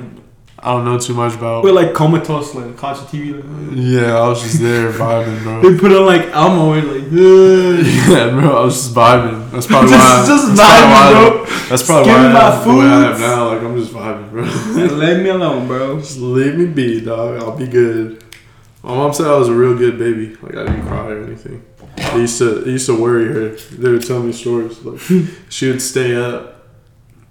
[0.59, 1.63] I don't know too much about.
[1.63, 3.35] we're like comatose, like watching TV.
[3.35, 5.61] Like, Yeah, I was just there vibing, bro.
[5.61, 7.11] they put on like Elmo and like.
[8.09, 9.51] Yeah, bro, I was just vibing.
[9.51, 10.35] That's probably Just- why.
[10.35, 11.45] just that's probably vibing, why- bro.
[11.69, 13.47] That's probably Just why give me I my way I am now.
[13.49, 14.43] Like I'm just vibing, bro.
[14.97, 15.99] Let me alone, bro.
[15.99, 17.37] just leave me be, dog.
[17.41, 18.23] I'll be good.
[18.83, 20.35] My mom said I was a real good baby.
[20.41, 21.63] Like I didn't cry or anything.
[21.97, 23.49] It used to it used to worry her.
[23.49, 24.79] They would tell me stories.
[24.83, 25.01] Like
[25.49, 26.56] she would stay up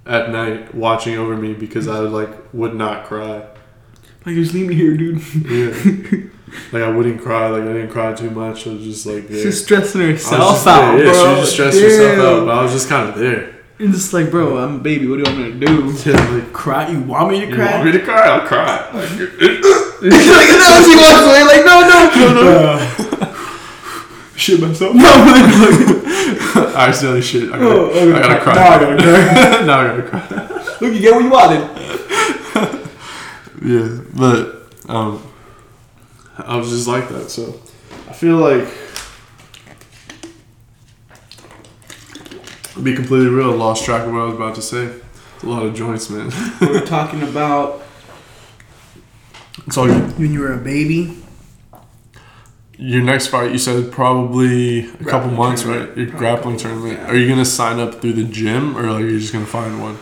[0.07, 3.47] at night watching over me because I like would not cry.
[4.25, 5.23] Like just leave me here, dude.
[5.47, 6.31] Yeah.
[6.73, 7.49] like I wouldn't cry.
[7.49, 8.67] Like I didn't cry too much.
[8.67, 9.43] I was just like there.
[9.43, 11.07] She's stressing herself just out, there.
[11.07, 11.23] Yeah, bro.
[11.23, 12.47] she would just stress herself out.
[12.47, 13.57] But I was just kind of there.
[13.79, 15.07] You're just like, bro, I'm a baby.
[15.07, 15.97] What do you want me to do?
[16.11, 16.89] Yeah, like Cry?
[16.89, 17.67] You want me to cry?
[17.67, 18.27] you want me to cry?
[18.27, 18.91] I'll cry.
[19.97, 21.43] Like, no, she walks away.
[21.43, 22.51] Like, no, no, no, no.
[22.53, 23.06] Uh,
[24.37, 24.95] Shit myself.
[24.95, 27.45] No, I accidentally shit.
[27.53, 28.13] I gotta, Oh, okay.
[28.13, 28.55] I gotta cry.
[28.55, 29.67] Now I gotta cry.
[29.67, 30.77] now I gotta cry.
[30.81, 31.71] Look, you get what you wanted.
[33.63, 35.21] Yeah, but um,
[36.39, 37.31] I was just like that.
[37.31, 37.59] So
[38.09, 38.69] I feel like
[42.75, 44.85] to be completely real, lost track of what I was about to say.
[45.35, 46.31] It's a lot of joints, man.
[46.61, 47.83] We were talking about
[49.67, 50.19] It's all good.
[50.19, 51.17] when you were a baby.
[52.79, 55.97] Your next fight, you said probably a couple months, right?
[55.97, 56.99] Your grappling tournament.
[56.99, 59.81] months, Are you gonna sign up through the gym, or like you're just gonna find
[59.81, 59.97] one?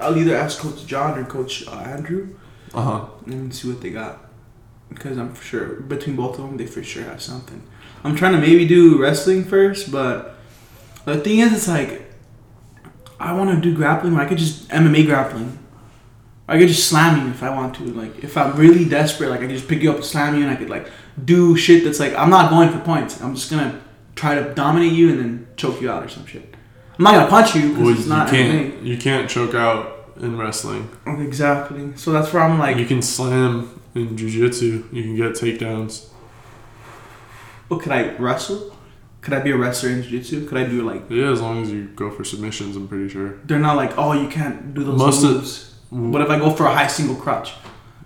[0.00, 2.28] I'll either ask Coach John or Coach uh, Andrew
[2.74, 3.04] Uh huh.
[3.26, 4.24] and see what they got.
[4.88, 7.62] Because I'm for sure between both of them, they for sure have something.
[8.02, 10.34] I'm trying to maybe do wrestling first, but
[11.04, 12.10] the thing is, it's like
[13.20, 14.16] I want to do grappling.
[14.16, 15.58] I could just MMA grappling.
[16.48, 17.84] I could just slam you if I want to.
[17.84, 20.42] Like if I'm really desperate, like I could just pick you up and slam you,
[20.42, 20.90] and I could like
[21.24, 23.20] do shit that's like I'm not going for points.
[23.20, 23.80] I'm just gonna
[24.14, 26.54] try to dominate you and then choke you out or some shit.
[26.98, 30.12] I'm not gonna punch you because Well, it's you not can't you can't choke out
[30.20, 30.88] in wrestling.
[31.06, 31.92] Exactly.
[31.96, 34.84] So that's where I'm like, you can slam in jiu-jitsu.
[34.92, 36.08] You can get takedowns.
[37.70, 38.74] oh, could I wrestle?
[39.20, 40.46] Could I be a wrestler in jiu-jitsu?
[40.48, 41.02] Could I do like?
[41.10, 43.38] Yeah, as long as you go for submissions, I'm pretty sure.
[43.44, 45.74] They're not like, oh, you can't do those Most of- moves.
[45.90, 47.52] What if I go for a high single crotch?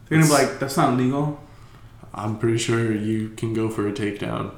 [0.09, 1.41] They're gonna be like, that's not legal.
[2.13, 4.53] I'm pretty sure you can go for a takedown.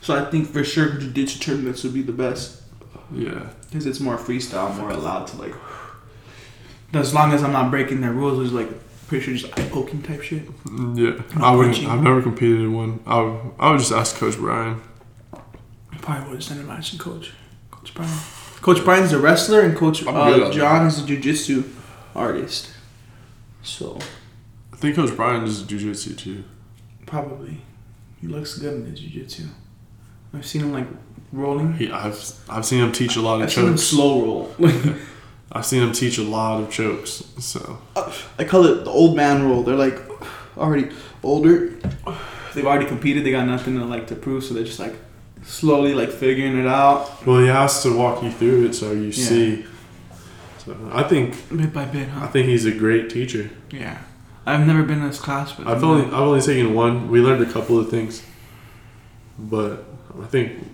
[0.00, 2.62] So I think for sure jiu-jitsu tournaments would be the best
[3.12, 3.48] Yeah.
[3.68, 5.54] because it's more freestyle, more allowed to like.
[6.94, 8.68] As long as I'm not breaking their rules, it's like
[9.08, 10.46] pretty sure just eye poking type shit.
[10.64, 11.44] Mm, Yeah.
[11.44, 11.74] I wouldn't.
[11.74, 11.90] punching.
[11.90, 13.00] I've never competed in one.
[13.06, 14.80] I would, I would just ask Coach Brian.
[16.00, 17.32] Probably would have sent advice to coach,
[17.70, 18.18] Coach Brian.
[18.62, 21.64] Coach Brian's a wrestler, and Coach I'm good uh, on John is a jiu-jitsu
[22.18, 22.70] artist.
[23.62, 23.98] So
[24.72, 26.44] I think Coach Brian does jiu-jitsu too.
[27.06, 27.58] probably
[28.20, 29.44] he looks good in his jiu-jitsu.
[30.34, 30.86] I've seen him like
[31.32, 31.74] rolling.
[31.74, 33.82] He, I've I've seen him teach a lot of I've seen him chokes.
[33.82, 34.54] slow roll.
[35.52, 37.24] I've seen him teach a lot of chokes.
[37.38, 37.78] So
[38.38, 39.62] I call it the old man roll.
[39.62, 39.98] They're like
[40.58, 40.90] already
[41.22, 41.70] older.
[42.54, 43.24] They've already competed.
[43.24, 44.96] They got nothing to like to prove, so they're just like
[45.44, 49.12] slowly like figuring it out well, he has to walk you through it so you
[49.12, 49.64] see.
[50.68, 52.24] So I think bit by bit, huh?
[52.24, 53.48] I think he's a great teacher.
[53.70, 53.98] Yeah.
[54.44, 57.10] I've never been in this class, but I've only I've only taken one.
[57.10, 58.22] We learned a couple of things,
[59.38, 59.84] but
[60.22, 60.64] I think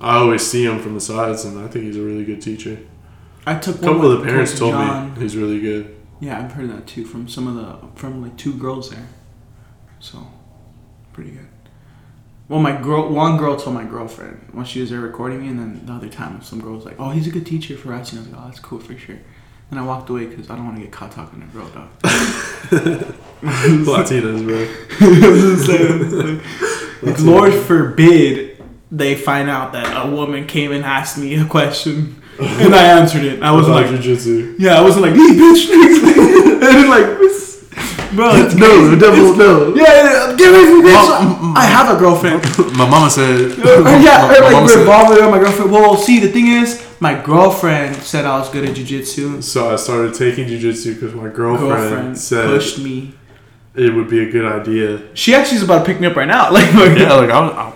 [0.00, 2.78] I always see him from the sides, and I think he's a really good teacher.
[3.46, 5.14] I took A one couple of the parents told John.
[5.14, 5.96] me he's really good.
[6.20, 9.08] Yeah, I've heard that too from some of the from like two girls there.
[10.00, 10.26] So,
[11.12, 11.48] pretty good.
[12.48, 15.58] Well, my girl, one girl told my girlfriend when she was there recording me, and
[15.58, 18.12] then the other time some girl was like, "Oh, he's a good teacher for us,"
[18.12, 19.18] and I was like, "Oh, that's cool for sure."
[19.72, 21.66] And I walked away because I don't want to get caught talking to a girl,
[21.70, 21.88] dog.
[23.42, 24.68] Latinas, bro.
[27.02, 28.62] Like, Lord forbid
[28.92, 33.24] they find out that a woman came and asked me a question, and I answered
[33.24, 33.42] it.
[33.42, 34.54] I wasn't like, jiu-jitsu.
[34.60, 37.64] yeah, I wasn't like, hey, bitch, and then, like, this-
[38.14, 38.90] bro, it's No, crazy.
[38.90, 39.74] the devil, no.
[39.74, 40.94] Yeah, yeah, get away from me, bitch.
[40.94, 42.44] Well, I have a girlfriend.
[42.76, 43.50] My mama said.
[43.58, 45.72] Or, yeah, my, or, my like mama we're said- involved with my girlfriend.
[45.72, 49.42] Well, see, the thing is, my girlfriend said I was good at jujitsu.
[49.42, 53.14] So I started taking jiu-jitsu because my girlfriend, Girlfriend said pushed me.
[53.74, 55.02] it would be a good idea.
[55.14, 56.50] She actually is about to pick me up right now.
[56.56, 57.50] Like, like Yeah, like I'm.
[57.50, 57.72] I,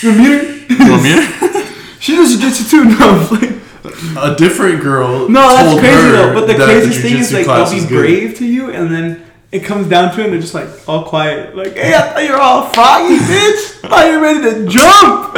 [0.00, 0.74] you meet her?
[0.74, 1.10] you want me
[2.00, 2.84] She does jujitsu too.
[2.86, 5.28] No, like, A different girl.
[5.28, 6.34] no, that's told crazy her though.
[6.40, 9.60] But the that craziest thing is like they'll be brave to you, and then it
[9.60, 11.54] comes down to it, and they're just like all quiet.
[11.54, 13.84] Like, hey, I thought you're all froggy, bitch.
[13.84, 15.34] I thought you were ready to jump.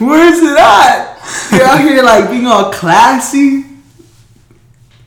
[0.00, 1.13] Where's it at?
[1.52, 3.64] You're out here like being all classy.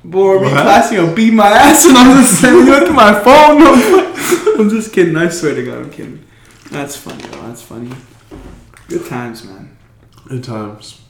[0.03, 0.61] Boy, being What?
[0.64, 3.61] classy or beat my ass, and I'm just sending you to my phone.
[3.61, 5.15] I'm, I'm just kidding.
[5.18, 6.23] I swear to God, I'm kidding.
[6.72, 7.41] That's funny, though.
[7.41, 7.91] That's funny.
[8.88, 9.77] Good times, man.
[10.27, 11.02] Good times.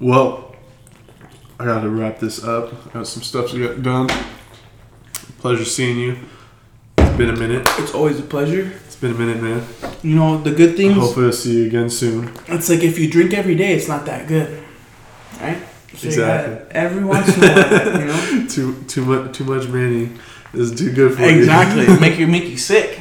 [0.00, 0.54] Well,
[1.58, 2.72] I gotta wrap this up.
[2.86, 4.08] I got some stuff to get done.
[5.38, 6.16] Pleasure seeing you.
[6.98, 7.66] It's been a minute.
[7.78, 8.72] It's always a pleasure.
[9.00, 9.64] Been a minute, man.
[10.02, 10.94] You know, the good things.
[10.94, 12.32] Hopefully, I'll see you again soon.
[12.48, 14.62] It's like if you drink every day, it's not that good,
[15.40, 15.58] right?
[15.96, 16.66] So Exactly.
[16.72, 18.46] every once in a while, you know.
[18.54, 20.10] Too too much too much Manny
[20.52, 21.38] is too good for you.
[21.38, 21.86] exactly.
[22.00, 22.98] make you make you sick.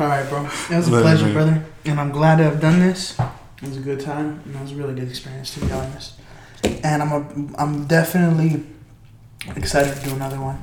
[0.00, 0.44] All right, bro.
[0.44, 1.32] It was a Later, pleasure, man.
[1.34, 3.18] brother, and I'm glad to have done this.
[3.62, 6.14] It was a good time, and it was a really good experience, to be honest.
[6.82, 8.64] And I'm a, I'm definitely
[9.54, 10.58] excited to do another one.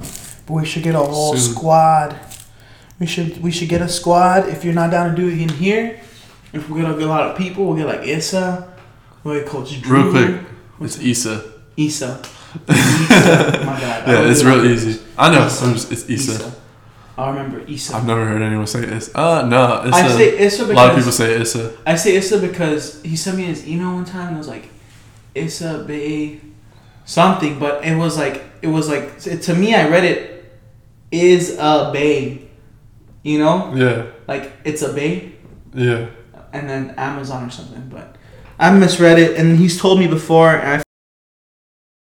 [0.45, 1.53] But we should get a whole Soon.
[1.56, 2.19] squad.
[2.99, 4.49] We should we should get a squad.
[4.49, 5.99] If you're not down to do it in here,
[6.53, 8.73] if we get a, get a lot of people, we'll get like Issa,
[9.23, 10.11] we'll get Coach Drew.
[10.11, 10.45] Real quick,
[10.81, 11.53] it's Issa.
[11.77, 12.21] Issa.
[12.21, 12.21] Issa.
[12.67, 14.07] My bad.
[14.07, 14.65] Yeah, it's real that.
[14.71, 15.01] easy.
[15.17, 15.45] I know.
[15.45, 15.73] Issa.
[15.73, 16.31] Just, it's Issa.
[16.31, 16.55] Issa.
[17.17, 17.95] I remember Issa.
[17.95, 19.17] I've never heard anyone say Issa.
[19.17, 19.95] Uh, no, Issa.
[19.95, 20.69] I say Issa because.
[20.69, 21.77] a lot of people say Issa.
[21.85, 24.69] I say Issa because he sent me his email one time and it was like
[25.35, 26.41] Issa Bay
[27.09, 30.59] something, but it was like it was like to me I read it
[31.11, 32.48] is a bay,
[33.23, 35.33] you know, Yeah, like it's a bay,
[35.73, 36.07] yeah.
[36.53, 37.89] and then Amazon or something.
[37.89, 38.15] But
[38.59, 40.83] I misread it, and he's told me before, and I